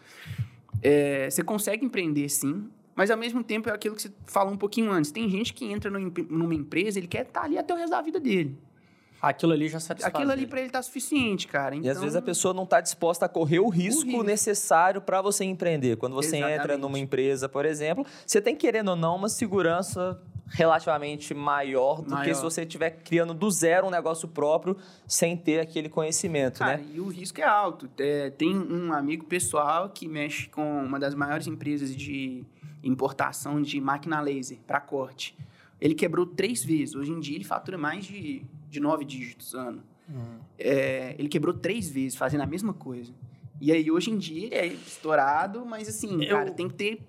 É, 0.82 1.30
você 1.30 1.44
consegue 1.44 1.86
empreender, 1.86 2.28
sim. 2.30 2.70
Mas 2.96 3.10
ao 3.10 3.18
mesmo 3.18 3.44
tempo 3.44 3.70
é 3.70 3.72
aquilo 3.72 3.96
que 3.96 4.04
você 4.04 4.12
falou 4.26 4.54
um 4.54 4.58
pouquinho 4.58 4.92
antes. 4.92 5.12
Tem 5.12 5.30
gente 5.30 5.54
que 5.54 5.66
entra 5.66 5.90
numa 5.90 6.54
empresa, 6.54 7.00
ele 7.00 7.08
quer 7.08 7.24
estar 7.24 7.42
tá 7.42 7.46
ali 7.46 7.58
até 7.58 7.74
o 7.74 7.78
resto 7.78 7.92
da 7.92 8.02
vida 8.02 8.20
dele. 8.20 8.58
Aquilo 9.24 9.54
ali 9.54 9.70
já 9.70 9.80
satisfaz. 9.80 10.14
Aquilo 10.14 10.34
ali 10.34 10.46
para 10.46 10.60
ele 10.60 10.70
tá 10.70 10.82
suficiente, 10.82 11.48
cara. 11.48 11.76
Então... 11.76 11.88
E 11.88 11.90
às 11.90 11.98
vezes 11.98 12.14
a 12.14 12.20
então 12.20 12.26
pessoa 12.26 12.54
não 12.54 12.64
está 12.64 12.82
disposta 12.82 13.26
a 13.26 13.30
correr 13.30 13.60
o 13.60 13.70
risco, 13.70 14.02
o 14.02 14.06
risco. 14.06 14.24
necessário 14.24 15.00
para 15.00 15.22
você 15.22 15.46
empreender. 15.46 15.96
Quando 15.96 16.14
você 16.14 16.36
Exatamente. 16.36 16.60
entra 16.60 16.78
numa 16.78 17.00
empresa, 17.00 17.48
por 17.48 17.66
exemplo, 17.66 18.06
você 18.28 18.42
tem 18.42 18.54
querendo 18.54 18.90
ou 18.90 18.98
não 18.98 19.16
uma 19.16 19.30
segurança 19.30 20.22
relativamente 20.50 21.34
maior 21.34 22.02
do 22.02 22.12
maior. 22.12 22.26
que 22.26 22.36
se 22.36 22.42
você 22.42 22.64
estiver 22.64 22.90
criando 23.02 23.34
do 23.34 23.50
zero 23.50 23.88
um 23.88 23.90
negócio 23.90 24.28
próprio 24.28 24.76
sem 25.08 25.38
ter 25.38 25.62
aquele 25.62 25.88
conhecimento, 25.88 26.60
Cara, 26.60 26.78
né? 26.78 26.86
E 26.94 27.00
o 27.00 27.08
risco 27.08 27.40
é 27.40 27.46
alto. 27.46 27.90
É, 27.98 28.30
tem 28.30 28.54
um 28.54 28.92
amigo 28.92 29.24
pessoal 29.26 29.90
que 29.90 30.06
mexe 30.06 30.50
com 30.50 30.84
uma 30.84 31.00
das 31.00 31.16
maiores 31.16 31.48
empresas 31.48 31.96
de 31.96 32.44
importação 32.84 33.62
de 33.62 33.80
máquina 33.80 34.20
laser 34.22 34.58
para 34.68 34.80
corte. 34.82 35.38
Ele 35.80 35.96
quebrou 35.96 36.26
três 36.26 36.64
vezes. 36.64 36.96
Hoje 36.96 37.12
em 37.12 37.20
dia 37.20 37.36
ele 37.36 37.44
fatura 37.44 37.78
mais 37.78 38.06
de, 38.06 38.44
de 38.70 38.80
nove 38.80 39.06
dígitos 39.06 39.54
ano. 39.54 39.82
Uhum. 40.08 40.40
É, 40.58 41.16
ele 41.18 41.30
quebrou 41.30 41.54
três 41.54 41.90
vezes 41.90 42.16
fazendo 42.16 42.42
a 42.42 42.46
mesma 42.46 42.74
coisa. 42.74 43.14
E 43.60 43.72
aí 43.72 43.90
hoje 43.90 44.12
em 44.12 44.18
dia 44.18 44.48
ele 44.48 44.56
é 44.56 44.68
estourado, 44.68 45.66
mas 45.66 45.88
assim, 45.88 46.24
Eu... 46.24 46.38
cara, 46.38 46.52
tem 46.52 46.68
que 46.68 46.76
ter 46.76 47.02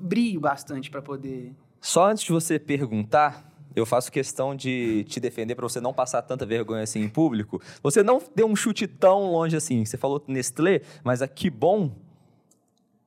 brilho 0.00 0.40
bastante 0.40 0.90
para 0.90 1.00
poder. 1.00 1.52
Só 1.80 2.10
antes 2.10 2.24
de 2.24 2.32
você 2.32 2.58
perguntar, 2.58 3.52
eu 3.74 3.84
faço 3.84 4.10
questão 4.10 4.56
de 4.56 5.04
te 5.04 5.20
defender 5.20 5.54
para 5.54 5.68
você 5.68 5.80
não 5.80 5.92
passar 5.92 6.22
tanta 6.22 6.46
vergonha 6.46 6.82
assim 6.82 7.02
em 7.02 7.08
público. 7.08 7.60
Você 7.82 8.02
não 8.02 8.20
deu 8.34 8.46
um 8.46 8.56
chute 8.56 8.86
tão 8.86 9.30
longe 9.30 9.56
assim. 9.56 9.84
Você 9.84 9.96
falou 9.96 10.22
Nestlé, 10.26 10.80
mas 11.04 11.22
a 11.22 11.28
Que 11.28 11.50
Bom 11.50 11.92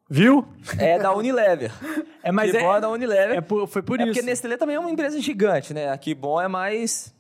Viu? 0.10 0.46
É 0.78 0.98
da 1.00 1.14
Unilever. 1.16 1.72
É, 2.22 2.34
mas 2.34 2.52
que 2.52 2.58
é, 2.58 2.64
é 2.64 2.82
da 2.82 2.90
Unilever. 2.90 3.38
É 3.38 3.40
por, 3.42 3.66
foi 3.66 3.82
por 3.82 3.98
é 3.98 4.04
isso. 4.04 4.12
Porque 4.12 4.26
Nestlé 4.26 4.58
também 4.58 4.76
é 4.76 4.80
uma 4.80 4.92
empresa 4.92 5.22
gigante, 5.22 5.74
né? 5.74 5.90
A 5.90 5.98
Que 5.98 6.14
Bom 6.14 6.40
é 6.42 6.50
mais. 6.50 7.16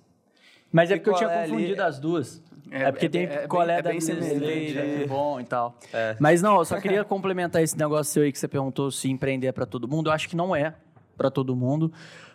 Mas 0.69 0.91
é 0.91 0.97
porque 0.97 1.10
eu 1.10 1.13
tinha 1.13 1.30
ali- 1.30 1.52
confundido 1.52 1.82
as 1.84 1.99
duas. 1.99 2.43
É, 2.69 2.84
É- 2.84 2.91
porque 2.91 3.06
é 3.06 3.10
tem 3.10 3.23
é 3.23 3.28
bem- 3.28 3.38
é 3.71 3.82
da 3.82 3.93
Nestlé, 3.93 4.17
é. 4.71 4.99
Que 4.99 5.08
bom 5.08 5.39
e 5.39 5.45
tal. 5.45 5.78
É. 5.93 6.17
Mas 6.19 6.41
não, 6.41 6.58
eu 6.60 6.65
só 6.65 6.80
queria 6.82 7.06
complementar 7.06 7.63
esse 7.63 7.78
negócio 7.78 8.12
seu 8.12 8.23
aí 8.23 8.32
que 8.32 8.38
você 8.38 8.47
perguntou 8.47 8.91
se 8.91 9.10
empreender 9.10 9.47
é 9.47 9.52
para 9.54 9.65
todo 9.65 9.88
mundo. 9.88 10.10
Eu 10.10 10.13
acho 10.13 10.28
que 10.28 10.36
não 10.36 10.54
é 10.54 10.73
para 11.15 11.32
todo 11.32 11.56
mundo. 11.56 11.91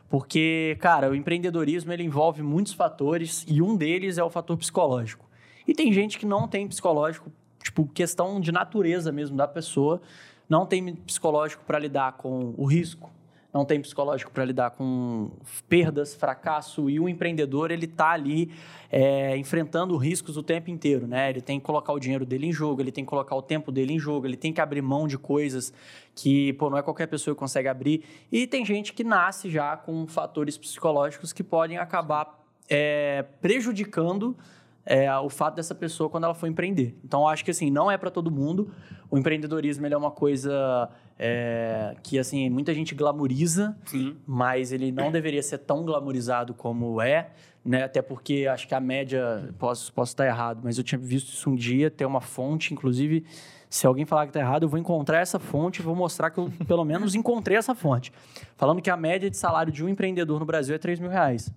Porque, 0.08 0.76
cara, 0.80 1.10
o 1.10 1.14
empreendedorismo 1.14 1.92
ele 1.92 2.02
envolve 2.02 2.42
muitos 2.42 2.72
fatores 2.72 3.44
e 3.46 3.60
um 3.60 3.76
deles 3.76 4.16
é 4.16 4.24
o 4.24 4.30
fator 4.30 4.56
psicológico. 4.56 5.28
E 5.68 5.74
tem 5.74 5.92
gente 5.92 6.18
que 6.18 6.24
não 6.24 6.48
tem 6.48 6.66
psicológico, 6.66 7.30
tipo, 7.62 7.86
questão 7.88 8.40
de 8.40 8.50
natureza 8.50 9.12
mesmo 9.12 9.36
da 9.36 9.46
pessoa, 9.46 10.00
não 10.48 10.66
tem 10.66 10.94
psicológico 10.94 11.64
para 11.64 11.78
lidar 11.78 12.12
com 12.12 12.54
o 12.56 12.64
risco, 12.64 13.10
não 13.54 13.64
tem 13.64 13.80
psicológico 13.80 14.32
para 14.32 14.44
lidar 14.44 14.72
com 14.72 15.30
perdas, 15.68 16.12
fracasso 16.12 16.90
e 16.90 16.98
o 16.98 17.08
empreendedor 17.08 17.70
ele 17.70 17.86
tá 17.86 18.10
ali 18.10 18.50
é, 18.90 19.36
enfrentando 19.36 19.96
riscos 19.96 20.36
o 20.36 20.42
tempo 20.42 20.70
inteiro, 20.70 21.06
né? 21.06 21.30
Ele 21.30 21.40
tem 21.40 21.60
que 21.60 21.64
colocar 21.64 21.92
o 21.92 22.00
dinheiro 22.00 22.26
dele 22.26 22.48
em 22.48 22.52
jogo, 22.52 22.82
ele 22.82 22.90
tem 22.90 23.04
que 23.04 23.08
colocar 23.08 23.36
o 23.36 23.42
tempo 23.42 23.70
dele 23.70 23.92
em 23.92 23.98
jogo, 23.98 24.26
ele 24.26 24.36
tem 24.36 24.52
que 24.52 24.60
abrir 24.60 24.82
mão 24.82 25.06
de 25.06 25.16
coisas 25.16 25.72
que 26.16 26.52
pô, 26.54 26.68
não 26.68 26.76
é 26.76 26.82
qualquer 26.82 27.06
pessoa 27.06 27.32
que 27.32 27.38
consegue 27.38 27.68
abrir. 27.68 28.04
E 28.30 28.44
tem 28.48 28.66
gente 28.66 28.92
que 28.92 29.04
nasce 29.04 29.48
já 29.48 29.76
com 29.76 30.04
fatores 30.08 30.58
psicológicos 30.58 31.32
que 31.32 31.44
podem 31.44 31.78
acabar 31.78 32.44
é, 32.68 33.24
prejudicando 33.40 34.36
é, 34.86 35.12
o 35.16 35.30
fato 35.30 35.56
dessa 35.56 35.74
pessoa 35.74 36.10
quando 36.10 36.24
ela 36.24 36.34
for 36.34 36.46
empreender. 36.46 36.94
Então, 37.04 37.22
eu 37.22 37.28
acho 37.28 37.44
que 37.44 37.50
assim, 37.50 37.70
não 37.70 37.90
é 37.90 37.96
para 37.96 38.10
todo 38.10 38.30
mundo. 38.30 38.70
O 39.10 39.18
empreendedorismo 39.18 39.86
ele 39.86 39.94
é 39.94 39.96
uma 39.96 40.10
coisa 40.10 40.90
é, 41.18 41.94
que 42.02 42.18
assim 42.18 42.50
muita 42.50 42.74
gente 42.74 42.94
glamoriza, 42.94 43.76
Sim. 43.86 44.16
mas 44.26 44.72
ele 44.72 44.90
não 44.90 45.10
deveria 45.10 45.42
ser 45.42 45.58
tão 45.58 45.84
glamorizado 45.84 46.52
como 46.54 47.00
é, 47.00 47.30
né? 47.64 47.84
Até 47.84 48.02
porque 48.02 48.46
acho 48.50 48.66
que 48.66 48.74
a 48.74 48.80
média 48.80 49.54
posso 49.58 49.92
posso 49.92 50.12
estar 50.12 50.26
errado, 50.26 50.60
mas 50.62 50.76
eu 50.76 50.84
tinha 50.84 50.98
visto 50.98 51.28
isso 51.28 51.48
um 51.48 51.54
dia, 51.54 51.90
tem 51.90 52.06
uma 52.06 52.20
fonte, 52.20 52.74
inclusive. 52.74 53.24
Se 53.70 53.88
alguém 53.88 54.04
falar 54.04 54.26
que 54.26 54.30
está 54.30 54.38
errado, 54.38 54.64
eu 54.64 54.68
vou 54.68 54.78
encontrar 54.78 55.18
essa 55.18 55.40
fonte 55.40 55.80
e 55.80 55.82
vou 55.82 55.96
mostrar 55.96 56.30
que 56.30 56.38
eu, 56.38 56.48
pelo 56.66 56.84
menos, 56.84 57.14
encontrei 57.16 57.56
essa 57.56 57.74
fonte. 57.74 58.12
Falando 58.56 58.80
que 58.80 58.88
a 58.88 58.96
média 58.96 59.28
de 59.28 59.36
salário 59.36 59.72
de 59.72 59.82
um 59.82 59.88
empreendedor 59.88 60.38
no 60.38 60.46
Brasil 60.46 60.76
é 60.76 60.78
3 60.78 61.00
mil 61.00 61.10
reais. 61.10 61.52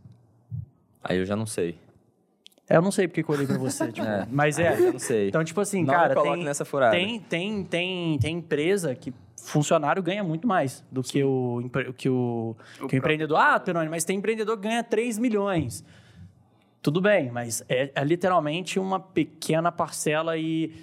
Aí 1.04 1.20
eu 1.20 1.26
já 1.26 1.36
não 1.36 1.46
sei. 1.46 1.78
É, 2.70 2.76
Eu 2.78 2.82
não 2.82 2.92
sei 2.92 3.08
porque 3.08 3.24
que 3.24 3.30
eu 3.30 3.36
olhei 3.36 3.48
pra 3.48 3.58
você, 3.58 3.90
tipo, 3.92 4.06
É. 4.08 4.28
mas 4.30 4.60
Aí 4.60 4.66
é. 4.66 4.80
eu 4.80 4.94
não 4.94 5.00
sei. 5.00 5.30
Então, 5.30 5.44
tipo 5.44 5.60
assim, 5.62 5.84
Não 5.84 5.94
cara, 5.94 6.22
tem, 6.22 6.44
nessa 6.44 6.66
furada. 6.66 6.96
tem, 6.96 7.20
tem, 7.20 7.64
tem, 7.64 8.18
tem 8.20 8.38
empresa 8.38 8.94
que 8.96 9.14
funcionário 9.42 10.04
ganha 10.04 10.24
muito 10.24 10.46
mais 10.48 10.84
do 10.92 11.02
que 11.02 11.24
o, 11.24 11.70
que 11.96 12.10
o, 12.10 12.56
que 12.90 12.96
o 12.96 12.98
empreendedor. 12.98 13.38
Ah, 13.40 13.60
Peroni, 13.60 13.90
mas 13.90 14.04
tem 14.04 14.18
empreendedor 14.18 14.58
que 14.58 14.64
ganha 14.68 14.84
3 14.84 15.18
milhões. 15.18 15.86
Tudo 16.82 17.00
bem, 17.02 17.32
mas 17.32 17.64
é, 17.70 17.92
é 17.96 18.04
literalmente 18.04 18.80
uma 18.80 19.00
pequena 19.00 19.72
parcela 19.72 20.38
e 20.38 20.74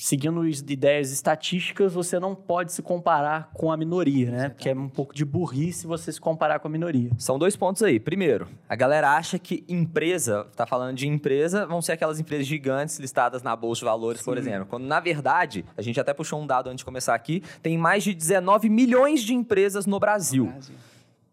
seguindo 0.00 0.42
as 0.42 0.60
ideias 0.60 1.10
estatísticas, 1.10 1.92
você 1.92 2.20
não 2.20 2.32
pode 2.32 2.72
se 2.72 2.80
comparar 2.80 3.50
com 3.52 3.72
a 3.72 3.76
minoria, 3.76 4.30
né? 4.30 4.48
Porque 4.50 4.68
é 4.68 4.74
um 4.74 4.88
pouco 4.88 5.12
de 5.12 5.24
burrice 5.24 5.88
você 5.88 6.12
se 6.12 6.20
comparar 6.20 6.60
com 6.60 6.68
a 6.68 6.70
minoria. 6.70 7.10
São 7.18 7.36
dois 7.36 7.56
pontos 7.56 7.82
aí. 7.82 7.98
Primeiro, 7.98 8.46
a 8.68 8.76
galera 8.76 9.10
acha 9.16 9.40
que 9.40 9.64
empresa, 9.68 10.46
tá 10.54 10.64
falando 10.64 10.96
de 10.96 11.08
empresa, 11.08 11.66
vão 11.66 11.82
ser 11.82 11.92
aquelas 11.92 12.20
empresas 12.20 12.46
gigantes 12.46 13.00
listadas 13.00 13.42
na 13.42 13.56
Bolsa 13.56 13.80
de 13.80 13.86
Valores, 13.86 14.22
por 14.22 14.38
exemplo. 14.38 14.66
Quando, 14.66 14.84
na 14.84 15.00
verdade, 15.00 15.64
a 15.76 15.82
gente 15.82 15.98
até 15.98 16.14
puxou 16.14 16.40
um 16.40 16.46
dado 16.46 16.68
antes 16.68 16.78
de 16.78 16.84
começar 16.84 17.16
aqui, 17.16 17.42
tem 17.60 17.76
mais 17.76 18.04
de 18.04 18.14
19 18.14 18.68
milhões 18.68 19.20
de 19.20 19.34
empresas 19.34 19.84
no 19.84 19.98
Brasil. 19.98 20.52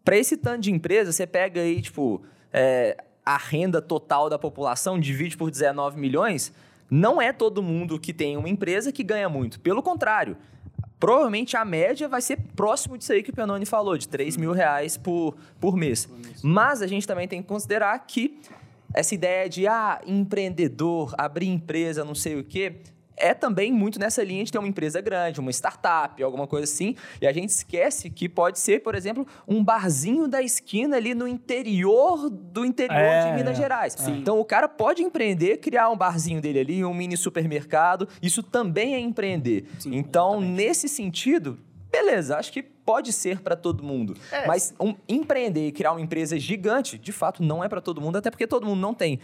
Para 0.04 0.16
esse 0.16 0.36
tanto 0.36 0.62
de 0.62 0.72
empresas, 0.72 1.14
você 1.14 1.26
pega 1.26 1.60
aí, 1.60 1.80
tipo, 1.80 2.20
é, 2.52 2.96
a 3.24 3.36
renda 3.36 3.80
total 3.80 4.28
da 4.28 4.40
população, 4.40 4.98
divide 4.98 5.36
por 5.36 5.52
19 5.52 6.00
milhões, 6.00 6.52
não 6.90 7.20
é 7.20 7.32
todo 7.32 7.62
mundo 7.62 7.98
que 7.98 8.12
tem 8.12 8.36
uma 8.36 8.48
empresa 8.48 8.92
que 8.92 9.02
ganha 9.02 9.28
muito. 9.28 9.60
Pelo 9.60 9.82
contrário, 9.82 10.36
provavelmente 10.98 11.56
a 11.56 11.64
média 11.64 12.08
vai 12.08 12.20
ser 12.20 12.38
próximo 12.54 12.96
disso 12.96 13.12
aí 13.12 13.22
que 13.22 13.30
o 13.30 13.34
Penoni 13.34 13.66
falou, 13.66 13.96
de 13.98 14.08
3 14.08 14.36
mil 14.36 14.52
reais 14.52 14.96
por, 14.96 15.36
por 15.60 15.76
mês. 15.76 16.08
Mas 16.42 16.82
a 16.82 16.86
gente 16.86 17.06
também 17.06 17.26
tem 17.26 17.42
que 17.42 17.48
considerar 17.48 17.98
que 18.06 18.40
essa 18.94 19.14
ideia 19.14 19.48
de, 19.48 19.66
ah, 19.66 20.00
empreendedor, 20.06 21.14
abrir 21.18 21.48
empresa, 21.48 22.04
não 22.04 22.14
sei 22.14 22.38
o 22.38 22.44
quê, 22.44 22.76
é 23.16 23.32
também 23.34 23.72
muito 23.72 23.98
nessa 23.98 24.22
linha 24.22 24.44
de 24.44 24.52
ter 24.52 24.58
uma 24.58 24.68
empresa 24.68 25.00
grande, 25.00 25.40
uma 25.40 25.50
startup, 25.50 26.22
alguma 26.22 26.46
coisa 26.46 26.64
assim. 26.64 26.94
E 27.20 27.26
a 27.26 27.32
gente 27.32 27.50
esquece 27.50 28.10
que 28.10 28.28
pode 28.28 28.58
ser, 28.58 28.82
por 28.82 28.94
exemplo, 28.94 29.26
um 29.48 29.64
barzinho 29.64 30.28
da 30.28 30.42
esquina 30.42 30.96
ali 30.96 31.14
no 31.14 31.26
interior 31.26 32.28
do 32.28 32.64
interior 32.64 32.96
É, 32.96 33.30
de 33.30 33.36
Minas 33.36 33.58
é. 33.58 33.62
Gerais. 33.62 34.08
Então 34.08 34.38
o 34.38 34.44
cara 34.44 34.68
pode 34.68 35.02
empreender, 35.02 35.58
criar 35.58 35.88
um 35.90 35.96
barzinho 35.96 36.40
dele 36.40 36.60
ali, 36.60 36.84
um 36.84 36.94
mini 36.94 37.16
supermercado. 37.16 38.08
Isso 38.20 38.42
também 38.42 38.94
é 38.94 38.98
empreender. 38.98 39.66
Sim, 39.78 39.96
então, 39.96 40.40
nesse 40.40 40.88
sentido, 40.88 41.58
beleza, 41.90 42.36
acho 42.36 42.52
que 42.52 42.62
pode 42.62 43.12
ser 43.12 43.40
para 43.40 43.56
todo 43.56 43.82
mundo. 43.82 44.16
É. 44.30 44.46
Mas 44.46 44.74
um, 44.78 44.94
empreender 45.08 45.66
e 45.68 45.72
criar 45.72 45.92
uma 45.92 46.00
empresa 46.00 46.38
gigante, 46.38 46.96
de 46.96 47.12
fato, 47.12 47.42
não 47.42 47.64
é 47.64 47.68
para 47.68 47.80
todo 47.80 48.00
mundo, 48.00 48.16
até 48.16 48.30
porque 48.30 48.46
todo 48.46 48.64
mundo 48.64 48.80
não 48.80 48.94
tem 48.94 49.18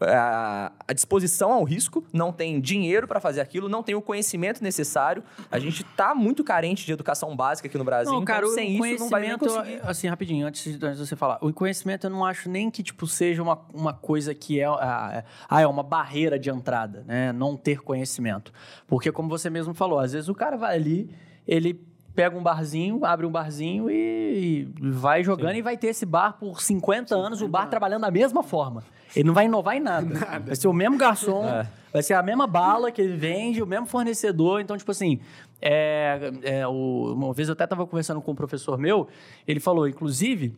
a, 0.00 0.72
a 0.86 0.92
disposição 0.92 1.52
ao 1.52 1.64
risco, 1.64 2.04
não 2.12 2.32
tem 2.32 2.60
dinheiro 2.60 3.08
para 3.08 3.20
fazer 3.20 3.40
aquilo, 3.40 3.68
não 3.68 3.82
tem 3.82 3.94
o 3.94 4.02
conhecimento 4.02 4.62
necessário. 4.62 5.22
A 5.50 5.58
gente 5.58 5.82
tá 5.84 6.14
muito 6.14 6.44
carente 6.44 6.84
de 6.84 6.92
educação 6.92 7.34
básica 7.34 7.68
aqui 7.68 7.78
no 7.78 7.84
Brasil, 7.84 8.12
Não, 8.12 8.24
cara, 8.24 8.40
então 8.40 8.50
o 8.50 8.54
sem 8.54 8.72
isso 8.72 9.02
não 9.02 9.08
vai 9.08 9.22
nem 9.22 9.38
conhecimento, 9.38 9.64
conseguir. 9.64 9.88
assim, 9.88 10.08
rapidinho, 10.08 10.46
antes 10.46 10.78
de, 10.78 10.86
antes 10.86 10.98
de 10.98 11.06
você 11.06 11.16
falar, 11.16 11.38
o 11.40 11.52
conhecimento 11.52 12.06
eu 12.06 12.10
não 12.10 12.24
acho 12.24 12.48
nem 12.48 12.70
que, 12.70 12.82
tipo, 12.82 13.06
seja 13.06 13.42
uma, 13.42 13.58
uma 13.72 13.92
coisa 13.92 14.34
que 14.34 14.60
é, 14.60 14.66
ah, 14.66 15.24
é 15.50 15.66
uma 15.66 15.82
barreira 15.82 16.38
de 16.38 16.50
entrada, 16.50 17.04
né? 17.06 17.32
Não 17.32 17.56
ter 17.56 17.80
conhecimento. 17.80 18.52
Porque, 18.86 19.10
como 19.10 19.28
você 19.28 19.48
mesmo 19.48 19.74
falou, 19.74 19.98
às 19.98 20.12
vezes 20.12 20.28
o 20.28 20.34
cara 20.34 20.56
vai 20.56 20.76
ali, 20.76 21.10
ele 21.46 21.80
pega 22.16 22.36
um 22.36 22.42
barzinho, 22.42 23.04
abre 23.04 23.26
um 23.26 23.30
barzinho 23.30 23.88
e, 23.90 24.62
e 24.80 24.90
vai 24.90 25.22
jogando 25.22 25.54
e 25.56 25.62
vai 25.62 25.76
ter 25.76 25.88
esse 25.88 26.04
bar 26.06 26.32
por 26.32 26.60
50 26.60 27.14
anos, 27.14 27.42
o 27.42 27.46
bar 27.48 27.66
trabalhando 27.68 28.00
da 28.02 28.10
mesma 28.10 28.42
forma. 28.42 28.82
Ele 29.14 29.24
não 29.28 29.34
vai 29.34 29.44
inovar 29.46 29.76
em 29.76 29.80
nada. 29.80 30.06
Vai 30.44 30.56
ser 30.56 30.66
o 30.68 30.72
mesmo 30.72 30.96
garçom, 30.98 31.44
É. 31.46 31.68
vai 31.92 32.02
ser 32.02 32.14
a 32.14 32.22
mesma 32.22 32.46
bala 32.46 32.90
que 32.90 33.00
ele 33.00 33.16
vende, 33.16 33.62
o 33.62 33.66
mesmo 33.66 33.86
fornecedor. 33.86 34.60
Então, 34.60 34.76
tipo 34.76 34.90
assim, 34.90 35.20
é, 35.62 36.32
é, 36.42 36.66
o- 36.66 37.12
uma 37.14 37.32
vez 37.32 37.48
eu 37.48 37.52
até 37.52 37.64
estava 37.64 37.86
conversando 37.86 38.20
com 38.20 38.32
um 38.32 38.34
professor 38.34 38.76
meu, 38.78 39.06
ele 39.46 39.60
falou, 39.60 39.86
inclusive, 39.88 40.54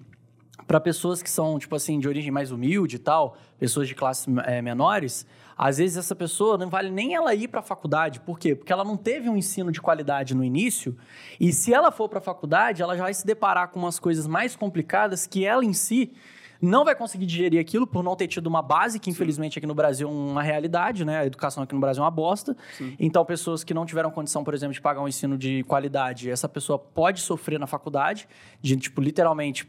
para 0.66 0.80
pessoas 0.80 1.22
que 1.22 1.30
são, 1.30 1.58
tipo 1.58 1.74
assim, 1.76 1.98
de 1.98 2.08
origem 2.08 2.30
mais 2.30 2.50
humilde 2.50 2.96
e 2.96 2.98
tal, 2.98 3.36
pessoas 3.58 3.86
de 3.88 3.94
classes 3.94 4.26
é, 4.44 4.60
menores, 4.60 5.26
às 5.58 5.78
vezes 5.78 5.96
essa 5.96 6.14
pessoa 6.14 6.56
não 6.56 6.70
vale 6.70 6.88
nem 6.88 7.14
ela 7.14 7.34
ir 7.34 7.48
para 7.48 7.60
a 7.60 7.62
faculdade. 7.62 8.20
Por 8.20 8.38
quê? 8.38 8.54
Porque 8.54 8.72
ela 8.72 8.84
não 8.84 8.96
teve 8.96 9.28
um 9.28 9.36
ensino 9.36 9.72
de 9.72 9.80
qualidade 9.80 10.34
no 10.34 10.44
início, 10.44 10.96
e 11.40 11.52
se 11.52 11.74
ela 11.74 11.90
for 11.90 12.08
para 12.08 12.20
a 12.20 12.22
faculdade, 12.22 12.80
ela 12.80 12.96
já 12.96 13.02
vai 13.02 13.12
se 13.12 13.26
deparar 13.26 13.68
com 13.68 13.80
umas 13.80 13.98
coisas 13.98 14.26
mais 14.26 14.54
complicadas 14.54 15.26
que 15.26 15.44
ela 15.44 15.64
em 15.64 15.72
si 15.72 16.12
não 16.60 16.84
vai 16.84 16.94
conseguir 16.94 17.24
digerir 17.24 17.60
aquilo 17.60 17.86
por 17.86 18.02
não 18.02 18.16
ter 18.16 18.26
tido 18.26 18.46
uma 18.46 18.60
base, 18.60 18.98
que 18.98 19.08
infelizmente 19.08 19.58
aqui 19.58 19.66
no 19.66 19.74
Brasil 19.74 20.08
é 20.08 20.10
uma 20.10 20.42
realidade, 20.42 21.04
né? 21.04 21.20
A 21.20 21.26
educação 21.26 21.62
aqui 21.62 21.74
no 21.74 21.80
Brasil 21.80 22.02
é 22.02 22.04
uma 22.04 22.10
bosta. 22.10 22.56
Então, 22.98 23.24
pessoas 23.24 23.62
que 23.62 23.72
não 23.72 23.86
tiveram 23.86 24.10
condição, 24.10 24.42
por 24.42 24.54
exemplo, 24.54 24.74
de 24.74 24.80
pagar 24.80 25.00
um 25.00 25.08
ensino 25.08 25.38
de 25.38 25.62
qualidade, 25.64 26.30
essa 26.30 26.48
pessoa 26.48 26.78
pode 26.78 27.20
sofrer 27.20 27.60
na 27.60 27.66
faculdade, 27.66 28.28
de, 28.60 28.76
tipo, 28.76 29.00
literalmente, 29.00 29.68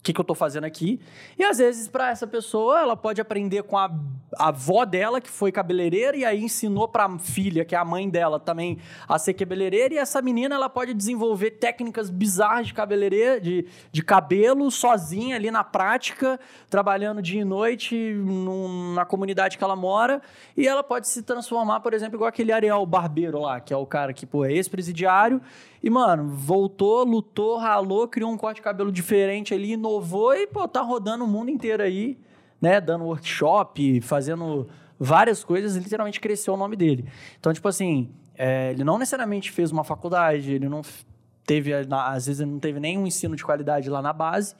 o 0.00 0.02
que, 0.08 0.12
que 0.12 0.20
eu 0.20 0.24
tô 0.24 0.34
fazendo 0.34 0.64
aqui? 0.64 1.00
E 1.38 1.44
às 1.44 1.58
vezes, 1.58 1.88
para 1.88 2.08
essa 2.10 2.26
pessoa, 2.26 2.80
ela 2.80 2.96
pode 2.96 3.20
aprender 3.20 3.64
com 3.64 3.76
a, 3.76 3.90
a 4.38 4.48
avó 4.48 4.84
dela, 4.84 5.20
que 5.20 5.28
foi 5.28 5.50
cabeleireira, 5.52 6.16
e 6.16 6.24
aí 6.24 6.42
ensinou 6.44 6.86
para 6.88 7.04
a 7.04 7.18
filha, 7.18 7.64
que 7.64 7.74
é 7.74 7.78
a 7.78 7.84
mãe 7.84 8.08
dela, 8.08 8.38
também 8.40 8.78
a 9.08 9.18
ser 9.18 9.34
cabeleireira. 9.34 9.94
E 9.94 9.98
essa 9.98 10.22
menina, 10.22 10.54
ela 10.54 10.68
pode 10.68 10.94
desenvolver 10.94 11.50
técnicas 11.52 12.08
bizarras 12.10 12.68
de 12.68 12.74
cabeleireira, 12.74 13.40
de, 13.40 13.66
de 13.90 14.02
cabelo, 14.02 14.70
sozinha 14.70 15.34
ali 15.36 15.50
na 15.50 15.64
prática, 15.64 16.38
trabalhando 16.70 17.20
dia 17.20 17.42
e 17.42 17.44
noite 17.44 17.94
num- 18.14 18.94
na 18.94 19.04
comunidade 19.04 19.58
que 19.58 19.64
ela 19.64 19.76
mora. 19.76 20.22
E 20.56 20.66
ela 20.66 20.82
pode 20.82 21.08
se 21.08 21.22
transformar, 21.22 21.80
por 21.80 21.92
exemplo, 21.92 22.16
igual 22.16 22.28
aquele 22.28 22.52
Ariel 22.52 22.86
Barbeiro 22.86 23.40
lá, 23.40 23.60
que 23.60 23.74
é 23.74 23.76
o 23.76 23.84
cara 23.84 24.12
que, 24.14 24.24
pô, 24.24 24.44
é 24.44 24.52
ex-presidiário. 24.52 25.42
E, 25.82 25.88
mano, 25.88 26.28
voltou, 26.28 27.04
lutou, 27.04 27.56
ralou, 27.56 28.08
criou 28.08 28.30
um 28.30 28.36
corte 28.36 28.56
de 28.56 28.62
cabelo 28.62 28.90
diferente 28.90 29.54
ali, 29.54 29.72
inovou 29.72 30.34
e, 30.34 30.46
pô, 30.46 30.66
tá 30.66 30.80
rodando 30.80 31.24
o 31.24 31.28
mundo 31.28 31.50
inteiro 31.50 31.82
aí, 31.82 32.18
né? 32.60 32.80
Dando 32.80 33.04
workshop, 33.04 34.00
fazendo 34.00 34.68
várias 34.98 35.44
coisas, 35.44 35.76
literalmente 35.76 36.20
cresceu 36.20 36.54
o 36.54 36.56
nome 36.56 36.74
dele. 36.74 37.08
Então, 37.38 37.52
tipo 37.52 37.68
assim, 37.68 38.10
é, 38.34 38.70
ele 38.72 38.82
não 38.82 38.98
necessariamente 38.98 39.50
fez 39.50 39.70
uma 39.70 39.84
faculdade, 39.84 40.52
ele 40.52 40.68
não 40.68 40.82
teve, 41.46 41.72
às 41.72 42.26
vezes, 42.26 42.40
ele 42.40 42.50
não 42.50 42.58
teve 42.58 42.80
nenhum 42.80 43.06
ensino 43.06 43.34
de 43.34 43.44
qualidade 43.44 43.88
lá 43.88 44.02
na 44.02 44.12
base, 44.12 44.54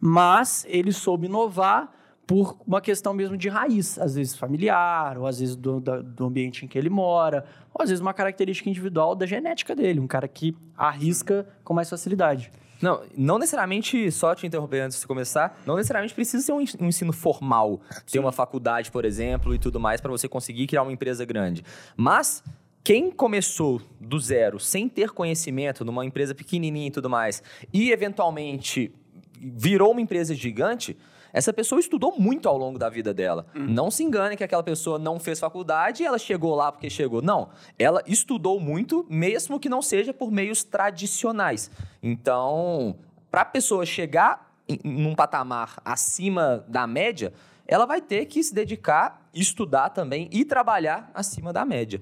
mas 0.00 0.66
ele 0.68 0.92
soube 0.92 1.26
inovar 1.26 1.90
por 2.26 2.58
uma 2.66 2.80
questão 2.80 3.14
mesmo 3.14 3.36
de 3.36 3.48
raiz, 3.48 3.98
às 3.98 4.16
vezes 4.16 4.34
familiar, 4.34 5.16
ou 5.16 5.26
às 5.26 5.38
vezes 5.38 5.54
do, 5.54 5.80
do 5.80 6.26
ambiente 6.26 6.64
em 6.64 6.68
que 6.68 6.76
ele 6.76 6.90
mora, 6.90 7.44
ou 7.72 7.82
às 7.82 7.88
vezes 7.88 8.02
uma 8.02 8.12
característica 8.12 8.68
individual 8.68 9.14
da 9.14 9.24
genética 9.26 9.76
dele, 9.76 10.00
um 10.00 10.06
cara 10.08 10.26
que 10.26 10.56
arrisca 10.76 11.46
com 11.62 11.72
mais 11.72 11.88
facilidade. 11.88 12.50
Não, 12.82 13.02
não 13.16 13.38
necessariamente, 13.38 14.10
só 14.10 14.34
te 14.34 14.46
interromper 14.46 14.80
antes 14.80 15.00
de 15.00 15.06
começar, 15.06 15.62
não 15.64 15.76
necessariamente 15.76 16.14
precisa 16.14 16.44
ser 16.44 16.52
um 16.52 16.60
ensino 16.60 17.12
formal, 17.12 17.80
Sim. 17.90 18.00
ter 18.12 18.18
uma 18.18 18.32
faculdade, 18.32 18.90
por 18.90 19.04
exemplo, 19.04 19.54
e 19.54 19.58
tudo 19.58 19.80
mais, 19.80 20.00
para 20.00 20.10
você 20.10 20.28
conseguir 20.28 20.66
criar 20.66 20.82
uma 20.82 20.92
empresa 20.92 21.24
grande. 21.24 21.64
Mas 21.96 22.42
quem 22.84 23.10
começou 23.10 23.80
do 24.00 24.18
zero, 24.20 24.60
sem 24.60 24.88
ter 24.88 25.10
conhecimento, 25.10 25.84
numa 25.84 26.04
empresa 26.04 26.34
pequenininha 26.34 26.88
e 26.88 26.90
tudo 26.90 27.08
mais, 27.08 27.42
e 27.72 27.90
eventualmente 27.90 28.92
virou 29.40 29.92
uma 29.92 30.00
empresa 30.00 30.34
gigante, 30.34 30.96
essa 31.36 31.52
pessoa 31.52 31.78
estudou 31.78 32.14
muito 32.18 32.48
ao 32.48 32.56
longo 32.56 32.78
da 32.78 32.88
vida 32.88 33.12
dela. 33.12 33.44
Uhum. 33.54 33.66
Não 33.66 33.90
se 33.90 34.02
engane 34.02 34.38
que 34.38 34.42
aquela 34.42 34.62
pessoa 34.62 34.98
não 34.98 35.20
fez 35.20 35.38
faculdade 35.38 36.02
e 36.02 36.06
ela 36.06 36.16
chegou 36.18 36.54
lá 36.54 36.72
porque 36.72 36.88
chegou. 36.88 37.20
Não. 37.20 37.50
Ela 37.78 38.02
estudou 38.06 38.58
muito, 38.58 39.04
mesmo 39.06 39.60
que 39.60 39.68
não 39.68 39.82
seja 39.82 40.14
por 40.14 40.32
meios 40.32 40.64
tradicionais. 40.64 41.70
Então, 42.02 42.96
para 43.30 43.42
a 43.42 43.44
pessoa 43.44 43.84
chegar 43.84 44.50
em, 44.66 44.80
num 44.82 45.14
patamar 45.14 45.76
acima 45.84 46.64
da 46.66 46.86
média, 46.86 47.34
ela 47.66 47.84
vai 47.84 48.00
ter 48.00 48.24
que 48.24 48.42
se 48.42 48.54
dedicar, 48.54 49.28
estudar 49.34 49.90
também 49.90 50.30
e 50.32 50.42
trabalhar 50.42 51.10
acima 51.12 51.52
da 51.52 51.66
média. 51.66 52.00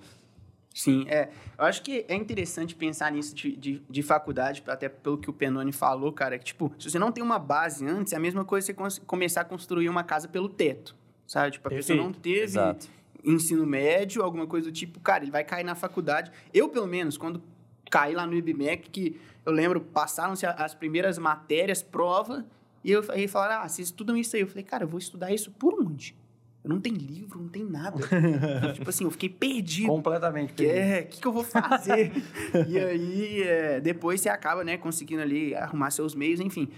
Sim, 0.74 1.06
é. 1.08 1.30
Eu 1.56 1.64
acho 1.64 1.82
que 1.82 2.04
é 2.08 2.16
interessante 2.16 2.74
pensar 2.74 3.12
nisso 3.12 3.32
de, 3.32 3.54
de, 3.56 3.82
de, 3.88 4.02
faculdade, 4.02 4.60
até 4.66 4.88
pelo 4.88 5.16
que 5.16 5.30
o 5.30 5.32
Penoni 5.32 5.70
falou, 5.70 6.12
cara, 6.12 6.36
que, 6.36 6.44
tipo, 6.44 6.72
se 6.76 6.90
você 6.90 6.98
não 6.98 7.12
tem 7.12 7.22
uma 7.22 7.38
base 7.38 7.86
antes, 7.86 8.12
é 8.12 8.16
a 8.16 8.20
mesma 8.20 8.44
coisa 8.44 8.66
você 8.74 9.00
começar 9.06 9.42
a 9.42 9.44
construir 9.44 9.88
uma 9.88 10.02
casa 10.02 10.26
pelo 10.26 10.48
teto, 10.48 10.96
sabe? 11.28 11.52
Tipo, 11.52 11.68
a 11.68 11.70
Perfeito. 11.70 11.86
pessoa 11.86 12.04
não 12.04 12.12
teve 12.12 12.42
Exato. 12.42 12.88
ensino 13.22 13.64
médio, 13.64 14.24
alguma 14.24 14.48
coisa 14.48 14.68
do 14.68 14.72
tipo, 14.72 14.98
cara, 14.98 15.22
ele 15.22 15.30
vai 15.30 15.44
cair 15.44 15.62
na 15.62 15.76
faculdade. 15.76 16.32
Eu, 16.52 16.68
pelo 16.68 16.88
menos, 16.88 17.16
quando 17.16 17.40
caí 17.88 18.12
lá 18.12 18.26
no 18.26 18.34
IBMEC, 18.34 18.90
que 18.90 19.20
eu 19.46 19.52
lembro, 19.52 19.80
passaram-se 19.80 20.44
as 20.44 20.74
primeiras 20.74 21.18
matérias, 21.18 21.84
prova, 21.84 22.44
e 22.82 22.90
eu 22.90 23.04
aí 23.10 23.28
falaram, 23.28 23.62
ah, 23.62 23.68
vocês 23.68 23.86
estudam 23.86 24.16
isso 24.16 24.34
aí. 24.34 24.42
Eu 24.42 24.48
falei, 24.48 24.64
cara, 24.64 24.82
eu 24.82 24.88
vou 24.88 24.98
estudar 24.98 25.32
isso 25.32 25.52
por 25.52 25.72
onde? 25.80 26.16
Não 26.64 26.80
tenho 26.80 26.96
livro, 26.96 27.38
não 27.40 27.48
tem 27.48 27.62
nada. 27.62 27.98
tipo 28.72 28.88
assim, 28.88 29.04
eu 29.04 29.10
fiquei 29.10 29.28
perdido. 29.28 29.88
Completamente 29.88 30.54
perdido. 30.54 30.78
É, 30.78 31.00
o 31.02 31.06
que, 31.06 31.20
que 31.20 31.26
eu 31.26 31.32
vou 31.32 31.44
fazer? 31.44 32.10
e 32.66 32.78
aí, 32.78 33.42
é, 33.42 33.80
depois 33.80 34.20
você 34.22 34.30
acaba, 34.30 34.64
né, 34.64 34.78
conseguindo 34.78 35.20
ali 35.20 35.54
arrumar 35.54 35.90
seus 35.90 36.14
meios, 36.14 36.40
enfim. 36.40 36.70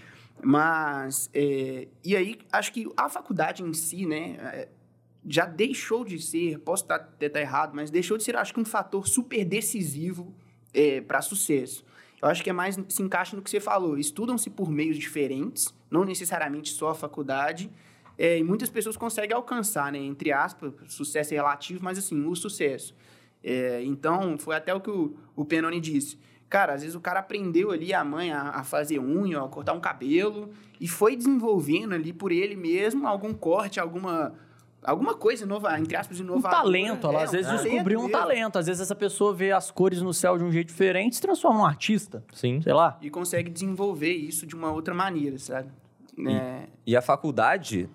Mas, 0.43 1.29
é, 1.33 1.87
e 2.03 2.17
aí, 2.17 2.37
acho 2.51 2.73
que 2.73 2.91
a 2.97 3.07
faculdade 3.07 3.63
em 3.63 3.73
si, 3.73 4.05
né, 4.05 4.37
é, 4.53 4.67
já 5.25 5.45
deixou 5.45 6.03
de 6.03 6.19
ser, 6.19 6.59
posso 6.59 6.83
estar, 6.83 6.95
até 6.95 7.27
estar 7.27 7.41
errado, 7.41 7.73
mas 7.73 7.89
deixou 7.89 8.17
de 8.17 8.23
ser, 8.23 8.35
acho 8.35 8.53
que, 8.53 8.59
um 8.59 8.65
fator 8.65 9.07
super 9.07 9.43
decisivo 9.45 10.35
é, 10.73 11.01
para 11.01 11.21
sucesso. 11.21 11.85
Eu 12.21 12.27
acho 12.27 12.43
que 12.43 12.49
é 12.49 12.53
mais, 12.53 12.77
se 12.89 13.01
encaixa 13.01 13.35
no 13.35 13.41
que 13.41 13.49
você 13.49 13.59
falou. 13.59 13.97
Estudam-se 13.97 14.49
por 14.49 14.69
meios 14.69 14.97
diferentes, 14.97 15.73
não 15.89 16.03
necessariamente 16.03 16.71
só 16.71 16.89
a 16.89 16.95
faculdade, 16.95 17.69
é, 18.17 18.39
e 18.39 18.43
muitas 18.43 18.69
pessoas 18.69 18.97
conseguem 18.97 19.35
alcançar, 19.35 19.91
né, 19.91 19.99
entre 19.99 20.31
aspas, 20.31 20.73
sucesso 20.87 21.33
é 21.33 21.37
relativo, 21.37 21.83
mas 21.83 21.97
assim, 21.97 22.25
o 22.25 22.35
sucesso. 22.35 22.95
É, 23.43 23.83
então, 23.83 24.37
foi 24.37 24.55
até 24.55 24.73
o 24.73 24.81
que 24.81 24.89
o, 24.89 25.15
o 25.35 25.45
Penoni 25.45 25.79
disse. 25.79 26.17
Cara, 26.49 26.73
às 26.73 26.81
vezes 26.81 26.95
o 26.95 26.99
cara 26.99 27.19
aprendeu 27.19 27.71
ali 27.71 27.93
a 27.93 28.03
mãe 28.03 28.31
a, 28.31 28.49
a, 28.49 28.63
fazer 28.63 28.99
unha, 28.99 29.41
a 29.41 29.47
cortar 29.47 29.73
um 29.73 29.79
cabelo, 29.79 30.49
e 30.79 30.87
foi 30.87 31.15
desenvolvendo 31.15 31.93
ali 31.93 32.11
por 32.11 32.31
ele 32.31 32.55
mesmo 32.55 33.07
algum 33.07 33.33
corte, 33.33 33.79
alguma 33.79 34.33
alguma 34.83 35.13
coisa 35.13 35.45
nova, 35.45 35.77
entre 35.77 35.97
aspas, 35.97 36.19
inovadora. 36.19 36.61
Um 36.61 36.63
talento, 36.63 37.07
ela 37.07 37.19
é, 37.19 37.23
às 37.23 37.31
vezes 37.31 37.51
um 37.51 37.57
descobriu 37.57 37.99
um 37.99 38.09
talento. 38.09 38.57
Às 38.57 38.67
vezes 38.67 38.81
essa 38.81 38.95
pessoa 38.95 39.33
vê 39.33 39.51
as 39.51 39.69
cores 39.69 40.01
no 40.01 40.13
céu 40.13 40.37
de 40.37 40.43
um 40.45 40.51
jeito 40.51 40.67
diferente 40.67 41.13
e 41.13 41.15
se 41.15 41.21
transforma 41.21 41.59
num 41.59 41.65
artista. 41.65 42.23
Sim. 42.31 42.61
Sei 42.61 42.73
lá. 42.73 42.97
E 43.01 43.09
consegue 43.09 43.49
desenvolver 43.49 44.13
isso 44.13 44.45
de 44.45 44.55
uma 44.55 44.71
outra 44.71 44.93
maneira, 44.93 45.37
sabe? 45.37 45.69
E, 46.17 46.29
é... 46.29 46.69
e 46.85 46.95
a 46.95 47.01
faculdade 47.01 47.89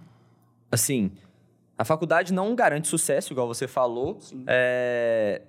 assim, 0.72 1.12
a 1.76 1.84
faculdade 1.84 2.32
não 2.32 2.54
garante 2.54 2.88
sucesso, 2.88 3.32
igual 3.32 3.46
você 3.46 3.68
falou. 3.68 4.18
É... 4.46 5.42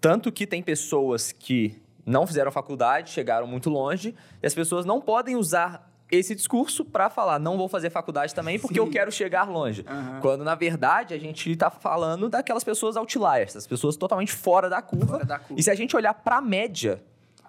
Tanto 0.00 0.32
que 0.32 0.46
tem 0.46 0.62
pessoas 0.62 1.30
que 1.30 1.80
não 2.04 2.26
fizeram 2.26 2.50
faculdade, 2.50 3.10
chegaram 3.10 3.46
muito 3.46 3.70
longe, 3.70 4.14
e 4.42 4.46
as 4.46 4.54
pessoas 4.54 4.84
não 4.84 5.00
podem 5.00 5.36
usar 5.36 5.88
esse 6.10 6.34
discurso 6.34 6.84
para 6.84 7.08
falar, 7.08 7.38
não 7.38 7.56
vou 7.56 7.68
fazer 7.68 7.88
faculdade 7.88 8.34
também 8.34 8.58
porque 8.58 8.74
Sim. 8.74 8.80
eu 8.80 8.90
quero 8.90 9.10
chegar 9.10 9.48
longe. 9.48 9.82
Uhum. 9.88 10.20
Quando, 10.20 10.44
na 10.44 10.54
verdade, 10.54 11.14
a 11.14 11.18
gente 11.18 11.50
está 11.50 11.70
falando 11.70 12.28
daquelas 12.28 12.62
pessoas 12.62 12.96
outliers, 12.96 13.54
das 13.54 13.66
pessoas 13.66 13.96
totalmente 13.96 14.32
fora 14.32 14.68
da 14.68 14.82
curva. 14.82 15.06
Fora 15.06 15.24
da 15.24 15.38
curva. 15.38 15.54
E 15.58 15.62
se 15.62 15.70
a 15.70 15.74
gente 15.74 15.96
olhar 15.96 16.12
para 16.12 16.36
a 16.36 16.40
média, 16.42 17.02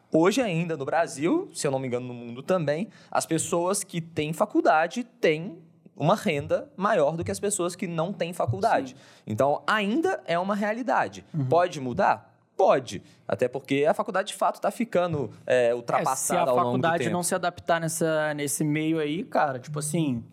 hoje 0.10 0.42
ainda 0.42 0.78
no 0.78 0.86
Brasil, 0.86 1.50
se 1.54 1.68
eu 1.68 1.72
não 1.72 1.80
me 1.80 1.88
engano 1.88 2.08
no 2.08 2.14
mundo 2.14 2.42
também, 2.42 2.88
as 3.12 3.26
pessoas 3.26 3.84
que 3.84 4.00
têm 4.00 4.32
faculdade 4.32 5.04
têm 5.04 5.58
uma 5.96 6.16
renda 6.16 6.72
maior 6.76 7.16
do 7.16 7.24
que 7.24 7.32
as 7.32 7.40
pessoas 7.40 7.76
que 7.76 7.88
não 7.88 8.12
têm 8.12 8.34
faculdade. 8.34 8.92
Sim. 8.92 9.24
Então, 9.28 9.62
ainda 9.68 10.22
é 10.26 10.38
uma 10.38 10.56
realidade. 10.56 11.26
Uhum. 11.34 11.46
Pode 11.46 11.80
mudar? 11.80 12.34
Pode. 12.56 13.02
Até 13.28 13.48
porque 13.48 13.86
a 13.88 13.94
faculdade, 13.94 14.30
de 14.30 14.36
fato, 14.36 14.56
está 14.56 14.72
ficando 14.72 15.32
é, 15.46 15.74
ultrapassada 15.74 16.50
é, 16.50 16.54
ao 16.54 16.58
longo 16.58 16.78
do 16.78 16.82
tempo. 16.82 16.82
Se 16.82 16.88
a 16.88 16.92
faculdade 16.92 17.10
não 17.10 17.24
se 17.24 17.36
adaptar 17.36 17.82
nessa, 17.82 18.34
nesse 18.34 18.64
meio 18.64 19.00
aí, 19.00 19.24
cara, 19.24 19.60
tipo 19.60 19.80
assim 19.80 20.24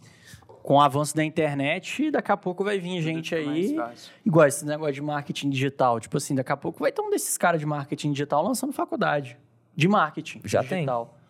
com 0.63 0.75
o 0.75 0.81
avanço 0.81 1.17
da 1.17 1.25
internet, 1.25 2.11
daqui 2.11 2.31
a 2.31 2.37
pouco 2.37 2.63
vai 2.63 2.79
vir 2.79 3.01
gente 3.01 3.35
aí. 3.35 3.77
Igual 4.25 4.47
esse 4.47 4.65
negócio 4.65 4.95
de 4.95 5.03
marketing 5.03 5.51
digital. 5.51 5.99
Tipo 5.99 6.17
assim, 6.17 6.35
daqui 6.35 6.53
a 6.53 6.57
pouco 6.57 6.81
vai 6.81 6.93
ter 6.93 7.01
um 7.01 7.11
desses 7.11 7.37
caras 7.39 7.61
de 7.61 7.67
marketing 7.67 8.13
digital 8.13 8.43
lançando 8.45 8.73
faculdade. 8.73 9.39
De 9.75 9.89
marketing. 9.89 10.41
Já 10.45 10.61
digital. 10.61 11.07
tem. 11.07 11.21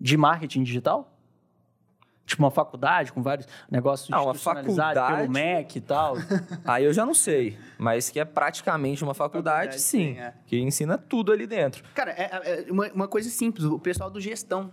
De 0.00 0.16
marketing 0.16 0.62
digital? 0.62 1.15
Tipo 2.26 2.42
uma 2.42 2.50
faculdade 2.50 3.12
com 3.12 3.22
vários 3.22 3.46
negócios 3.70 4.12
ah, 4.12 4.20
uma 4.20 4.34
faculdade 4.34 5.16
pelo 5.16 5.30
MEC 5.30 5.78
e 5.78 5.80
tal. 5.80 6.16
Aí 6.66 6.84
eu 6.84 6.92
já 6.92 7.06
não 7.06 7.14
sei, 7.14 7.56
mas 7.78 8.10
que 8.10 8.18
é 8.18 8.24
praticamente 8.24 9.04
uma 9.04 9.14
faculdade, 9.14 9.76
faculdade 9.76 9.80
sim, 9.80 10.14
sim 10.14 10.20
é. 10.20 10.34
que 10.44 10.58
ensina 10.58 10.98
tudo 10.98 11.30
ali 11.30 11.46
dentro. 11.46 11.84
Cara, 11.94 12.10
é, 12.10 12.64
é 12.68 12.72
uma, 12.72 12.88
uma, 12.88 13.08
coisa 13.08 13.30
simples, 13.30 13.64
o 13.64 13.78
pessoal 13.78 14.10
do 14.10 14.20
gestão. 14.20 14.72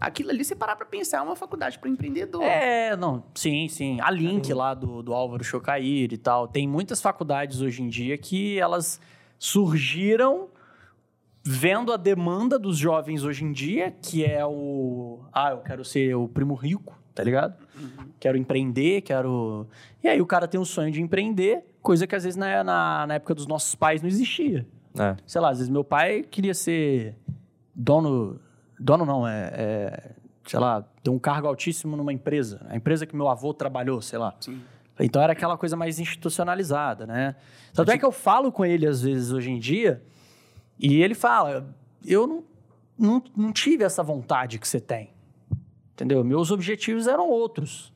Aquilo 0.00 0.30
ali, 0.30 0.44
você 0.44 0.56
parar 0.56 0.74
para 0.74 0.84
pensar, 0.84 1.18
é 1.18 1.22
uma 1.22 1.36
faculdade 1.36 1.78
para 1.78 1.88
empreendedor. 1.88 2.42
É, 2.42 2.96
não, 2.96 3.22
sim, 3.34 3.68
sim. 3.68 4.00
A 4.00 4.10
Link 4.10 4.52
lá 4.52 4.74
do, 4.74 5.00
do 5.00 5.14
Álvaro 5.14 5.44
Chocair 5.44 6.12
e 6.12 6.18
tal. 6.18 6.48
Tem 6.48 6.66
muitas 6.66 7.00
faculdades 7.00 7.60
hoje 7.60 7.82
em 7.82 7.88
dia 7.88 8.18
que 8.18 8.58
elas 8.58 9.00
surgiram 9.38 10.48
vendo 11.44 11.92
a 11.92 11.96
demanda 11.96 12.58
dos 12.58 12.78
jovens 12.78 13.22
hoje 13.22 13.44
em 13.44 13.52
dia, 13.52 13.94
que 14.02 14.24
é 14.24 14.44
o. 14.44 15.20
Ah, 15.32 15.50
eu 15.50 15.58
quero 15.58 15.84
ser 15.84 16.14
o 16.14 16.26
primo 16.26 16.54
rico, 16.54 16.98
tá 17.14 17.22
ligado? 17.22 17.54
Uhum. 17.78 18.08
Quero 18.18 18.38
empreender, 18.38 19.02
quero. 19.02 19.66
E 20.02 20.08
aí 20.08 20.20
o 20.22 20.26
cara 20.26 20.48
tem 20.48 20.58
um 20.58 20.64
sonho 20.64 20.90
de 20.90 21.02
empreender, 21.02 21.62
coisa 21.82 22.06
que 22.06 22.14
às 22.14 22.24
vezes 22.24 22.36
na, 22.36 22.64
na, 22.64 23.06
na 23.06 23.14
época 23.14 23.34
dos 23.34 23.46
nossos 23.46 23.74
pais 23.74 24.00
não 24.00 24.08
existia. 24.08 24.66
É. 24.98 25.16
Sei 25.26 25.40
lá, 25.40 25.50
às 25.50 25.58
vezes 25.58 25.70
meu 25.70 25.84
pai 25.84 26.22
queria 26.22 26.54
ser 26.54 27.14
dono. 27.74 28.40
Dono 28.80 29.04
não, 29.04 29.28
é, 29.28 29.52
é. 29.54 30.10
sei 30.46 30.58
lá, 30.58 30.82
ter 31.02 31.10
um 31.10 31.18
cargo 31.18 31.46
altíssimo 31.46 31.96
numa 31.96 32.12
empresa. 32.12 32.64
A 32.68 32.76
empresa 32.76 33.04
que 33.04 33.14
meu 33.14 33.28
avô 33.28 33.52
trabalhou, 33.52 34.00
sei 34.00 34.18
lá. 34.18 34.34
Sim. 34.40 34.60
Então 34.98 35.20
era 35.20 35.32
aquela 35.32 35.58
coisa 35.58 35.76
mais 35.76 35.98
institucionalizada, 35.98 37.04
né? 37.04 37.34
Tanto 37.72 37.90
é 37.90 37.98
que 37.98 38.04
eu 38.04 38.12
falo 38.12 38.52
com 38.52 38.64
ele 38.64 38.86
às 38.86 39.02
vezes 39.02 39.32
hoje 39.32 39.50
em 39.50 39.58
dia 39.58 40.00
e 40.78 41.02
ele 41.02 41.14
fala: 41.14 41.74
eu 42.04 42.26
não, 42.26 42.44
não, 42.98 43.22
não 43.36 43.52
tive 43.52 43.84
essa 43.84 44.02
vontade 44.02 44.58
que 44.58 44.66
você 44.66 44.80
tem. 44.80 45.10
Entendeu? 45.92 46.24
Meus 46.24 46.50
objetivos 46.50 47.06
eram 47.06 47.28
outros. 47.28 47.92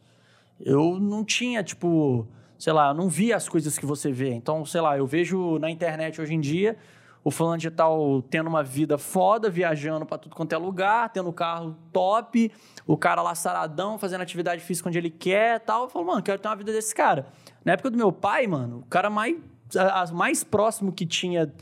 Eu 0.60 0.98
não 0.98 1.24
tinha, 1.24 1.62
tipo, 1.62 2.26
sei 2.58 2.72
lá, 2.72 2.88
eu 2.88 2.94
não 2.94 3.08
via 3.08 3.36
as 3.36 3.48
coisas 3.48 3.78
que 3.78 3.86
você 3.86 4.10
vê. 4.10 4.30
Então, 4.30 4.64
sei 4.64 4.80
lá, 4.80 4.96
eu 4.96 5.06
vejo 5.06 5.58
na 5.58 5.70
internet 5.70 6.20
hoje 6.20 6.34
em 6.34 6.40
dia 6.40 6.76
o 7.24 7.30
fulano 7.30 7.58
de 7.58 7.70
tal 7.70 8.22
tendo 8.22 8.46
uma 8.46 8.62
vida 8.62 8.96
foda, 8.96 9.50
viajando 9.50 10.06
para 10.06 10.18
tudo 10.18 10.34
quanto 10.34 10.52
é 10.52 10.56
lugar, 10.56 11.10
tendo 11.10 11.32
carro 11.32 11.76
top, 11.92 12.50
o 12.86 12.96
cara 12.96 13.20
lá 13.20 13.34
saradão, 13.34 13.98
fazendo 13.98 14.22
atividade 14.22 14.62
física 14.62 14.88
onde 14.88 14.98
ele 14.98 15.10
quer 15.10 15.60
tal. 15.60 15.84
Eu 15.84 15.88
falo, 15.90 16.06
mano, 16.06 16.22
quero 16.22 16.38
ter 16.38 16.48
uma 16.48 16.56
vida 16.56 16.72
desse 16.72 16.94
cara. 16.94 17.26
Na 17.64 17.72
época 17.72 17.90
do 17.90 17.98
meu 17.98 18.12
pai, 18.12 18.46
mano, 18.46 18.78
o 18.78 18.86
cara 18.86 19.10
mais, 19.10 19.36
a, 19.76 20.02
a 20.02 20.06
mais 20.12 20.42
próximo 20.42 20.92
que 20.92 21.04
tinha 21.04 21.52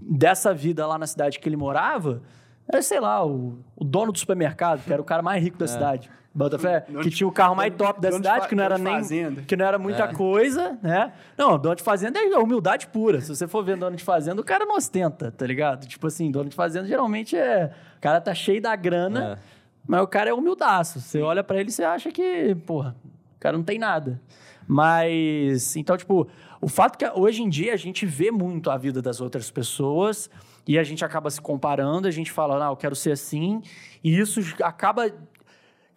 dessa 0.00 0.54
vida 0.54 0.86
lá 0.86 0.98
na 0.98 1.06
cidade 1.06 1.38
que 1.38 1.48
ele 1.48 1.56
morava, 1.56 2.22
era, 2.70 2.82
sei 2.82 3.00
lá, 3.00 3.24
o, 3.26 3.58
o 3.74 3.84
dono 3.84 4.12
do 4.12 4.18
supermercado, 4.18 4.84
que 4.84 4.92
era 4.92 5.00
o 5.00 5.04
cara 5.04 5.22
mais 5.22 5.42
rico 5.42 5.56
da 5.58 5.64
é. 5.64 5.68
cidade. 5.68 6.10
Botafé, 6.34 6.82
que 7.02 7.10
tinha 7.10 7.26
o 7.26 7.32
carro 7.32 7.56
mais 7.56 7.74
top 7.74 8.00
da 8.00 8.12
cidade, 8.12 8.46
que 8.46 8.54
não 8.54 8.62
era 8.62 8.78
nem. 8.78 8.94
Fazenda. 8.94 9.42
Que 9.42 9.56
não 9.56 9.64
era 9.64 9.76
muita 9.76 10.04
é. 10.04 10.12
coisa, 10.12 10.78
né? 10.80 11.12
Não, 11.36 11.58
dono 11.58 11.74
de 11.74 11.82
fazenda 11.82 12.20
é 12.20 12.38
humildade 12.38 12.86
pura. 12.86 13.20
Se 13.20 13.34
você 13.34 13.48
for 13.48 13.64
ver 13.64 13.76
dono 13.76 13.96
de 13.96 14.04
fazenda, 14.04 14.40
o 14.40 14.44
cara 14.44 14.64
não 14.64 14.76
ostenta, 14.76 15.32
tá 15.32 15.44
ligado? 15.44 15.86
Tipo 15.86 16.06
assim, 16.06 16.30
dono 16.30 16.48
de 16.48 16.54
fazenda 16.54 16.86
geralmente 16.86 17.36
é. 17.36 17.72
O 17.96 18.00
cara 18.00 18.20
tá 18.20 18.32
cheio 18.34 18.62
da 18.62 18.76
grana. 18.76 19.32
É 19.32 19.38
Mas 19.84 20.02
o 20.02 20.06
cara 20.06 20.30
é 20.30 20.32
humildaço. 20.32 21.00
Você 21.00 21.20
olha 21.20 21.42
para 21.42 21.58
ele 21.58 21.70
e 21.70 21.72
você 21.72 21.82
acha 21.82 22.12
que, 22.12 22.54
porra, 22.66 22.94
o 23.36 23.40
cara 23.40 23.56
não 23.56 23.64
tem 23.64 23.78
nada. 23.78 24.20
Mas, 24.64 25.74
então, 25.76 25.96
tipo, 25.96 26.28
o 26.60 26.68
fato 26.68 26.98
que 26.98 27.08
hoje 27.08 27.42
em 27.42 27.48
dia 27.48 27.72
a 27.72 27.76
gente 27.76 28.04
vê 28.04 28.30
muito 28.30 28.70
a 28.70 28.76
vida 28.76 29.00
das 29.00 29.20
outras 29.20 29.50
pessoas 29.50 30.28
e 30.66 30.78
a 30.78 30.82
gente 30.82 31.04
acaba 31.04 31.30
se 31.30 31.40
comparando, 31.40 32.08
a 32.08 32.10
gente 32.10 32.32
fala, 32.32 32.66
ah, 32.66 32.70
eu 32.70 32.76
quero 32.76 32.94
ser 32.94 33.12
assim, 33.12 33.62
e 34.02 34.18
isso 34.18 34.40
acaba 34.62 35.10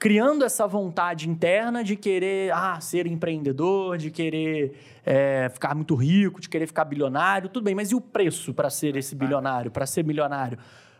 criando 0.01 0.43
essa 0.43 0.66
vontade 0.66 1.30
interna 1.30 1.84
de 1.84 1.95
querer 1.95 2.51
ah, 2.53 2.80
ser 2.82 3.05
empreendedor, 3.05 3.97
de 3.97 4.09
querer 4.09 4.74
é, 5.05 5.47
ficar 5.53 5.76
muito 5.76 5.93
rico, 5.93 6.41
de 6.41 6.49
querer 6.49 6.66
ficar 6.66 6.86
bilionário, 6.86 7.49
tudo 7.49 7.64
bem, 7.64 7.76
mas 7.76 7.91
e 7.91 7.95
o 7.95 8.01
preço 8.01 8.53
para 8.53 8.70
ser 8.70 8.95
esse 8.95 9.14
bilionário, 9.16 9.70
para 9.70 9.86
ser 9.86 10.03
milionário, 10.03 10.57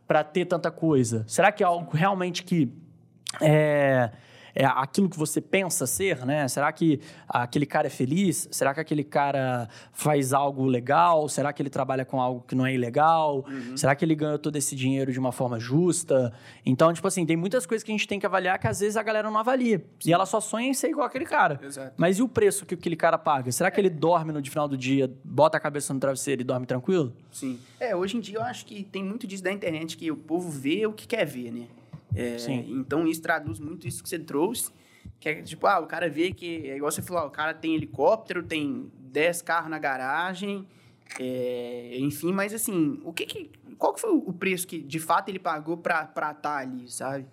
para 0.07 0.24
ter 0.24 0.45
tanta 0.45 0.70
coisa? 0.70 1.24
Será 1.28 1.51
que 1.51 1.64
é 1.64 1.66
algo 1.66 1.89
realmente 1.95 2.43
que 2.43 2.72
é, 3.41 4.12
é 4.54 4.66
aquilo 4.66 5.10
que 5.10 5.18
você 5.18 5.39
pensa 5.39 5.88
ser, 5.88 6.26
né? 6.26 6.47
Será 6.47 6.72
que 6.72 6.99
aquele 7.28 7.66
cara 7.66 7.88
é 7.88 7.89
feliz? 7.89 8.47
Será 8.52 8.74
que 8.74 8.80
aquele 8.80 9.04
cara 9.04 9.68
faz 9.91 10.34
algo 10.34 10.66
legal? 10.66 11.28
Será 11.30 11.54
que 11.54 11.62
ele 11.62 11.70
trabalha 11.70 12.06
com 12.06 12.22
algo 12.22 12.43
que 12.47 12.56
não 12.56 12.66
é 12.66 12.74
ilegal? 12.74 13.45
Uhum. 13.47 13.78
Será 13.78 13.95
que 13.95 14.04
ele 14.04 14.16
ganhou 14.16 14.38
todo 14.38 14.56
esse 14.56 14.76
dinheiro 14.76 15.12
de 15.12 15.20
uma 15.20 15.32
forma 15.32 15.60
justa? 15.60 16.34
Então, 16.66 16.93
tipo 16.93 17.08
assim, 17.08 17.26
tem 17.26 17.38
muitas 17.38 17.66
coisas 17.66 17.84
que 17.84 17.91
a 17.91 17.95
gente 17.95 18.08
tem 18.08 18.20
que 18.20 18.26
avaliar 18.26 18.60
que 18.60 18.68
às 18.68 18.80
vezes 18.80 18.97
a 18.97 19.04
galera 19.04 19.30
não 19.30 19.39
avalia. 19.39 19.84
E 20.06 20.14
ela 20.14 20.26
só 20.26 20.39
sonha 20.39 20.68
em 20.68 20.74
ser 20.74 20.89
igual 20.89 21.08
aquele 21.08 21.26
cara. 21.26 21.60
Exato. 21.64 21.93
Mas 21.97 22.20
e 22.20 22.24
o 22.24 22.28
preço 22.28 22.66
que 22.66 22.76
aquele 22.76 22.95
cara 22.95 23.18
paga? 23.18 23.52
Será 23.52 23.72
que 23.72 23.80
ele 23.80 23.89
dorme 23.89 24.32
no 24.32 24.43
final 24.43 24.68
do 24.68 24.78
dia, 24.78 25.12
bota 25.24 25.58
a 25.58 25.60
cabeça 25.60 25.93
no 25.93 25.99
travesseiro 25.99 26.41
e 26.41 26.43
dorme 26.43 26.66
tranquilo? 26.66 27.14
Sim. 27.32 27.60
É, 27.80 27.95
hoje 27.95 28.18
em 28.18 28.20
dia 28.20 28.38
eu 28.38 28.43
acho 28.43 28.66
que 28.66 28.84
tem 28.84 29.04
muito 29.04 29.26
disso 29.26 29.43
da 29.43 29.52
internet 29.52 29.97
que 29.97 30.12
o 30.12 30.18
povo 30.18 30.49
vê 30.49 30.86
o 30.86 30.93
que 30.93 31.08
quer 31.08 31.26
ver, 31.26 31.52
né? 31.52 31.68
É. 32.16 32.38
Então, 32.70 33.07
isso 33.07 33.22
traduz 33.22 33.59
muito 33.59 33.88
isso 33.88 34.01
que 34.03 34.09
você 34.09 34.20
trouxe. 34.20 34.72
Que 35.20 35.30
é 35.30 35.41
tipo, 35.41 35.66
ah, 35.68 35.80
o 35.80 35.88
cara 35.88 36.09
vê 36.09 36.32
que, 36.32 36.70
é 36.70 36.76
igual 36.76 36.91
você 36.91 37.01
falou, 37.01 37.28
o 37.28 37.32
cara 37.32 37.53
tem 37.53 37.76
helicóptero, 37.76 38.43
tem 38.43 38.91
10 39.12 39.41
carros 39.41 39.70
na 39.70 39.80
garagem, 39.80 40.68
é, 41.20 41.97
enfim, 41.99 42.32
mas 42.32 42.53
assim, 42.53 42.99
o 43.03 43.12
que 43.12 43.26
que, 43.26 43.51
qual 43.78 43.93
que 43.93 43.99
foi 43.99 44.12
o 44.12 44.34
preço 44.34 44.68
que 44.68 44.80
de 44.80 44.99
fato 44.99 45.30
ele 45.30 45.39
pagou 45.39 45.78
para 45.78 46.03
estar 46.03 46.34
tá 46.36 46.57
ali, 46.57 46.89
sabe? 46.89 47.26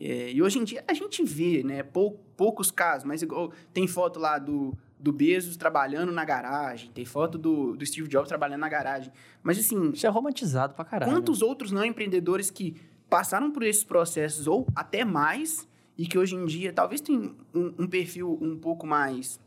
É, 0.00 0.30
e 0.32 0.42
hoje 0.42 0.58
em 0.58 0.64
dia 0.64 0.84
a 0.86 0.94
gente 0.94 1.22
vê, 1.24 1.62
né, 1.62 1.82
pou, 1.82 2.20
poucos 2.36 2.70
casos, 2.70 3.04
mas 3.04 3.22
igual, 3.22 3.52
tem 3.72 3.86
foto 3.86 4.18
lá 4.18 4.38
do, 4.38 4.76
do 4.98 5.12
Bezos 5.12 5.56
trabalhando 5.56 6.12
na 6.12 6.24
garagem, 6.24 6.90
tem 6.92 7.04
foto 7.04 7.38
do, 7.38 7.76
do 7.76 7.84
Steve 7.84 8.08
Jobs 8.08 8.28
trabalhando 8.28 8.60
na 8.60 8.68
garagem, 8.68 9.12
mas 9.42 9.58
assim... 9.58 9.90
Isso 9.90 10.06
é 10.06 10.10
romantizado 10.10 10.74
pra 10.74 10.84
caralho. 10.84 11.10
Quantos 11.10 11.42
outros 11.42 11.72
não 11.72 11.84
empreendedores 11.84 12.50
que 12.50 12.76
passaram 13.08 13.50
por 13.50 13.62
esses 13.62 13.84
processos 13.84 14.46
ou 14.46 14.66
até 14.74 15.04
mais 15.04 15.68
e 15.96 16.06
que 16.06 16.18
hoje 16.18 16.34
em 16.34 16.44
dia 16.44 16.72
talvez 16.72 17.00
tenham 17.00 17.34
um, 17.54 17.74
um 17.78 17.86
perfil 17.86 18.38
um 18.40 18.56
pouco 18.56 18.86
mais 18.86 19.40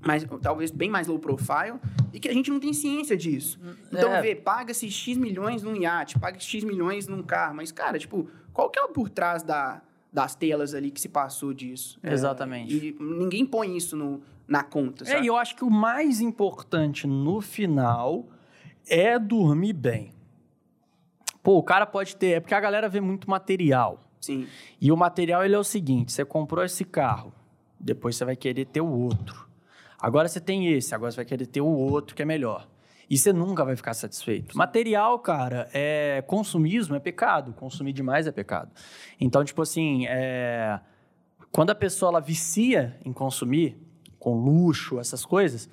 mais, 0.00 0.24
talvez 0.42 0.70
bem 0.70 0.90
mais 0.90 1.06
low 1.06 1.18
profile, 1.18 1.80
e 2.12 2.20
que 2.20 2.28
a 2.28 2.32
gente 2.32 2.50
não 2.50 2.60
tem 2.60 2.72
ciência 2.72 3.16
disso. 3.16 3.58
Então, 3.90 4.12
é. 4.12 4.22
vê, 4.22 4.34
paga-se 4.34 4.90
X 4.90 5.16
milhões 5.16 5.62
num 5.62 5.74
iate, 5.74 6.18
paga 6.18 6.38
X 6.38 6.64
milhões 6.64 7.08
num 7.08 7.22
carro, 7.22 7.56
mas, 7.56 7.72
cara, 7.72 7.98
tipo, 7.98 8.28
qual 8.52 8.70
que 8.70 8.78
é 8.78 8.82
o 8.82 8.88
por 8.88 9.08
trás 9.08 9.42
da, 9.42 9.82
das 10.12 10.34
telas 10.34 10.74
ali 10.74 10.90
que 10.90 11.00
se 11.00 11.08
passou 11.08 11.52
disso? 11.52 11.98
É, 12.02 12.12
Exatamente. 12.12 12.74
É, 12.74 12.88
e 12.88 12.96
ninguém 13.00 13.44
põe 13.44 13.76
isso 13.76 13.96
no, 13.96 14.22
na 14.46 14.62
conta, 14.62 15.04
sabe? 15.04 15.18
É, 15.18 15.22
e 15.22 15.26
eu 15.26 15.36
acho 15.36 15.56
que 15.56 15.64
o 15.64 15.70
mais 15.70 16.20
importante 16.20 17.06
no 17.06 17.40
final 17.40 18.26
é 18.86 19.18
dormir 19.18 19.72
bem. 19.72 20.12
Pô, 21.46 21.58
o 21.58 21.62
cara 21.62 21.86
pode 21.86 22.16
ter. 22.16 22.32
É 22.32 22.40
porque 22.40 22.56
a 22.56 22.58
galera 22.58 22.88
vê 22.88 23.00
muito 23.00 23.30
material. 23.30 24.00
Sim. 24.20 24.48
E 24.80 24.90
o 24.90 24.96
material 24.96 25.44
ele 25.44 25.54
é 25.54 25.58
o 25.58 25.62
seguinte: 25.62 26.10
você 26.10 26.24
comprou 26.24 26.64
esse 26.64 26.84
carro, 26.84 27.32
depois 27.78 28.16
você 28.16 28.24
vai 28.24 28.34
querer 28.34 28.64
ter 28.64 28.80
o 28.80 28.90
outro. 28.90 29.48
Agora 29.96 30.26
você 30.26 30.40
tem 30.40 30.66
esse, 30.72 30.92
agora 30.92 31.12
você 31.12 31.18
vai 31.18 31.24
querer 31.24 31.46
ter 31.46 31.60
o 31.60 31.68
outro 31.68 32.16
que 32.16 32.22
é 32.22 32.24
melhor. 32.24 32.66
E 33.08 33.16
você 33.16 33.32
nunca 33.32 33.64
vai 33.64 33.76
ficar 33.76 33.94
satisfeito. 33.94 34.58
Material, 34.58 35.16
cara, 35.20 35.68
é 35.72 36.20
consumismo 36.26 36.96
é 36.96 36.98
pecado. 36.98 37.52
Consumir 37.52 37.92
demais 37.92 38.26
é 38.26 38.32
pecado. 38.32 38.72
Então, 39.20 39.44
tipo 39.44 39.62
assim, 39.62 40.04
é... 40.08 40.80
quando 41.52 41.70
a 41.70 41.76
pessoa 41.76 42.10
ela 42.10 42.20
vicia 42.20 42.98
em 43.04 43.12
consumir, 43.12 43.78
com 44.18 44.34
luxo, 44.34 44.98
essas 44.98 45.24
coisas, 45.24 45.70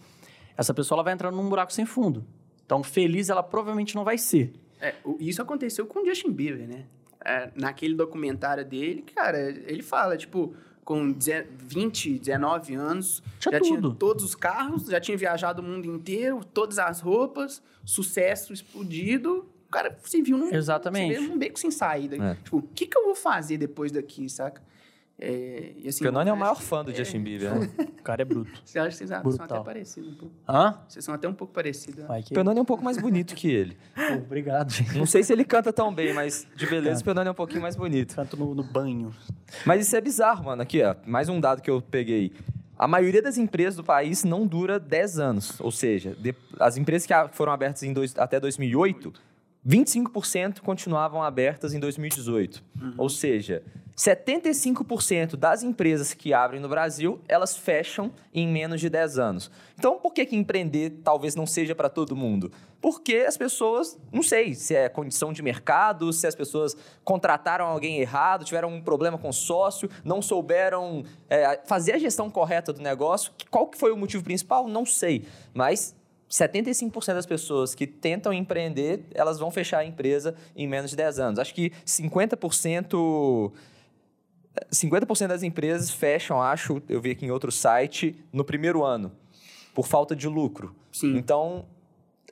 essa 0.56 0.72
pessoa 0.72 0.98
ela 0.98 1.04
vai 1.04 1.14
entrando 1.14 1.36
num 1.36 1.50
buraco 1.50 1.74
sem 1.74 1.88
fundo. 1.88 2.24
Então, 2.64 2.84
feliz 2.84 3.30
ela 3.30 3.42
provavelmente 3.42 3.96
não 3.96 4.04
vai 4.04 4.20
ser. 4.20 4.54
É, 4.84 4.96
isso 5.18 5.42
aconteceu 5.42 5.86
com 5.86 6.02
o 6.02 6.06
Justin 6.06 6.32
Bieber, 6.32 6.68
né? 6.68 6.84
É, 7.24 7.50
naquele 7.56 7.96
documentário 7.96 8.66
dele, 8.66 9.02
cara, 9.02 9.40
ele 9.40 9.82
fala, 9.82 10.18
tipo, 10.18 10.54
com 10.84 11.16
20, 11.58 12.20
19 12.20 12.76
anos, 12.76 13.24
tinha 13.40 13.54
já 13.54 13.60
tudo. 13.60 13.80
tinha 13.80 13.96
todos 13.96 14.26
os 14.26 14.36
carros, 14.36 14.88
já 14.88 15.00
tinha 15.00 15.18
viajado 15.18 15.62
o 15.62 15.66
mundo 15.66 15.86
inteiro, 15.88 16.42
todas 16.54 16.78
as 16.78 17.00
roupas, 17.00 17.64
sucesso 17.86 18.52
explodido. 18.52 19.50
O 19.68 19.72
cara 19.72 19.98
se 20.04 20.22
viu 20.22 20.38
num, 20.38 20.54
Exatamente. 20.54 21.16
Se 21.16 21.22
viu 21.22 21.30
num 21.30 21.38
beco 21.38 21.58
sem 21.58 21.72
saída. 21.72 22.18
É. 22.18 22.36
Tipo, 22.36 22.58
o 22.58 22.62
que, 22.62 22.86
que 22.86 22.98
eu 22.98 23.06
vou 23.06 23.16
fazer 23.16 23.58
depois 23.58 23.90
daqui, 23.90 24.28
saca? 24.30 24.62
É, 25.26 25.72
e 25.78 25.88
assim, 25.88 26.06
é 26.06 26.10
o 26.10 26.36
maior 26.36 26.60
fã 26.60 26.84
do 26.84 26.92
é... 26.92 26.96
Justin 26.96 27.22
Bieber, 27.22 27.56
né? 27.56 27.70
o 27.98 28.04
cara 28.04 28.24
é 28.24 28.26
bruto. 28.26 28.52
Você 28.66 28.78
acha 28.78 28.90
que 28.90 29.08
vocês 29.08 29.10
Brutal. 29.22 29.48
são 29.48 29.58
até 29.58 29.66
parecidos 29.66 30.12
um 30.12 30.16
pouco? 30.16 30.36
Hã? 30.46 30.78
Vocês 30.86 31.06
são 31.06 31.16
até 31.16 31.30
um 31.30 31.34
pouco 31.34 31.54
parecidos. 31.54 32.04
Né? 32.04 32.22
Que... 32.22 32.38
É 32.38 32.42
um 32.42 32.66
pouco 32.66 32.84
mais 32.84 32.98
bonito 32.98 33.34
que 33.34 33.50
ele. 33.50 33.78
Pô, 33.96 34.16
obrigado, 34.16 34.70
gente. 34.70 34.98
Não 34.98 35.06
sei 35.06 35.24
se 35.24 35.32
ele 35.32 35.46
canta 35.46 35.72
tão 35.72 35.96
bem, 35.96 36.14
mas 36.14 36.46
de 36.58 36.66
beleza 36.66 37.00
o 37.00 37.06
Fernando 37.06 37.28
é 37.28 37.32
um 37.32 37.36
pouquinho 37.36 37.62
mais 37.62 37.78
bonito. 37.78 38.16
Canto 38.16 38.36
no, 38.36 38.54
no 38.54 38.64
banho. 38.64 39.16
Mas 39.66 39.88
isso 39.88 39.96
é 39.96 40.02
bizarro, 40.02 40.44
mano. 40.44 40.62
Aqui, 40.62 40.84
ó, 40.84 40.94
mais 41.06 41.30
um 41.30 41.40
dado 41.40 41.62
que 41.62 41.72
eu 41.72 41.82
peguei. 41.82 42.34
A 42.78 42.86
maioria 42.86 43.22
das 43.22 43.38
empresas 43.38 43.78
do 43.78 43.84
país 43.84 44.26
não 44.26 44.46
dura 44.46 44.78
10 44.78 45.20
anos. 45.20 45.58
Ou 45.62 45.72
seja, 45.72 46.14
de, 46.20 46.36
as 46.60 46.76
empresas 46.76 47.08
que 47.08 47.14
foram 47.32 47.54
abertas 47.54 47.84
em 47.84 47.94
dois, 47.94 48.14
até 48.18 48.42
2008, 48.42 49.14
25% 49.68 50.59
continuavam 50.61 51.24
abertas 51.24 51.74
em 51.74 51.80
2018. 51.80 52.64
Uhum. 52.82 52.93
Ou 52.97 53.09
seja, 53.09 53.64
75% 53.95 55.36
das 55.36 55.64
empresas 55.64 56.14
que 56.14 56.34
abrem 56.34 56.59
no 56.59 56.68
Brasil, 56.68 57.22
elas 57.28 57.55
fecham 57.55 58.11
em 58.34 58.47
menos 58.47 58.82
de 58.82 58.89
10 58.89 59.20
anos. 59.20 59.51
Então, 59.78 59.97
por 59.99 60.14
que, 60.14 60.26
que 60.26 60.36
empreender 60.36 61.01
talvez 61.03 61.36
não 61.36 61.45
seja 61.45 61.76
para 61.76 61.89
todo 61.89 62.16
mundo? 62.16 62.51
Porque 62.82 63.18
as 63.28 63.38
pessoas, 63.38 63.97
não 64.11 64.24
sei 64.24 64.55
se 64.55 64.76
é 64.76 64.89
condição 64.89 65.32
de 65.32 65.41
mercado, 65.41 66.11
se 66.11 66.28
as 66.28 66.36
pessoas 66.36 66.76
contrataram 67.03 67.66
alguém 67.66 67.99
errado, 67.99 68.43
tiveram 68.43 68.70
um 68.70 68.82
problema 68.82 69.18
com 69.18 69.32
sócio, 69.32 69.89
não 70.03 70.22
souberam 70.22 71.05
é, 71.30 71.61
fazer 71.66 71.93
a 71.93 71.97
gestão 71.97 72.30
correta 72.30 72.74
do 72.74 72.82
negócio. 72.82 73.32
Qual 73.49 73.68
que 73.68 73.78
foi 73.78 73.91
o 73.91 73.97
motivo 73.97 74.24
principal? 74.24 74.68
Não 74.68 74.86
sei. 74.86 75.26
Mas 75.53 75.95
75% 76.34 77.14
das 77.14 77.28
pessoas 77.28 77.76
que 77.76 77.86
tentam 77.86 78.34
empreender, 78.34 79.06
elas 79.14 79.38
vão 79.38 79.52
fechar 79.52 79.80
a 79.80 79.86
empresa 79.86 80.34
em 80.56 80.68
menos 80.68 80.90
de 80.90 80.98
10 80.98 81.20
anos. 81.20 81.40
Acho 81.40 81.54
que 81.54 81.72
50% 81.86 83.52
50% 84.72 85.28
das 85.28 85.44
empresas 85.44 85.92
fecham, 85.92 86.42
acho, 86.42 86.82
eu 86.88 87.02
vi 87.02 87.12
aqui 87.12 87.26
em 87.26 87.32
outro 87.32 87.52
site, 87.52 88.16
no 88.32 88.44
primeiro 88.44 88.84
ano, 88.84 89.12
por 89.74 89.88
falta 89.88 90.16
de 90.16 90.28
lucro. 90.28 90.76
Sim. 90.92 91.18
Então, 91.18 91.66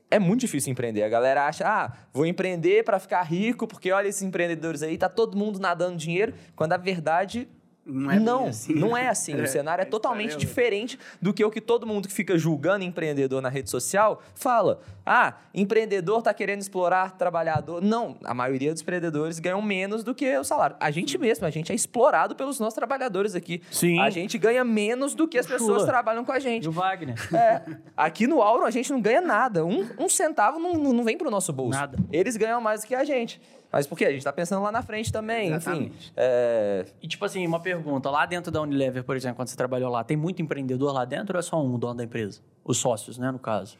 é 0.09 0.19
muito 0.19 0.41
difícil 0.41 0.71
empreender. 0.71 1.03
A 1.03 1.09
galera 1.09 1.47
acha, 1.47 1.67
ah, 1.67 1.93
vou 2.13 2.25
empreender 2.25 2.83
para 2.83 2.99
ficar 2.99 3.21
rico, 3.23 3.67
porque 3.67 3.91
olha 3.91 4.07
esses 4.07 4.21
empreendedores 4.21 4.83
aí, 4.83 4.97
tá 4.97 5.09
todo 5.09 5.37
mundo 5.37 5.59
nadando 5.59 5.97
dinheiro, 5.97 6.33
quando 6.55 6.73
a 6.73 6.77
verdade 6.77 7.47
não 7.83 8.11
é 8.11 8.19
não, 8.19 8.45
assim. 8.47 8.73
não 8.75 8.95
é 8.95 9.07
assim. 9.07 9.33
O 9.35 9.41
é, 9.41 9.47
cenário 9.47 9.81
é, 9.81 9.85
é 9.85 9.89
totalmente 9.89 10.37
diferente 10.37 10.99
do 11.19 11.33
que 11.33 11.43
o 11.43 11.49
que 11.49 11.59
todo 11.59 11.87
mundo 11.87 12.07
que 12.07 12.13
fica 12.13 12.37
julgando 12.37 12.85
empreendedor 12.85 13.41
na 13.41 13.49
rede 13.49 13.69
social 13.69 14.21
fala. 14.35 14.81
Ah, 15.03 15.35
empreendedor 15.53 16.19
está 16.19 16.31
querendo 16.31 16.61
explorar 16.61 17.17
trabalhador. 17.17 17.81
Não, 17.81 18.17
a 18.23 18.35
maioria 18.35 18.71
dos 18.71 18.83
empreendedores 18.83 19.39
ganham 19.39 19.61
menos 19.63 20.03
do 20.03 20.13
que 20.13 20.37
o 20.37 20.43
salário. 20.43 20.75
A 20.79 20.91
gente 20.91 21.17
mesmo, 21.17 21.45
a 21.45 21.49
gente 21.49 21.71
é 21.71 21.75
explorado 21.75 22.35
pelos 22.35 22.59
nossos 22.59 22.75
trabalhadores 22.75 23.33
aqui. 23.33 23.63
Sim. 23.71 23.99
A 23.99 24.11
gente 24.11 24.37
ganha 24.37 24.63
menos 24.63 25.15
do 25.15 25.27
que 25.27 25.39
as 25.39 25.47
pessoas 25.47 25.83
trabalham 25.83 26.23
com 26.23 26.31
a 26.31 26.39
gente. 26.39 26.65
E 26.65 26.67
o 26.67 26.71
Wagner. 26.71 27.15
É, 27.33 27.63
aqui 27.97 28.27
no 28.27 28.41
Auro 28.41 28.65
a 28.65 28.71
gente 28.71 28.91
não 28.91 29.01
ganha 29.01 29.21
nada. 29.21 29.65
Um, 29.65 29.87
um 29.97 30.07
centavo 30.07 30.59
não, 30.59 30.73
não 30.73 31.03
vem 31.03 31.17
para 31.17 31.27
o 31.27 31.31
nosso 31.31 31.51
bolso. 31.51 31.79
Nada. 31.79 31.97
Eles 32.11 32.37
ganham 32.37 32.61
mais 32.61 32.81
do 32.81 32.87
que 32.87 32.93
a 32.93 33.03
gente. 33.03 33.41
Mas 33.71 33.87
por 33.87 33.97
quê? 33.97 34.05
A 34.05 34.09
gente 34.09 34.19
está 34.19 34.33
pensando 34.33 34.61
lá 34.61 34.71
na 34.71 34.81
frente 34.81 35.11
também, 35.11 35.53
Exatamente. 35.53 35.95
enfim. 35.95 36.13
É... 36.17 36.85
E 37.01 37.07
tipo 37.07 37.23
assim, 37.23 37.45
uma 37.47 37.59
pergunta. 37.59 38.09
Lá 38.09 38.25
dentro 38.25 38.51
da 38.51 38.61
Unilever, 38.61 39.03
por 39.03 39.15
exemplo, 39.15 39.37
quando 39.37 39.47
você 39.47 39.55
trabalhou 39.55 39.89
lá, 39.89 40.03
tem 40.03 40.17
muito 40.17 40.41
empreendedor 40.41 40.93
lá 40.93 41.05
dentro 41.05 41.35
ou 41.35 41.39
é 41.39 41.41
só 41.41 41.63
um 41.63 41.79
dono 41.79 41.95
da 41.95 42.03
empresa? 42.03 42.41
Os 42.63 42.77
sócios, 42.77 43.17
né, 43.17 43.31
no 43.31 43.39
caso? 43.39 43.77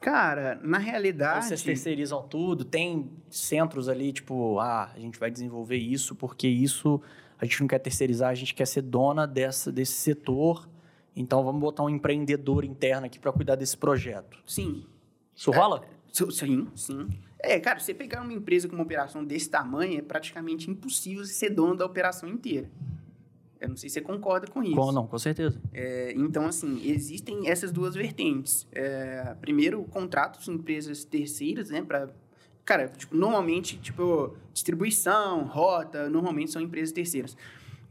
Cara, 0.00 0.58
na 0.62 0.78
realidade... 0.78 1.46
Vocês 1.46 1.62
terceirizam 1.62 2.22
tudo? 2.22 2.64
Tem 2.64 3.10
centros 3.30 3.88
ali, 3.88 4.12
tipo, 4.12 4.58
ah, 4.58 4.90
a 4.94 4.98
gente 4.98 5.18
vai 5.18 5.30
desenvolver 5.30 5.76
isso 5.76 6.14
porque 6.14 6.48
isso 6.48 7.00
a 7.38 7.44
gente 7.44 7.60
não 7.60 7.66
quer 7.66 7.80
terceirizar, 7.80 8.30
a 8.30 8.34
gente 8.34 8.54
quer 8.54 8.66
ser 8.66 8.82
dona 8.82 9.26
dessa, 9.26 9.72
desse 9.72 9.94
setor. 9.94 10.68
Então 11.14 11.42
vamos 11.42 11.60
botar 11.60 11.82
um 11.82 11.90
empreendedor 11.90 12.64
interno 12.64 13.06
aqui 13.06 13.18
para 13.18 13.32
cuidar 13.32 13.56
desse 13.56 13.76
projeto. 13.76 14.38
Sim. 14.46 14.86
Isso 15.34 15.50
rola? 15.50 15.82
É, 15.84 16.30
sim, 16.30 16.68
sim. 16.76 17.08
É, 17.42 17.58
cara, 17.58 17.80
você 17.80 17.92
pegar 17.92 18.22
uma 18.22 18.32
empresa 18.32 18.68
com 18.68 18.74
uma 18.74 18.84
operação 18.84 19.24
desse 19.24 19.50
tamanho, 19.50 19.98
é 19.98 20.02
praticamente 20.02 20.70
impossível 20.70 21.24
ser 21.24 21.50
dono 21.50 21.76
da 21.76 21.84
operação 21.84 22.28
inteira. 22.28 22.70
Eu 23.60 23.68
não 23.68 23.76
sei 23.76 23.88
se 23.88 23.94
você 23.94 24.00
concorda 24.00 24.46
com 24.46 24.62
isso. 24.62 24.74
Com, 24.74 24.92
não, 24.92 25.06
com 25.06 25.18
certeza. 25.18 25.60
É, 25.72 26.12
então, 26.16 26.46
assim, 26.46 26.82
existem 26.84 27.48
essas 27.48 27.70
duas 27.70 27.94
vertentes. 27.94 28.66
É, 28.72 29.36
primeiro, 29.40 29.84
contratos 29.84 30.46
com 30.46 30.52
empresas 30.52 31.04
terceiras, 31.04 31.70
né, 31.70 31.82
para 31.82 32.08
Cara, 32.64 32.88
tipo, 32.88 33.16
normalmente, 33.16 33.76
tipo, 33.78 34.36
distribuição, 34.52 35.44
rota, 35.44 36.08
normalmente 36.08 36.52
são 36.52 36.62
empresas 36.62 36.92
terceiras. 36.92 37.36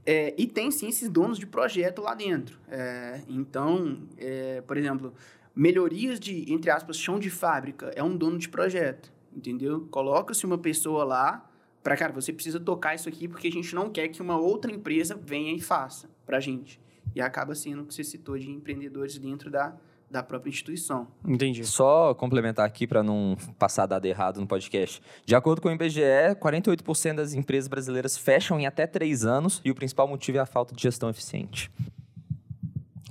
É, 0.05 0.33
e 0.37 0.47
tem 0.47 0.71
sim 0.71 0.87
esses 0.87 1.09
donos 1.09 1.37
de 1.37 1.45
projeto 1.45 2.01
lá 2.01 2.15
dentro. 2.15 2.57
É, 2.69 3.21
então, 3.27 3.99
é, 4.17 4.61
por 4.61 4.77
exemplo, 4.77 5.13
melhorias 5.53 6.19
de, 6.19 6.51
entre 6.51 6.71
aspas, 6.71 6.97
chão 6.97 7.19
de 7.19 7.29
fábrica 7.29 7.91
é 7.95 8.01
um 8.01 8.15
dono 8.15 8.37
de 8.37 8.47
projeto, 8.47 9.11
entendeu? 9.35 9.87
Coloca-se 9.91 10.45
uma 10.45 10.57
pessoa 10.57 11.03
lá 11.03 11.49
para, 11.83 11.97
cara, 11.97 12.13
você 12.13 12.31
precisa 12.31 12.59
tocar 12.59 12.95
isso 12.95 13.09
aqui 13.09 13.27
porque 13.27 13.47
a 13.47 13.51
gente 13.51 13.73
não 13.73 13.89
quer 13.89 14.07
que 14.07 14.21
uma 14.21 14.37
outra 14.37 14.71
empresa 14.71 15.19
venha 15.21 15.53
e 15.53 15.59
faça 15.59 16.09
para 16.25 16.37
a 16.37 16.39
gente. 16.39 16.79
E 17.15 17.21
acaba 17.21 17.55
sendo 17.55 17.81
o 17.81 17.85
que 17.85 17.93
você 17.93 18.03
citou 18.03 18.37
de 18.37 18.49
empreendedores 18.49 19.17
dentro 19.17 19.49
da, 19.49 19.75
da 20.09 20.21
própria 20.21 20.49
instituição. 20.49 21.07
Entendi. 21.25 21.65
Só 21.65 22.13
complementar 22.13 22.65
aqui 22.65 22.85
para 22.85 23.01
não 23.01 23.35
passar 23.57 23.85
dado 23.85 24.05
errado 24.05 24.39
no 24.39 24.47
podcast. 24.47 25.01
De 25.25 25.35
acordo 25.35 25.61
com 25.61 25.69
o 25.69 25.71
IBGE, 25.71 26.35
48% 26.39 27.15
das 27.15 27.33
empresas 27.33 27.67
brasileiras 27.67 28.17
fecham 28.17 28.59
em 28.59 28.67
até 28.67 28.85
três 28.85 29.25
anos 29.25 29.59
e 29.65 29.71
o 29.71 29.75
principal 29.75 30.07
motivo 30.07 30.37
é 30.37 30.41
a 30.41 30.45
falta 30.45 30.75
de 30.75 30.81
gestão 30.81 31.09
eficiente. 31.09 31.71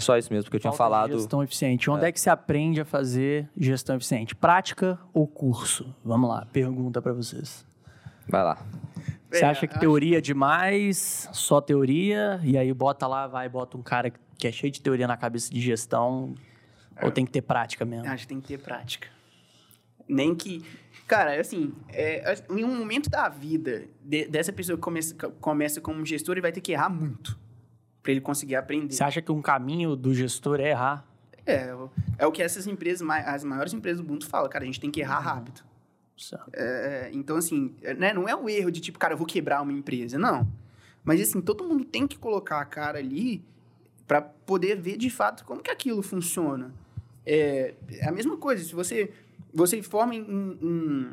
Só 0.01 0.17
isso 0.17 0.33
mesmo 0.33 0.51
que 0.51 0.57
eu 0.57 0.61
tinha 0.61 0.73
falta 0.73 0.95
falado. 0.95 1.13
gestão 1.13 1.43
eficiente. 1.43 1.91
Onde 1.91 2.05
é. 2.05 2.09
é. 2.09 2.13
que 2.13 2.21
se 2.21 2.31
aprende 2.31 2.81
a 2.81 2.85
fazer 2.85 3.49
gestão 3.57 3.97
eficiente? 3.97 4.35
Prática 4.35 4.99
ou 5.13 5.27
curso? 5.27 5.95
Vamos 6.05 6.29
lá, 6.29 6.47
pergunta 6.53 7.01
para 7.01 7.13
vocês. 7.13 7.67
Vai 8.29 8.43
lá. 8.43 8.59
Você 9.31 9.45
acha 9.45 9.67
que 9.67 9.79
teoria 9.79 10.19
é 10.19 10.21
demais, 10.21 11.29
só 11.33 11.61
teoria, 11.61 12.41
e 12.43 12.59
aí 12.59 12.73
bota 12.75 13.07
lá, 13.07 13.29
vai, 13.29 13.49
bota 13.49 13.77
um 13.77 13.83
cara 13.83 14.13
que 14.37 14.49
é 14.49 14.51
cheio 14.51 14.73
de 14.73 14.81
teoria 14.81 15.07
na 15.07 15.17
cabeça 15.17 15.53
de 15.53 15.61
gestão, 15.61 16.35
ou 17.01 17.13
tem 17.13 17.25
que 17.25 17.31
ter 17.31 17.43
prática 17.43 17.85
mesmo? 17.85 18.09
Acho 18.09 18.25
que 18.25 18.29
tem 18.29 18.41
que 18.41 18.49
ter 18.49 18.59
prática. 18.59 19.09
Nem 20.09 20.35
que. 20.35 20.65
Cara, 21.07 21.41
assim, 21.41 21.73
é, 21.89 22.35
em 22.51 22.65
um 22.65 22.77
momento 22.77 23.09
da 23.09 23.29
vida 23.29 23.85
de, 24.03 24.27
dessa 24.27 24.53
pessoa 24.53 24.77
que 24.77 24.83
começa, 24.83 25.15
começa 25.15 25.81
como 25.81 26.05
gestor, 26.05 26.35
ele 26.35 26.41
vai 26.41 26.53
ter 26.53 26.61
que 26.61 26.73
errar 26.73 26.89
muito 26.89 27.39
para 28.03 28.13
ele 28.13 28.21
conseguir 28.21 28.57
aprender. 28.57 28.95
Você 28.95 29.05
acha 29.05 29.23
que 29.23 29.31
um 29.31 29.43
caminho 29.43 29.95
do 29.95 30.15
gestor 30.15 30.61
é 30.61 30.71
errar? 30.71 31.05
É, 31.47 31.75
é 32.19 32.27
o 32.27 32.33
que 32.33 32.43
essas 32.43 32.67
empresas, 32.67 33.07
as 33.09 33.45
maiores 33.45 33.73
empresas 33.73 34.03
do 34.03 34.09
mundo 34.09 34.27
falam, 34.27 34.49
cara, 34.49 34.65
a 34.65 34.67
gente 34.67 34.81
tem 34.81 34.91
que 34.91 35.01
errar 35.01 35.21
rápido. 35.21 35.63
É, 36.53 37.11
então, 37.13 37.37
assim, 37.37 37.75
é, 37.83 37.95
né, 37.95 38.13
não 38.13 38.29
é 38.29 38.37
um 38.37 38.49
erro 38.49 38.71
de 38.71 38.81
tipo, 38.81 38.99
cara, 38.99 39.15
eu 39.15 39.19
vou 39.19 39.27
quebrar 39.27 39.63
uma 39.63 39.73
empresa, 39.73 40.19
não. 40.19 40.47
Mas, 41.03 41.21
assim, 41.21 41.41
todo 41.41 41.65
mundo 41.65 41.85
tem 41.85 42.07
que 42.07 42.19
colocar 42.19 42.61
a 42.61 42.65
cara 42.65 42.99
ali 42.99 43.43
para 44.07 44.21
poder 44.21 44.77
ver 44.77 44.97
de 44.97 45.09
fato 45.09 45.45
como 45.45 45.63
que 45.63 45.71
aquilo 45.71 46.03
funciona. 46.03 46.73
É, 47.25 47.75
é 47.91 48.09
a 48.09 48.13
mesma 48.13 48.37
coisa, 48.37 48.63
se 48.63 48.75
você, 48.75 49.13
você 49.53 49.83
forma 49.83 50.15
em, 50.15 50.59
em, 50.61 51.11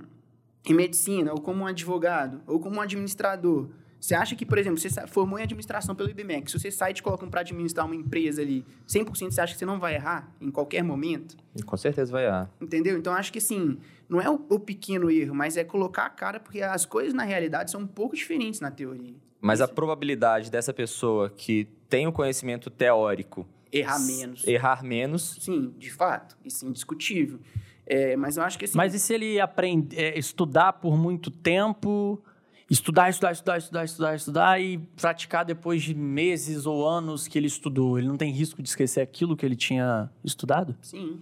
em 0.66 0.74
medicina, 0.74 1.32
ou 1.32 1.40
como 1.40 1.64
um 1.64 1.68
advogado, 1.68 2.42
ou 2.46 2.60
como 2.60 2.78
um 2.78 2.82
administrador, 2.82 3.70
você 4.00 4.14
acha 4.16 4.36
que, 4.36 4.46
por 4.46 4.58
exemplo, 4.58 4.80
você 4.80 4.90
formou 5.08 5.40
em 5.40 5.44
administração 5.44 5.96
pelo 5.96 6.10
IBMEC, 6.10 6.52
se 6.52 6.60
você 6.60 6.72
sai 6.72 6.92
e 6.92 6.94
te 6.94 7.04
colocam 7.04 7.30
para 7.30 7.42
administrar 7.42 7.86
uma 7.86 7.96
empresa 7.96 8.42
ali, 8.42 8.64
100% 8.88 9.32
você 9.32 9.42
acha 9.42 9.54
que 9.54 9.60
você 9.60 9.66
não 9.66 9.80
vai 9.80 9.96
errar 9.96 10.32
em 10.40 10.52
qualquer 10.52 10.84
momento? 10.84 11.36
Com 11.66 11.78
certeza 11.78 12.12
vai 12.12 12.26
errar. 12.26 12.50
Entendeu? 12.62 12.98
Então, 12.98 13.14
acho 13.14 13.32
que, 13.32 13.40
assim, 13.40 13.78
não 14.08 14.22
é 14.22 14.30
o, 14.30 14.46
o 14.50 14.60
pequeno 14.60 15.10
erro, 15.10 15.34
mas 15.34 15.58
é 15.58 15.64
colocar 15.64 16.06
a 16.06 16.10
cara, 16.10 16.40
porque 16.40 16.62
as 16.62 16.86
coisas, 16.86 17.14
na 17.14 17.24
realidade, 17.24 17.72
são 17.72 17.82
um 17.82 17.88
pouco 17.88 18.16
diferentes 18.16 18.60
na 18.60 18.70
teoria. 18.70 19.16
Mas 19.42 19.60
Isso. 19.60 19.70
a 19.70 19.74
probabilidade 19.74 20.52
dessa 20.52 20.74
pessoa 20.74 21.30
que 21.30 21.68
tem 21.90 22.08
o 22.08 22.12
conhecimento 22.12 22.70
teórico... 22.70 23.48
Errar 23.72 24.00
menos. 24.00 24.48
Errar 24.48 24.84
menos. 24.84 25.38
Sim, 25.42 25.74
de 25.78 25.92
fato. 25.92 26.38
Isso 26.46 26.66
é 26.66 26.70
indiscutível. 26.70 27.40
É, 27.86 28.16
mas 28.16 28.38
eu 28.38 28.44
acho 28.44 28.58
que, 28.58 28.66
assim... 28.66 28.78
Mas 28.78 28.94
e 28.94 29.00
se 29.00 29.14
ele 29.14 29.40
aprender, 29.40 29.98
é, 29.98 30.18
estudar 30.18 30.74
por 30.74 30.98
muito 30.98 31.30
tempo 31.30 32.24
estudar, 32.70 33.10
estudar, 33.10 33.32
estudar, 33.32 33.58
estudar, 33.58 33.86
estudar, 33.86 34.16
estudar 34.16 34.62
e 34.62 34.78
praticar 34.78 35.46
depois 35.46 35.84
de 35.84 35.96
meses 35.96 36.66
ou 36.66 36.88
anos 36.88 37.28
que 37.28 37.38
ele 37.38 37.48
estudou. 37.48 37.98
Ele 37.98 38.08
não 38.08 38.18
tem 38.18 38.32
risco 38.32 38.62
de 38.62 38.70
esquecer 38.70 39.02
aquilo 39.02 39.36
que 39.36 39.46
ele 39.46 39.56
tinha 39.56 40.10
estudado? 40.24 40.76
Sim. 40.82 41.22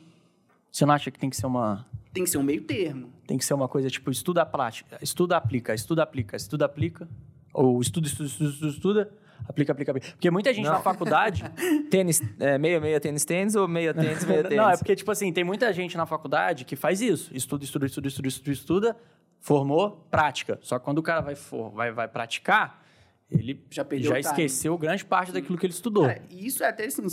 Você 0.72 0.86
não 0.86 0.94
acha 0.94 1.10
que 1.10 1.20
tem 1.20 1.30
que 1.30 1.38
ser 1.38 1.46
uma. 1.46 1.86
Tem 2.14 2.24
que 2.24 2.30
ser 2.30 2.38
um 2.38 2.44
meio 2.44 2.62
termo. 2.62 3.10
Tem 3.28 3.38
que 3.38 3.46
ser 3.46 3.54
uma 3.54 3.68
coisa 3.68 3.90
tipo 3.90 4.12
estuda 4.12 4.46
prática, 4.46 4.98
estuda, 5.02 5.38
aplica, 5.38 5.74
estuda, 5.74 6.04
aplica, 6.04 6.36
estuda, 6.36 6.66
aplica. 6.66 7.08
Ou 7.54 7.80
estuda, 7.82 8.08
estuda, 8.08 8.28
estuda, 8.28 8.50
estuda, 8.50 8.72
estuda 8.72 9.12
aplica, 9.48 9.72
aplica, 9.72 9.92
aplica. 9.92 10.12
Porque 10.12 10.32
muita 10.32 10.54
gente 10.54 10.66
não. 10.66 10.74
na 10.74 10.80
faculdade. 10.80 11.44
tênis, 11.90 12.22
é, 12.40 12.58
meia, 12.58 12.80
meia, 12.80 13.00
tênis, 13.00 13.26
tênis 13.26 13.56
ou 13.56 13.68
meia, 13.68 13.94
tênis, 13.94 14.26
meia, 14.26 14.44
tênis? 14.44 14.58
Não, 14.58 14.70
é 14.70 14.78
porque, 14.78 14.96
tipo 14.96 15.12
assim, 15.12 15.32
tem 15.32 15.44
muita 15.44 15.72
gente 15.74 15.98
na 15.98 16.06
faculdade 16.06 16.66
que 16.66 16.76
faz 16.76 17.02
isso. 17.02 17.32
Estuda, 17.34 17.64
estuda, 17.64 17.86
estuda, 17.86 18.08
estuda, 18.08 18.28
estuda, 18.28 18.52
estuda, 18.52 18.98
formou 19.46 20.04
prática. 20.10 20.58
Só 20.64 20.80
que 20.80 20.86
quando 20.86 20.98
o 20.98 21.04
cara 21.04 21.22
vai, 21.22 21.36
for, 21.36 21.70
vai, 21.70 21.92
vai 21.92 22.08
praticar, 22.08 22.84
ele 23.30 23.64
já, 23.70 23.86
já 24.00 24.20
esqueceu 24.20 24.76
grande 24.76 25.06
parte 25.06 25.32
daquilo 25.32 25.56
que 25.56 25.68
ele 25.68 25.74
estudou. 25.74 26.08
Cara, 26.08 26.24
isso 26.32 26.64
é 26.64 26.68
até 26.68 26.86
assim, 26.86 27.04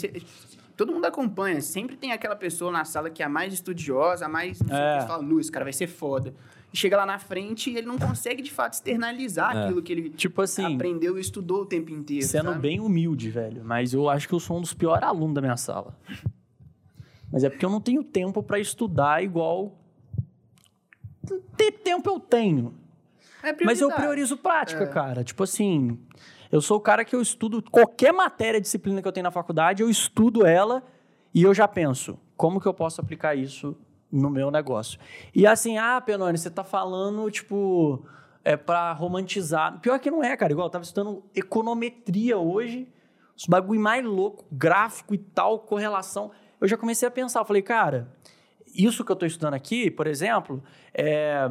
todo 0.74 0.94
mundo 0.94 1.04
acompanha. 1.04 1.60
Sempre 1.60 1.94
tem 1.94 2.10
aquela 2.10 2.34
pessoa 2.34 2.72
na 2.72 2.86
sala 2.86 3.10
que 3.10 3.22
é 3.22 3.26
a 3.26 3.28
mais 3.28 3.52
estudiosa, 3.52 4.24
a 4.24 4.28
mais. 4.30 4.58
Não 4.60 4.68
sei 4.68 4.78
é. 4.78 4.98
que, 5.00 5.06
fala, 5.08 5.40
esse 5.40 5.52
cara 5.52 5.66
vai 5.66 5.74
ser 5.74 5.86
foda. 5.88 6.34
E 6.72 6.76
chega 6.76 6.96
lá 6.96 7.04
na 7.04 7.18
frente 7.18 7.68
e 7.68 7.76
ele 7.76 7.86
não 7.86 7.98
consegue, 7.98 8.40
de 8.40 8.50
fato, 8.50 8.72
externalizar 8.72 9.54
é. 9.54 9.64
aquilo 9.64 9.82
que 9.82 9.92
ele 9.92 10.08
tipo 10.08 10.40
assim, 10.40 10.74
aprendeu 10.74 11.18
e 11.18 11.20
estudou 11.20 11.60
o 11.60 11.66
tempo 11.66 11.90
inteiro. 11.90 12.24
Sendo 12.24 12.48
sabe? 12.48 12.60
bem 12.60 12.80
humilde, 12.80 13.28
velho. 13.28 13.62
Mas 13.62 13.92
eu 13.92 14.08
acho 14.08 14.26
que 14.26 14.32
eu 14.32 14.40
sou 14.40 14.56
um 14.56 14.62
dos 14.62 14.72
piores 14.72 15.02
alunos 15.02 15.34
da 15.34 15.42
minha 15.42 15.58
sala. 15.58 15.94
Mas 17.30 17.44
é 17.44 17.50
porque 17.50 17.64
eu 17.66 17.70
não 17.70 17.80
tenho 17.80 18.02
tempo 18.02 18.42
para 18.42 18.58
estudar 18.58 19.22
igual 19.22 19.81
ter 21.56 21.72
tempo 21.72 22.08
eu 22.10 22.20
tenho. 22.20 22.74
É 23.42 23.54
mas 23.64 23.80
eu 23.80 23.90
priorizo 23.90 24.36
prática, 24.36 24.84
é. 24.84 24.86
cara. 24.86 25.24
Tipo 25.24 25.42
assim, 25.42 25.98
eu 26.50 26.60
sou 26.60 26.76
o 26.76 26.80
cara 26.80 27.04
que 27.04 27.14
eu 27.14 27.20
estudo 27.20 27.62
qualquer 27.70 28.12
matéria, 28.12 28.60
disciplina 28.60 29.02
que 29.02 29.08
eu 29.08 29.12
tenho 29.12 29.24
na 29.24 29.30
faculdade, 29.30 29.82
eu 29.82 29.90
estudo 29.90 30.46
ela 30.46 30.82
e 31.34 31.42
eu 31.42 31.54
já 31.54 31.66
penso, 31.66 32.18
como 32.36 32.60
que 32.60 32.68
eu 32.68 32.74
posso 32.74 33.00
aplicar 33.00 33.34
isso 33.34 33.76
no 34.10 34.28
meu 34.30 34.50
negócio? 34.50 34.98
E 35.34 35.46
assim, 35.46 35.78
ah, 35.78 36.00
Penone, 36.00 36.36
você 36.36 36.50
tá 36.50 36.62
falando, 36.62 37.30
tipo, 37.30 38.04
é 38.44 38.56
para 38.56 38.92
romantizar. 38.92 39.80
Pior 39.80 39.98
que 39.98 40.10
não 40.10 40.22
é, 40.22 40.36
cara. 40.36 40.52
Igual 40.52 40.66
eu 40.66 40.70
tava 40.70 40.84
estudando 40.84 41.24
econometria 41.34 42.36
hoje, 42.36 42.88
os 43.36 43.46
bagulho 43.46 43.80
mais 43.80 44.04
louco, 44.04 44.44
gráfico 44.52 45.14
e 45.14 45.18
tal, 45.18 45.60
correlação. 45.60 46.30
Eu 46.60 46.68
já 46.68 46.76
comecei 46.76 47.08
a 47.08 47.10
pensar, 47.10 47.40
eu 47.40 47.44
falei, 47.44 47.62
cara, 47.62 48.12
isso 48.74 49.04
que 49.04 49.10
eu 49.10 49.14
estou 49.14 49.26
estudando 49.26 49.54
aqui, 49.54 49.90
por 49.90 50.06
exemplo, 50.06 50.62
é, 50.94 51.50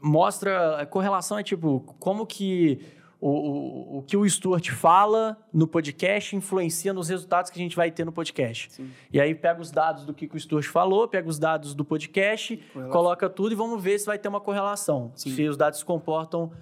mostra 0.00 0.80
a 0.80 0.86
correlação 0.86 1.38
é 1.38 1.42
tipo 1.42 1.80
como 1.98 2.26
que 2.26 2.80
o, 3.20 3.28
o, 3.28 3.98
o, 3.98 4.02
que 4.02 4.16
o 4.16 4.28
Stuart 4.28 4.70
fala 4.70 5.36
no 5.52 5.66
podcast 5.66 6.36
influencia 6.36 6.92
nos 6.92 7.08
resultados 7.08 7.50
que 7.50 7.58
a 7.58 7.62
gente 7.62 7.74
vai 7.74 7.90
ter 7.90 8.04
no 8.04 8.12
podcast. 8.12 8.72
Sim. 8.72 8.90
E 9.12 9.20
aí 9.20 9.34
pega 9.34 9.60
os 9.60 9.70
dados 9.70 10.04
do 10.04 10.12
que, 10.12 10.28
que 10.28 10.36
o 10.36 10.40
Stuart 10.40 10.66
falou, 10.66 11.08
pega 11.08 11.28
os 11.28 11.38
dados 11.38 11.74
do 11.74 11.84
podcast, 11.84 12.56
coloca 12.90 13.28
tudo 13.28 13.52
e 13.52 13.54
vamos 13.54 13.82
ver 13.82 13.98
se 13.98 14.06
vai 14.06 14.18
ter 14.18 14.28
uma 14.28 14.40
correlação. 14.40 15.12
Sim. 15.14 15.34
Se 15.34 15.48
os 15.48 15.56
dados 15.56 15.78
se 15.78 15.84
comportam 15.84 16.52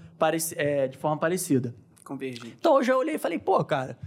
é, 0.56 0.88
de 0.88 0.96
forma 0.96 1.18
parecida. 1.18 1.74
Convergente. 2.04 2.54
Então 2.58 2.76
eu 2.76 2.84
já 2.84 2.96
olhei 2.96 3.16
e 3.16 3.18
falei, 3.18 3.38
pô, 3.38 3.62
cara, 3.64 3.98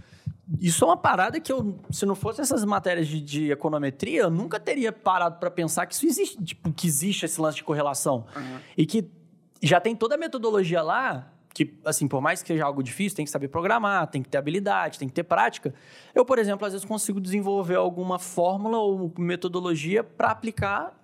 isso 0.60 0.84
é 0.84 0.88
uma 0.88 0.96
parada 0.96 1.38
que 1.38 1.52
eu, 1.52 1.78
se 1.90 2.06
não 2.06 2.14
fosse 2.14 2.40
essas 2.40 2.64
matérias 2.64 3.06
de, 3.06 3.20
de 3.20 3.50
econometria, 3.52 4.22
eu 4.22 4.30
nunca 4.30 4.58
teria 4.58 4.90
parado 4.90 5.38
para 5.38 5.50
pensar 5.50 5.86
que 5.86 5.94
isso 5.94 6.06
existe, 6.06 6.42
tipo, 6.42 6.72
que 6.72 6.86
existe 6.86 7.26
esse 7.26 7.40
lance 7.40 7.56
de 7.56 7.64
correlação. 7.64 8.24
Uhum. 8.34 8.58
E 8.76 8.86
que 8.86 9.10
já 9.62 9.80
tem 9.80 9.94
toda 9.94 10.14
a 10.14 10.18
metodologia 10.18 10.80
lá, 10.80 11.30
que, 11.52 11.78
assim, 11.84 12.08
por 12.08 12.20
mais 12.20 12.40
que 12.40 12.48
seja 12.48 12.64
algo 12.64 12.82
difícil, 12.82 13.16
tem 13.16 13.24
que 13.24 13.30
saber 13.30 13.48
programar, 13.48 14.06
tem 14.06 14.22
que 14.22 14.28
ter 14.28 14.38
habilidade, 14.38 14.98
tem 14.98 15.08
que 15.08 15.14
ter 15.14 15.24
prática. 15.24 15.74
Eu, 16.14 16.24
por 16.24 16.38
exemplo, 16.38 16.66
às 16.66 16.72
vezes 16.72 16.86
consigo 16.86 17.20
desenvolver 17.20 17.74
alguma 17.74 18.18
fórmula 18.18 18.78
ou 18.78 19.12
metodologia 19.18 20.02
para 20.02 20.30
aplicar 20.30 20.98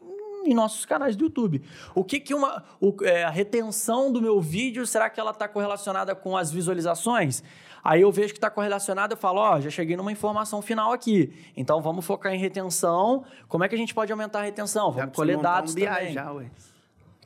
em 0.45 0.55
nossos 0.55 0.84
canais 0.84 1.16
do 1.16 1.24
YouTube. 1.24 1.62
O 1.95 2.05
que 2.05 2.20
que 2.20 2.34
uma 2.34 2.62
o, 2.80 2.95
é, 3.03 3.24
a 3.24 3.30
retenção 3.30 4.12
do 4.12 4.20
meu 4.20 4.40
vídeo 4.40 4.86
será 4.86 5.11
que 5.11 5.18
ela 5.18 5.30
está 5.30 5.49
correlacionada 5.49 6.14
com 6.14 6.36
as 6.36 6.53
visualizações? 6.53 7.42
Aí 7.85 8.01
eu 8.01 8.11
vejo 8.11 8.32
que 8.32 8.39
está 8.39 8.49
correlacionado, 8.49 9.12
eu 9.12 9.18
falo, 9.18 9.41
ó, 9.41 9.57
oh, 9.57 9.61
já 9.61 9.68
cheguei 9.68 9.95
numa 9.95 10.11
informação 10.11 10.62
final 10.62 10.91
aqui. 10.91 11.30
Então 11.55 11.82
vamos 11.82 12.07
focar 12.07 12.32
em 12.32 12.39
retenção. 12.39 13.24
Como 13.47 13.62
é 13.62 13.68
que 13.68 13.74
a 13.74 13.78
gente 13.78 13.93
pode 13.93 14.11
aumentar 14.11 14.41
a 14.41 14.43
retenção? 14.45 14.91
Vamos 14.91 15.14
colher 15.14 15.37
dados 15.37 15.72
um 15.76 15.78
também. 15.78 16.14
Já, 16.14 16.32
ué. 16.32 16.47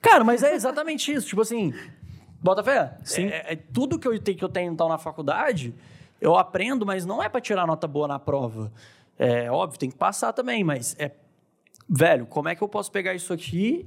Cara, 0.02 0.24
mas 0.24 0.42
é 0.42 0.54
exatamente 0.54 1.12
isso. 1.12 1.28
Tipo 1.28 1.42
assim, 1.42 1.72
bota 2.42 2.64
fé. 2.64 2.98
Sim. 3.04 3.26
É, 3.26 3.52
é, 3.52 3.56
tudo 3.56 4.00
que 4.00 4.08
eu 4.08 4.18
tenho, 4.18 4.36
que 4.36 4.44
eu 4.44 4.48
tenho 4.48 4.72
então 4.72 4.88
na 4.88 4.98
faculdade, 4.98 5.72
eu 6.20 6.36
aprendo, 6.36 6.84
mas 6.84 7.06
não 7.06 7.22
é 7.22 7.28
para 7.28 7.40
tirar 7.40 7.64
nota 7.64 7.86
boa 7.86 8.08
na 8.08 8.18
prova. 8.18 8.72
É 9.16 9.48
óbvio, 9.50 9.78
tem 9.78 9.90
que 9.90 9.96
passar 9.96 10.32
também, 10.32 10.64
mas 10.64 10.96
é 10.98 11.12
velho, 11.88 12.26
como 12.26 12.48
é 12.48 12.56
que 12.56 12.62
eu 12.62 12.68
posso 12.68 12.90
pegar 12.90 13.14
isso 13.14 13.32
aqui 13.32 13.86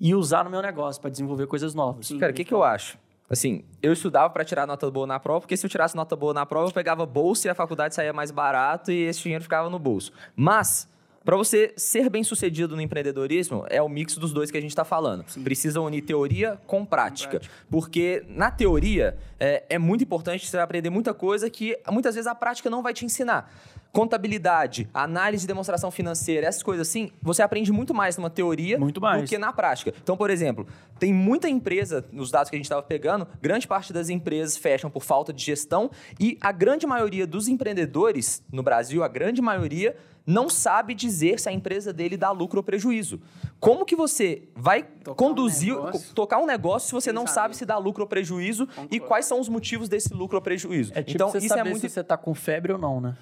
e 0.00 0.14
usar 0.14 0.44
no 0.44 0.50
meu 0.50 0.62
negócio 0.62 1.00
para 1.00 1.10
desenvolver 1.10 1.46
coisas 1.46 1.74
novas. 1.74 2.08
Sim, 2.08 2.18
Cara, 2.18 2.32
o 2.32 2.34
que, 2.34 2.44
que 2.44 2.54
eu 2.54 2.62
acho? 2.62 2.98
Assim, 3.30 3.64
eu 3.82 3.92
estudava 3.92 4.30
para 4.30 4.44
tirar 4.44 4.66
nota 4.66 4.90
boa 4.90 5.06
na 5.06 5.20
prova, 5.20 5.40
porque 5.40 5.56
se 5.56 5.66
eu 5.66 5.70
tirasse 5.70 5.94
nota 5.94 6.16
boa 6.16 6.32
na 6.32 6.46
prova, 6.46 6.68
eu 6.68 6.72
pegava 6.72 7.04
bolsa 7.04 7.48
e 7.48 7.50
a 7.50 7.54
faculdade 7.54 7.94
saía 7.94 8.12
mais 8.12 8.30
barato 8.30 8.90
e 8.90 9.02
esse 9.02 9.22
dinheiro 9.22 9.42
ficava 9.42 9.68
no 9.68 9.78
bolso. 9.78 10.12
Mas 10.34 10.88
para 11.28 11.36
você 11.36 11.74
ser 11.76 12.08
bem 12.08 12.24
sucedido 12.24 12.74
no 12.74 12.80
empreendedorismo, 12.80 13.66
é 13.68 13.82
o 13.82 13.88
mix 13.90 14.16
dos 14.16 14.32
dois 14.32 14.50
que 14.50 14.56
a 14.56 14.60
gente 14.62 14.70
está 14.70 14.82
falando. 14.82 15.26
Sim. 15.28 15.42
Precisa 15.42 15.78
unir 15.78 16.00
teoria 16.00 16.58
com 16.66 16.86
prática. 16.86 17.32
prática. 17.32 17.54
Porque 17.70 18.24
na 18.30 18.50
teoria 18.50 19.14
é, 19.38 19.62
é, 19.68 19.78
muito 19.78 20.02
importante 20.02 20.48
você 20.48 20.56
aprender 20.56 20.88
muita 20.88 21.12
coisa 21.12 21.50
que 21.50 21.78
muitas 21.90 22.14
vezes 22.14 22.26
a 22.26 22.34
prática 22.34 22.70
não 22.70 22.82
vai 22.82 22.94
te 22.94 23.04
ensinar. 23.04 23.52
Contabilidade, 23.92 24.88
análise 24.94 25.44
e 25.44 25.46
demonstração 25.46 25.90
financeira, 25.90 26.46
essas 26.46 26.62
coisas 26.62 26.88
assim, 26.88 27.10
você 27.20 27.42
aprende 27.42 27.70
muito 27.72 27.92
mais 27.92 28.16
numa 28.16 28.30
teoria 28.30 28.78
do 28.78 29.24
que 29.26 29.36
na 29.36 29.52
prática. 29.52 29.92
Então, 30.02 30.16
por 30.16 30.30
exemplo, 30.30 30.66
tem 30.98 31.12
muita 31.12 31.46
empresa, 31.46 32.06
nos 32.10 32.30
dados 32.30 32.48
que 32.48 32.56
a 32.56 32.58
gente 32.58 32.64
estava 32.64 32.82
pegando, 32.82 33.28
grande 33.40 33.68
parte 33.68 33.92
das 33.92 34.08
empresas 34.08 34.56
fecham 34.56 34.90
por 34.90 35.02
falta 35.02 35.30
de 35.30 35.44
gestão 35.44 35.90
e 36.18 36.38
a 36.40 36.52
grande 36.52 36.86
maioria 36.86 37.26
dos 37.26 37.48
empreendedores 37.48 38.42
no 38.50 38.62
Brasil, 38.62 39.04
a 39.04 39.08
grande 39.08 39.42
maioria, 39.42 39.94
não 40.28 40.50
sabe 40.50 40.94
dizer 40.94 41.40
se 41.40 41.48
a 41.48 41.52
empresa 41.52 41.90
dele 41.90 42.14
dá 42.14 42.30
lucro 42.30 42.58
ou 42.58 42.62
prejuízo. 42.62 43.18
Como 43.58 43.86
que 43.86 43.96
você 43.96 44.42
vai 44.54 44.82
tocar 44.82 45.14
conduzir, 45.14 45.74
um 45.74 45.90
tocar 46.14 46.38
um 46.38 46.44
negócio 46.44 46.88
se 46.88 46.92
você 46.92 47.10
não 47.10 47.22
sabe. 47.22 47.34
sabe 47.34 47.56
se 47.56 47.64
dá 47.64 47.78
lucro 47.78 48.02
ou 48.02 48.08
prejuízo 48.08 48.66
Concordo. 48.66 48.94
e 48.94 49.00
quais 49.00 49.24
são 49.24 49.40
os 49.40 49.48
motivos 49.48 49.88
desse 49.88 50.12
lucro 50.12 50.36
ou 50.36 50.42
prejuízo? 50.42 50.92
É 50.94 51.02
tipo 51.02 51.16
então, 51.16 51.30
você 51.30 51.38
isso 51.38 51.46
é 51.46 51.56
saber 51.56 51.70
é 51.70 51.72
muito... 51.72 51.80
se 51.80 51.88
você 51.88 52.04
tá 52.04 52.18
com 52.18 52.34
febre 52.34 52.72
ou 52.72 52.78
não, 52.78 53.00
né? 53.00 53.16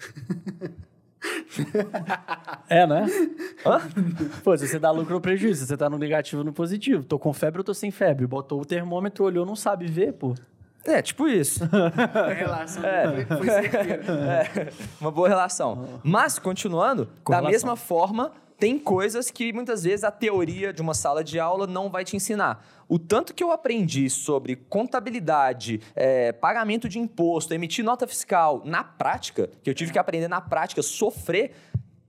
é, 2.68 2.84
né? 2.84 3.06
Hã? 3.64 3.80
Pô, 4.42 4.58
se 4.58 4.66
você 4.66 4.80
dá 4.80 4.90
lucro 4.90 5.14
ou 5.14 5.20
prejuízo, 5.20 5.64
você 5.64 5.76
tá 5.76 5.88
no 5.88 5.98
negativo 5.98 6.40
ou 6.40 6.44
no 6.44 6.52
positivo. 6.52 7.04
Tô 7.04 7.16
com 7.16 7.32
febre 7.32 7.60
ou 7.60 7.64
tô 7.64 7.72
sem 7.72 7.92
febre? 7.92 8.26
Botou 8.26 8.60
o 8.60 8.64
termômetro, 8.64 9.24
olhou, 9.24 9.46
não 9.46 9.54
sabe 9.54 9.86
ver, 9.86 10.14
pô. 10.14 10.34
É, 10.86 11.00
tipo 11.00 11.26
isso. 11.26 11.60
Relação 12.36 12.84
é. 12.84 13.24
foi, 13.26 13.36
foi 13.36 13.48
é. 13.48 14.72
Uma 15.00 15.10
boa 15.10 15.28
relação. 15.28 16.00
Mas, 16.02 16.38
continuando, 16.38 17.08
Com 17.22 17.32
da 17.32 17.38
relação. 17.38 17.52
mesma 17.52 17.76
forma, 17.76 18.32
tem 18.58 18.78
coisas 18.78 19.30
que 19.30 19.52
muitas 19.52 19.84
vezes 19.84 20.04
a 20.04 20.10
teoria 20.10 20.72
de 20.72 20.80
uma 20.80 20.94
sala 20.94 21.24
de 21.24 21.40
aula 21.40 21.66
não 21.66 21.90
vai 21.90 22.04
te 22.04 22.16
ensinar. 22.16 22.64
O 22.88 22.98
tanto 22.98 23.34
que 23.34 23.42
eu 23.42 23.50
aprendi 23.50 24.08
sobre 24.10 24.56
contabilidade, 24.56 25.80
é, 25.94 26.32
pagamento 26.32 26.88
de 26.88 26.98
imposto, 26.98 27.54
emitir 27.54 27.84
nota 27.84 28.06
fiscal 28.06 28.62
na 28.64 28.84
prática, 28.84 29.50
que 29.62 29.70
eu 29.70 29.74
tive 29.74 29.92
que 29.92 29.98
aprender 29.98 30.28
na 30.28 30.40
prática, 30.40 30.82
sofrer, 30.82 31.52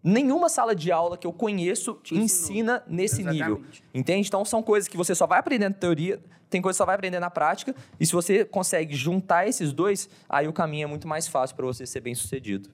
nenhuma 0.05 0.47
sala 0.47 0.75
de 0.75 0.91
aula 0.91 1.17
que 1.17 1.25
eu 1.25 1.33
conheço 1.33 1.99
ensina 2.11 2.83
nesse 2.87 3.21
Exatamente. 3.21 3.43
nível. 3.43 3.63
Entende? 3.91 4.27
Então 4.27 4.45
são 4.45 4.61
coisas 4.61 4.87
que 4.87 4.95
você 4.95 5.15
só 5.15 5.25
vai 5.25 5.39
aprender 5.39 5.67
na 5.67 5.73
teoria, 5.73 6.21
tem 6.47 6.61
coisa 6.61 6.75
que 6.75 6.77
só 6.77 6.85
vai 6.85 6.93
aprender 6.93 7.19
na 7.19 7.31
prática, 7.31 7.75
e 7.99 8.05
se 8.05 8.13
você 8.13 8.45
consegue 8.45 8.95
juntar 8.95 9.47
esses 9.47 9.73
dois, 9.73 10.07
aí 10.29 10.47
o 10.47 10.53
caminho 10.53 10.83
é 10.83 10.87
muito 10.87 11.07
mais 11.07 11.27
fácil 11.27 11.55
para 11.55 11.65
você 11.65 11.87
ser 11.87 12.01
bem 12.01 12.13
sucedido. 12.13 12.69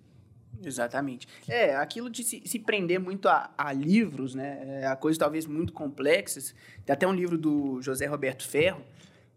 Exatamente. 0.63 1.27
É, 1.47 1.75
aquilo 1.75 2.09
de 2.09 2.23
se, 2.23 2.43
se 2.45 2.59
prender 2.59 2.99
muito 2.99 3.27
a, 3.29 3.49
a, 3.57 3.71
livros, 3.73 4.35
né? 4.35 4.81
É, 4.81 4.87
a 4.87 4.95
coisas 4.95 5.17
talvez 5.17 5.47
muito 5.47 5.73
complexas. 5.73 6.53
Tem 6.85 6.93
até 6.93 7.07
um 7.07 7.13
livro 7.13 7.37
do 7.37 7.81
José 7.81 8.05
Roberto 8.05 8.47
Ferro, 8.47 8.81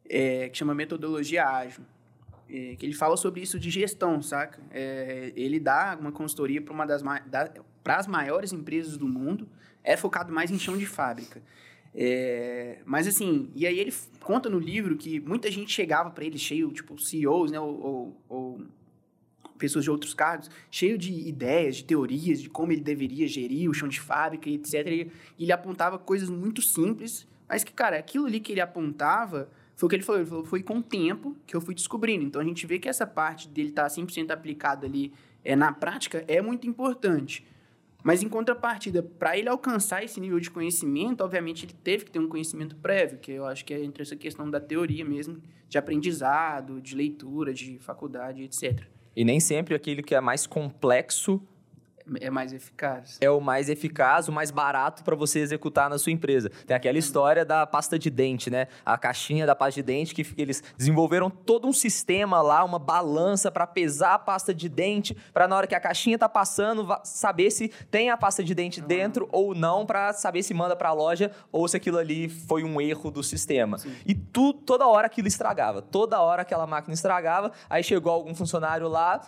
é, 0.07 0.51
que 0.51 0.59
chama 0.59 0.75
Metodologia 0.75 1.47
Ágil. 1.47 1.83
É, 2.49 2.77
que 2.77 2.85
ele 2.85 2.93
fala 2.93 3.17
sobre 3.17 3.41
isso 3.41 3.59
de 3.59 3.71
gestão, 3.71 4.21
saca? 4.21 4.61
É, 4.71 5.33
ele 5.35 5.59
dá 5.59 5.97
uma 5.99 6.13
consultoria 6.13 6.61
para 6.61 6.75
uma 6.75 6.87
das 6.87 7.03
para 7.83 7.97
as 7.97 8.07
maiores 8.07 8.53
empresas 8.53 8.97
do 8.97 9.07
mundo, 9.07 9.49
é 9.83 9.97
focado 9.97 10.33
mais 10.33 10.51
em 10.51 10.59
chão 10.59 10.77
de 10.77 10.87
fábrica. 10.87 11.43
É, 11.95 12.81
mas 12.85 13.07
assim, 13.07 13.51
e 13.55 13.67
aí 13.67 13.79
ele 13.79 13.95
conta 14.21 14.49
no 14.51 14.59
livro 14.59 14.97
que 14.97 15.21
muita 15.21 15.51
gente 15.51 15.73
chegava 15.73 16.11
para 16.11 16.25
ele 16.25 16.39
cheio, 16.39 16.73
tipo, 16.73 16.99
CEOs, 16.99 17.53
né, 17.53 17.61
ou, 17.61 17.81
ou, 17.81 18.23
ou, 18.29 18.61
pessoas 19.57 19.85
de 19.85 19.91
outros 19.91 20.13
cargos, 20.13 20.51
cheio 20.71 20.99
de 20.99 21.13
ideias, 21.13 21.77
de 21.77 21.85
teorias 21.85 22.43
de 22.43 22.51
como 22.51 22.73
ele 22.73 22.81
deveria 22.81 23.29
gerir 23.29 23.71
o 23.71 23.75
chão 23.75 23.89
de 23.89 24.01
fábrica 24.01 24.51
etc. 24.51 24.75
E 25.39 25.45
ele 25.45 25.53
apontava 25.53 25.97
coisas 25.99 26.29
muito 26.29 26.61
simples, 26.61 27.29
mas 27.49 27.63
que, 27.63 27.73
cara, 27.73 27.97
aquilo 27.97 28.27
ali 28.27 28.41
que 28.41 28.51
ele 28.51 28.61
apontava 28.61 29.49
foi 29.77 29.87
o 29.87 29.91
que 29.91 29.97
ele 29.97 30.03
falou, 30.03 30.21
ele 30.21 30.29
falou, 30.29 30.45
foi 30.45 30.63
com 30.63 30.79
o 30.79 30.83
tempo 30.83 31.37
que 31.47 31.55
eu 31.55 31.61
fui 31.61 31.75
descobrindo. 31.75 32.25
Então 32.25 32.41
a 32.41 32.45
gente 32.45 32.67
vê 32.67 32.79
que 32.79 32.89
essa 32.89 33.07
parte 33.07 33.49
dele 33.49 33.71
estar 33.71 33.83
tá 33.83 33.89
100% 33.89 34.31
aplicado 34.31 34.87
ali 34.87 35.13
é, 35.45 35.57
na 35.57 35.73
prática 35.73 36.25
é 36.29 36.41
muito 36.41 36.67
importante. 36.67 37.45
Mas 38.03 38.23
em 38.23 38.29
contrapartida, 38.29 39.03
para 39.03 39.37
ele 39.37 39.49
alcançar 39.49 40.05
esse 40.05 40.21
nível 40.21 40.39
de 40.39 40.51
conhecimento, 40.51 41.25
obviamente 41.25 41.65
ele 41.65 41.73
teve 41.83 42.05
que 42.05 42.11
ter 42.11 42.19
um 42.19 42.29
conhecimento 42.29 42.77
prévio, 42.77 43.19
que 43.19 43.33
eu 43.33 43.47
acho 43.47 43.65
que 43.65 43.73
é 43.73 43.83
entre 43.83 44.03
essa 44.03 44.15
questão 44.15 44.51
da 44.51 44.61
teoria 44.61 45.05
mesmo, 45.05 45.41
de 45.69 45.79
aprendizado, 45.79 46.83
de 46.83 46.95
leitura, 46.95 47.53
de 47.55 47.79
faculdade, 47.79 48.43
etc. 48.43 48.85
E 49.17 49.25
nem 49.25 49.41
sempre 49.41 49.75
aquilo 49.75 50.03
que 50.03 50.15
é 50.15 50.21
mais 50.21 50.47
complexo 50.47 51.41
é 52.21 52.31
mais 52.31 52.53
eficaz. 52.53 53.19
É 53.21 53.31
o 53.31 53.41
mais 53.41 53.69
eficaz, 53.69 54.29
o 54.29 54.33
mais 54.33 54.51
barato 54.51 55.03
para 55.03 55.17
você 55.17 55.39
executar 55.41 55.89
na 55.89 55.99
sua 55.99 56.13
empresa. 56.13 56.51
Tem 56.67 56.77
aquela 56.77 56.99
história 56.99 57.45
da 57.45 57.67
pasta 57.67 57.99
de 57.99 58.11
dente, 58.11 58.51
né? 58.51 58.69
A 58.85 58.99
caixinha 58.99 59.47
da 59.47 59.55
pasta 59.55 59.81
de 59.81 59.83
dente 59.83 60.15
que 60.15 60.27
eles 60.37 60.63
desenvolveram 60.77 61.31
todo 61.31 61.67
um 61.67 61.73
sistema 61.73 62.43
lá, 62.43 62.63
uma 62.65 62.79
balança 62.79 63.51
para 63.51 63.67
pesar 63.67 64.15
a 64.15 64.19
pasta 64.19 64.53
de 64.53 64.69
dente, 64.69 65.17
para 65.33 65.49
na 65.49 65.57
hora 65.57 65.67
que 65.67 65.75
a 65.75 65.81
caixinha 65.81 66.19
tá 66.19 66.29
passando, 66.29 66.87
saber 67.05 67.51
se 67.51 67.69
tem 67.91 68.11
a 68.11 68.17
pasta 68.17 68.45
de 68.45 68.55
dente 68.55 68.81
uhum. 68.81 68.87
dentro 68.87 69.29
ou 69.33 69.55
não, 69.55 69.87
para 69.87 70.13
saber 70.13 70.43
se 70.43 70.53
manda 70.53 70.77
para 70.77 70.91
a 70.91 70.93
loja 70.93 71.31
ou 71.51 71.67
se 71.67 71.77
aquilo 71.77 71.99
ali 71.99 72.29
foi 72.29 72.65
um 72.65 72.81
erro 72.81 73.11
do 73.11 73.23
sistema. 73.23 73.79
Sim. 73.79 73.95
E 74.05 74.15
tu, 74.15 74.53
toda 74.53 74.87
hora 74.87 75.07
aquilo 75.07 75.29
estragava, 75.29 75.81
toda 75.81 76.21
hora 76.21 76.43
aquela 76.43 76.67
máquina 76.67 76.93
estragava, 76.95 77.53
aí 77.69 77.83
chegou 77.83 78.13
algum 78.13 78.35
funcionário 78.35 78.89
lá, 78.89 79.23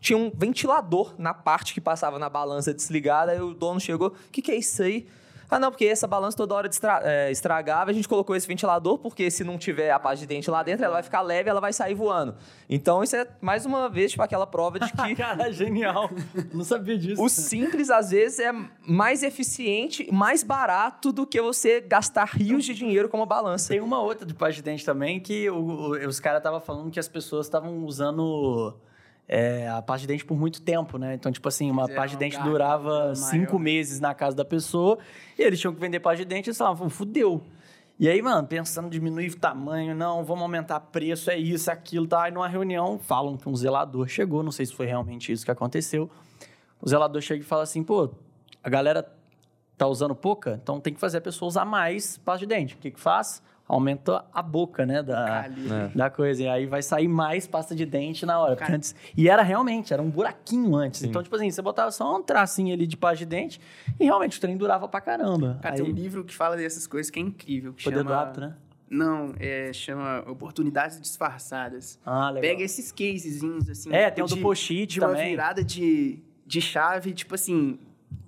tinha 0.00 0.16
um 0.16 0.30
ventilador 0.34 1.14
na 1.18 1.34
parte 1.34 1.74
que 1.74 1.80
passava 1.80 2.18
na 2.18 2.28
balança 2.28 2.72
desligada, 2.72 3.32
aí 3.32 3.40
o 3.40 3.54
dono 3.54 3.80
chegou, 3.80 4.08
o 4.08 4.30
que, 4.30 4.42
que 4.42 4.50
é 4.50 4.56
isso 4.56 4.82
aí? 4.82 5.06
Ah, 5.50 5.58
não, 5.58 5.70
porque 5.70 5.86
essa 5.86 6.06
balança 6.06 6.36
toda 6.36 6.54
hora 6.54 6.68
é, 7.04 7.30
estragava, 7.30 7.90
a 7.90 7.94
gente 7.94 8.06
colocou 8.06 8.36
esse 8.36 8.46
ventilador, 8.46 8.98
porque 8.98 9.30
se 9.30 9.42
não 9.42 9.56
tiver 9.56 9.90
a 9.90 9.98
parte 9.98 10.20
de 10.20 10.26
dente 10.26 10.50
lá 10.50 10.62
dentro, 10.62 10.84
ela 10.84 10.94
vai 10.94 11.02
ficar 11.02 11.22
leve, 11.22 11.48
ela 11.48 11.60
vai 11.60 11.72
sair 11.72 11.94
voando. 11.94 12.36
Então, 12.68 13.02
isso 13.02 13.16
é 13.16 13.26
mais 13.40 13.64
uma 13.64 13.88
vez, 13.88 14.10
tipo, 14.10 14.22
aquela 14.22 14.46
prova 14.46 14.78
de 14.78 14.92
que. 14.92 15.14
Cara, 15.16 15.50
genial. 15.50 16.10
Não 16.52 16.64
sabia 16.64 16.98
disso. 16.98 17.22
O 17.22 17.30
simples, 17.30 17.88
às 17.88 18.10
vezes, 18.10 18.40
é 18.40 18.52
mais 18.86 19.22
eficiente, 19.22 20.06
mais 20.12 20.42
barato 20.42 21.12
do 21.12 21.26
que 21.26 21.40
você 21.40 21.80
gastar 21.80 22.26
rios 22.26 22.64
de 22.64 22.74
dinheiro 22.74 23.08
com 23.08 23.16
uma 23.16 23.26
balança. 23.26 23.70
Tem 23.70 23.80
uma 23.80 24.02
outra 24.02 24.26
de 24.26 24.34
parte 24.34 24.56
de 24.56 24.62
dente 24.62 24.84
também 24.84 25.18
que 25.18 25.48
o, 25.48 25.56
o, 25.56 26.06
os 26.06 26.20
caras 26.20 26.40
estavam 26.40 26.60
falando 26.60 26.90
que 26.90 27.00
as 27.00 27.08
pessoas 27.08 27.46
estavam 27.46 27.86
usando 27.86 28.76
é, 29.28 29.68
a 29.68 29.82
pasta 29.82 30.00
de 30.00 30.06
dente 30.06 30.24
por 30.24 30.38
muito 30.38 30.62
tempo, 30.62 30.96
né? 30.96 31.14
Então, 31.14 31.30
tipo 31.30 31.46
assim, 31.46 31.70
uma 31.70 31.86
pasta 31.86 32.08
de 32.08 32.16
dente 32.16 32.40
durava 32.42 33.14
cinco 33.14 33.58
meses 33.58 34.00
na 34.00 34.14
casa 34.14 34.34
da 34.34 34.44
pessoa 34.44 34.98
e 35.38 35.42
eles 35.42 35.60
tinham 35.60 35.74
que 35.74 35.80
vender 35.80 36.00
pasta 36.00 36.16
de 36.18 36.24
dente 36.24 36.48
e 36.48 36.50
eles 36.50 36.56
falavam, 36.56 36.88
fudeu. 36.88 37.42
E 38.00 38.08
aí, 38.08 38.22
mano, 38.22 38.46
pensando 38.46 38.86
em 38.86 38.90
diminuir 38.90 39.32
o 39.32 39.36
tamanho, 39.36 39.94
não, 39.94 40.24
vamos 40.24 40.42
aumentar 40.42 40.78
preço, 40.80 41.30
é 41.30 41.36
isso, 41.36 41.70
aquilo, 41.70 42.06
tá? 42.06 42.22
Aí 42.22 42.32
numa 42.32 42.48
reunião 42.48 42.98
falam 42.98 43.36
que 43.36 43.48
um 43.48 43.54
zelador 43.54 44.08
chegou, 44.08 44.42
não 44.42 44.52
sei 44.52 44.64
se 44.64 44.72
foi 44.72 44.86
realmente 44.86 45.30
isso 45.30 45.44
que 45.44 45.50
aconteceu. 45.50 46.08
O 46.80 46.88
zelador 46.88 47.20
chega 47.20 47.42
e 47.42 47.44
fala 47.44 47.64
assim, 47.64 47.82
pô, 47.82 48.08
a 48.62 48.70
galera 48.70 49.12
tá 49.76 49.86
usando 49.86 50.14
pouca, 50.14 50.58
então 50.62 50.80
tem 50.80 50.94
que 50.94 51.00
fazer 51.00 51.18
a 51.18 51.20
pessoa 51.20 51.48
usar 51.48 51.64
mais 51.64 52.16
pasta 52.18 52.46
de 52.46 52.46
dente. 52.46 52.74
O 52.76 52.78
que 52.78 52.92
que 52.92 53.00
faz? 53.00 53.42
Aumenta 53.68 54.24
a 54.32 54.42
boca, 54.42 54.86
né, 54.86 55.02
da, 55.02 55.46
é. 55.46 55.96
da 55.96 56.08
coisa. 56.08 56.42
E 56.42 56.48
aí 56.48 56.66
vai 56.66 56.82
sair 56.82 57.06
mais 57.06 57.46
pasta 57.46 57.74
de 57.74 57.84
dente 57.84 58.24
na 58.24 58.38
hora. 58.40 58.56
Antes, 58.72 58.94
e 59.16 59.28
era 59.28 59.42
realmente, 59.42 59.92
era 59.92 60.00
um 60.00 60.08
buraquinho 60.08 60.74
antes. 60.74 61.00
Sim. 61.00 61.08
Então, 61.08 61.22
tipo 61.22 61.36
assim, 61.36 61.50
você 61.50 61.60
botava 61.60 61.90
só 61.90 62.16
um 62.16 62.22
tracinho 62.22 62.72
ali 62.74 62.86
de 62.86 62.96
pasta 62.96 63.18
de 63.18 63.26
dente 63.26 63.60
e 64.00 64.04
realmente 64.04 64.38
o 64.38 64.40
trem 64.40 64.56
durava 64.56 64.88
pra 64.88 65.00
caramba. 65.00 65.58
Cara, 65.60 65.74
aí, 65.74 65.82
tem 65.82 65.92
um 65.92 65.94
livro 65.94 66.24
que 66.24 66.34
fala 66.34 66.56
dessas 66.56 66.86
coisas 66.86 67.10
que 67.10 67.18
é 67.18 67.22
incrível. 67.22 67.74
Que 67.74 67.84
Poder 67.84 67.98
chama... 67.98 68.10
do 68.10 68.14
hábito, 68.14 68.40
né? 68.40 68.54
Não, 68.90 69.34
é, 69.38 69.70
chama 69.70 70.24
Oportunidades 70.26 70.98
Disfarçadas. 70.98 71.98
Ah, 72.06 72.30
legal. 72.30 72.50
Pega 72.50 72.62
esses 72.62 72.90
casezinhos, 72.90 73.68
assim. 73.68 73.92
É, 73.92 74.10
tem 74.10 74.24
o 74.24 74.26
do 74.26 74.38
post-it 74.38 74.98
também. 74.98 75.14
De 75.14 75.22
uma 75.22 75.28
virada 75.28 75.62
de, 75.62 76.20
de 76.46 76.60
chave, 76.62 77.12
tipo 77.12 77.34
assim, 77.34 77.78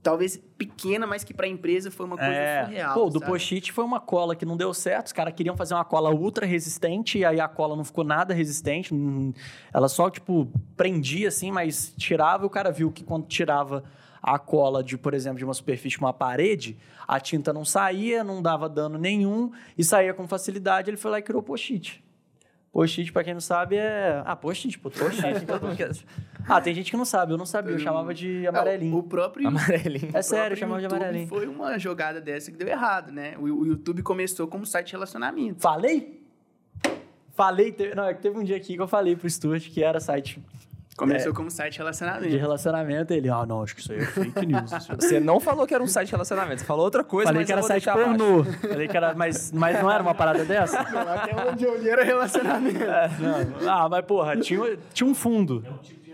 talvez 0.02 0.40
pequena, 0.56 1.06
mas 1.06 1.24
que 1.24 1.34
para 1.34 1.46
a 1.46 1.48
empresa 1.48 1.90
foi 1.90 2.06
uma 2.06 2.16
coisa 2.16 2.32
é. 2.32 2.64
surreal. 2.64 2.94
Pô, 2.94 3.10
do 3.10 3.20
post-it 3.20 3.72
foi 3.72 3.84
uma 3.84 4.00
cola 4.00 4.34
que 4.34 4.46
não 4.46 4.56
deu 4.56 4.72
certo. 4.72 5.06
Os 5.06 5.12
caras 5.12 5.34
queriam 5.34 5.56
fazer 5.56 5.74
uma 5.74 5.84
cola 5.84 6.10
ultra 6.10 6.46
resistente 6.46 7.18
e 7.18 7.24
aí 7.24 7.40
a 7.40 7.48
cola 7.48 7.76
não 7.76 7.84
ficou 7.84 8.04
nada 8.04 8.32
resistente. 8.32 8.94
Ela 9.72 9.88
só, 9.88 10.08
tipo, 10.08 10.50
prendia 10.76 11.28
assim, 11.28 11.50
mas 11.50 11.94
tirava. 11.96 12.44
E 12.44 12.46
o 12.46 12.50
cara 12.50 12.70
viu 12.70 12.90
que 12.90 13.04
quando 13.04 13.26
tirava 13.26 13.84
a 14.22 14.38
cola 14.38 14.82
de, 14.82 14.96
por 14.96 15.14
exemplo, 15.14 15.38
de 15.38 15.44
uma 15.44 15.54
superfície, 15.54 15.98
uma 15.98 16.12
parede, 16.12 16.76
a 17.06 17.18
tinta 17.18 17.52
não 17.52 17.64
saía, 17.64 18.22
não 18.22 18.42
dava 18.42 18.68
dano 18.68 18.98
nenhum 18.98 19.50
e 19.76 19.84
saía 19.84 20.14
com 20.14 20.26
facilidade. 20.26 20.90
Ele 20.90 20.96
foi 20.96 21.10
lá 21.10 21.18
e 21.18 21.22
criou 21.22 21.40
o 21.40 21.44
post-it. 21.44 22.02
Post-it, 22.72 23.12
pra 23.12 23.24
quem 23.24 23.34
não 23.34 23.40
sabe, 23.40 23.76
é. 23.76 24.22
Ah, 24.24 24.36
post-it, 24.36 24.78
pô, 24.78 24.90
post-it. 24.90 25.44
ah, 26.48 26.60
tem 26.60 26.72
gente 26.72 26.90
que 26.90 26.96
não 26.96 27.04
sabe, 27.04 27.32
eu 27.32 27.38
não 27.38 27.44
sabia, 27.44 27.72
eu 27.72 27.78
chamava 27.80 28.14
de 28.14 28.46
amarelinho. 28.46 28.96
O 28.96 29.02
próprio 29.02 29.46
Amarelinho. 29.48 30.10
É 30.14 30.22
sério, 30.22 30.54
eu 30.54 30.58
chamava 30.58 30.80
de 30.80 30.86
amarelinho. 30.86 31.26
Foi 31.26 31.48
uma 31.48 31.78
jogada 31.78 32.20
dessa 32.20 32.50
que 32.50 32.56
deu 32.56 32.68
errado, 32.68 33.10
né? 33.10 33.34
O, 33.38 33.42
o 33.42 33.66
YouTube 33.66 34.02
começou 34.02 34.46
como 34.46 34.64
site 34.64 34.86
de 34.86 34.92
relacionamento. 34.92 35.60
Falei? 35.60 36.22
Falei, 37.32 37.72
teve, 37.72 37.94
não, 37.94 38.04
é 38.04 38.14
que 38.14 38.20
teve 38.20 38.38
um 38.38 38.44
dia 38.44 38.56
aqui 38.56 38.76
que 38.76 38.82
eu 38.82 38.88
falei 38.88 39.16
pro 39.16 39.28
Stuart 39.28 39.68
que 39.68 39.82
era 39.82 39.98
site 39.98 40.40
Começou 41.00 41.32
como 41.32 41.50
site 41.50 41.72
de 41.72 41.78
relacionamento. 41.78 42.28
de 42.28 42.36
relacionamento. 42.36 43.12
Ele, 43.12 43.28
ah, 43.28 43.46
não, 43.46 43.62
acho 43.62 43.74
que 43.74 43.80
isso 43.80 43.92
aí 43.92 44.00
é 44.00 44.06
fake 44.06 44.46
news. 44.46 44.70
Você 44.98 45.18
não 45.18 45.40
falou 45.40 45.66
que 45.66 45.74
era 45.74 45.82
um 45.82 45.86
site 45.86 46.08
de 46.08 46.12
relacionamento, 46.12 46.60
você 46.60 46.66
falou 46.66 46.84
outra 46.84 47.02
coisa, 47.02 47.28
Falei 47.28 47.40
mas 47.40 47.46
que 47.46 47.52
era 47.52 47.62
site 47.62 47.90
pornô. 47.90 48.44
Falei 48.44 48.88
que 48.88 48.96
era, 48.96 49.14
mas, 49.14 49.50
mas 49.52 49.80
não 49.82 49.90
era 49.90 50.02
uma 50.02 50.14
parada 50.14 50.44
dessa? 50.44 50.80
Até 50.84 51.34
onde 51.50 51.64
eu 51.64 51.80
li 51.80 51.88
era 51.88 52.04
relacionamento. 52.04 52.78
Não. 52.78 53.70
Ah, 53.70 53.88
mas 53.88 54.04
porra, 54.04 54.36
tinha, 54.36 54.78
tinha 54.92 55.08
um 55.08 55.14
fundo. 55.14 55.60
Tinha 55.62 55.72
um 55.72 55.78
fundo 55.78 56.00
de 56.04 56.10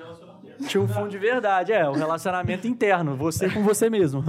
verdade, 1.19 1.73
é, 1.73 1.89
um 1.89 1.93
relacionamento 1.93 2.67
interno, 2.67 3.17
você 3.17 3.49
com 3.49 3.63
você 3.63 3.89
mesmo. 3.91 4.23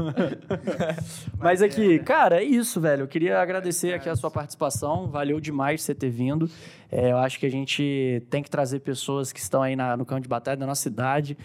Mas 1.40 1.62
aqui, 1.62 2.00
cara, 2.00 2.42
é 2.42 2.44
isso, 2.44 2.80
velho. 2.82 3.04
Eu 3.04 3.08
queria 3.08 3.40
agradecer 3.40 3.94
aqui 3.94 4.10
a 4.10 4.16
sua 4.16 4.30
participação, 4.32 5.08
valeu 5.08 5.40
demais 5.40 5.82
você 5.82 5.94
ter 5.96 6.10
vindo. 6.10 6.50
É, 6.92 7.12
eu 7.12 7.18
acho 7.18 7.40
que 7.40 7.46
a 7.46 7.52
gente 7.52 8.24
tem 8.30 8.42
que 8.44 8.50
trazer 8.50 8.80
pessoas 8.80 9.32
que 9.32 9.40
estão 9.40 9.62
aí 9.62 9.76
na- 9.76 9.96
no 9.98 10.06
campo 10.06 10.22
de 10.22 10.28
batalha 10.30 10.58
da 10.58 10.66
nossa 10.66 10.82
cidade. 10.82 11.38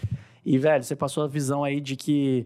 E, 0.45 0.57
velho, 0.57 0.83
você 0.83 0.95
passou 0.95 1.23
a 1.23 1.27
visão 1.27 1.63
aí 1.63 1.79
de 1.79 1.95
que, 1.95 2.45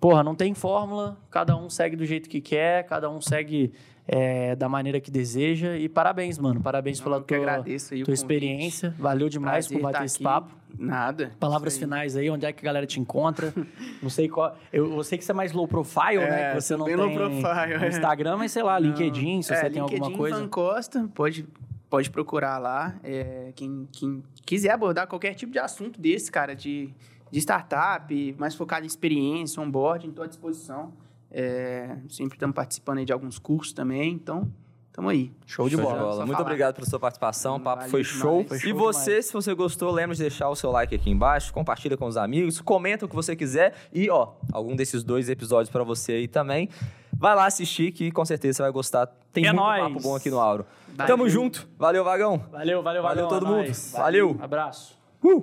porra, 0.00 0.22
não 0.22 0.34
tem 0.34 0.54
fórmula, 0.54 1.16
cada 1.30 1.56
um 1.56 1.70
segue 1.70 1.96
do 1.96 2.04
jeito 2.04 2.28
que 2.28 2.40
quer, 2.40 2.84
cada 2.84 3.08
um 3.10 3.20
segue 3.20 3.72
é, 4.06 4.56
da 4.56 4.68
maneira 4.68 5.00
que 5.00 5.10
deseja. 5.10 5.76
E 5.76 5.88
parabéns, 5.88 6.38
mano, 6.38 6.60
parabéns 6.60 6.98
Não, 6.98 7.04
pela 7.04 7.20
tua, 7.20 7.64
tua 8.04 8.14
experiência. 8.14 8.94
Valeu 8.98 9.28
demais 9.28 9.66
Prazer 9.66 9.78
por 9.78 9.82
bater 9.82 9.98
tá 9.98 10.04
esse 10.04 10.16
aqui. 10.16 10.24
papo. 10.24 10.54
Nada. 10.78 11.32
Palavras 11.38 11.74
aí. 11.74 11.80
finais 11.80 12.16
aí, 12.16 12.30
onde 12.30 12.46
é 12.46 12.52
que 12.52 12.60
a 12.60 12.64
galera 12.64 12.86
te 12.86 12.98
encontra? 12.98 13.52
Não 14.02 14.08
sei 14.10 14.28
qual. 14.28 14.56
Eu, 14.72 14.92
eu 14.96 15.04
sei 15.04 15.18
que 15.18 15.24
você 15.24 15.30
é 15.32 15.34
mais 15.34 15.52
low 15.52 15.68
profile, 15.68 16.18
né? 16.18 16.50
É, 16.50 16.54
Que 16.54 16.60
você 16.60 16.76
não 16.76 16.86
tem 16.86 16.96
low 16.96 17.10
profile, 17.12 17.84
é. 17.84 17.88
Instagram, 17.88 18.38
mas 18.38 18.52
sei 18.52 18.62
lá, 18.62 18.78
LinkedIn, 18.78 19.42
se 19.42 19.52
É, 19.52 19.56
você 19.56 19.70
tem 19.70 19.82
LinkedIn, 19.82 20.00
alguma 20.02 20.16
coisa. 20.16 20.40
Van 20.40 20.48
Costa, 20.48 21.08
pode, 21.14 21.46
pode 21.90 22.10
procurar 22.10 22.58
lá. 22.58 22.94
É, 23.04 23.52
quem, 23.54 23.86
quem 23.92 24.22
quiser 24.46 24.70
abordar 24.70 25.06
qualquer 25.06 25.34
tipo 25.34 25.52
de 25.52 25.58
assunto 25.58 26.00
desse, 26.00 26.32
cara, 26.32 26.54
de, 26.56 26.88
de 27.30 27.38
startup, 27.38 28.34
mais 28.38 28.54
focado 28.54 28.84
em 28.84 28.86
experiência, 28.88 29.62
onboarding, 29.62 30.08
estou 30.08 30.24
à 30.24 30.26
disposição. 30.26 30.92
É, 31.32 31.96
sempre 32.08 32.36
estamos 32.36 32.54
participando 32.54 32.98
aí 32.98 33.04
de 33.04 33.12
alguns 33.12 33.38
cursos 33.38 33.72
também, 33.72 34.12
então 34.12 34.50
estamos 34.88 35.10
aí. 35.10 35.32
Show 35.46 35.68
de 35.68 35.76
Show 35.76 35.82
bola. 35.84 36.12
Só 36.12 36.18
Muito 36.18 36.32
falar. 36.32 36.40
obrigado 36.42 36.74
pela 36.74 36.86
sua 36.86 37.00
participação. 37.00 37.56
O 37.56 37.60
papo 37.60 37.76
Valeu 37.76 37.90
foi 37.90 38.04
show. 38.04 38.44
Foi 38.46 38.56
e 38.58 38.60
show 38.60 38.76
você, 38.76 39.10
demais. 39.10 39.26
se 39.26 39.32
você 39.32 39.54
gostou, 39.54 39.90
lembre 39.90 40.14
de 40.14 40.20
deixar 40.22 40.50
o 40.50 40.54
seu 40.56 40.70
like 40.70 40.94
aqui 40.94 41.08
embaixo, 41.10 41.52
compartilha 41.52 41.96
com 41.96 42.04
os 42.06 42.18
amigos, 42.18 42.60
comenta 42.60 43.06
o 43.06 43.08
que 43.08 43.14
você 43.14 43.34
quiser 43.34 43.74
e, 43.92 44.10
ó, 44.10 44.32
algum 44.52 44.76
desses 44.76 45.02
dois 45.02 45.30
episódios 45.30 45.70
pra 45.70 45.82
você 45.82 46.12
aí 46.12 46.28
também. 46.28 46.68
Vai 47.16 47.34
lá 47.34 47.46
assistir 47.46 47.92
que 47.92 48.10
com 48.10 48.24
certeza 48.24 48.56
você 48.58 48.62
vai 48.64 48.72
gostar. 48.72 49.06
Tem 49.32 49.46
É 49.46 49.52
muito 49.52 49.64
nóis. 49.64 49.82
papo 49.84 50.00
bom 50.02 50.16
aqui 50.16 50.28
no 50.28 50.38
Auro. 50.40 50.66
Valeu. 50.94 51.06
Tamo 51.16 51.28
junto. 51.28 51.66
Valeu, 51.78 52.04
Vagão. 52.04 52.44
Valeu, 52.50 52.82
valeu, 52.82 53.02
Valeu 53.02 53.02
valeu. 53.02 53.28
todo 53.28 53.46
é 53.46 53.48
mundo. 53.48 53.58
nóis. 53.64 53.92
Valeu. 53.96 54.36
Abraço. 54.42 54.98
Uh! 55.24 55.40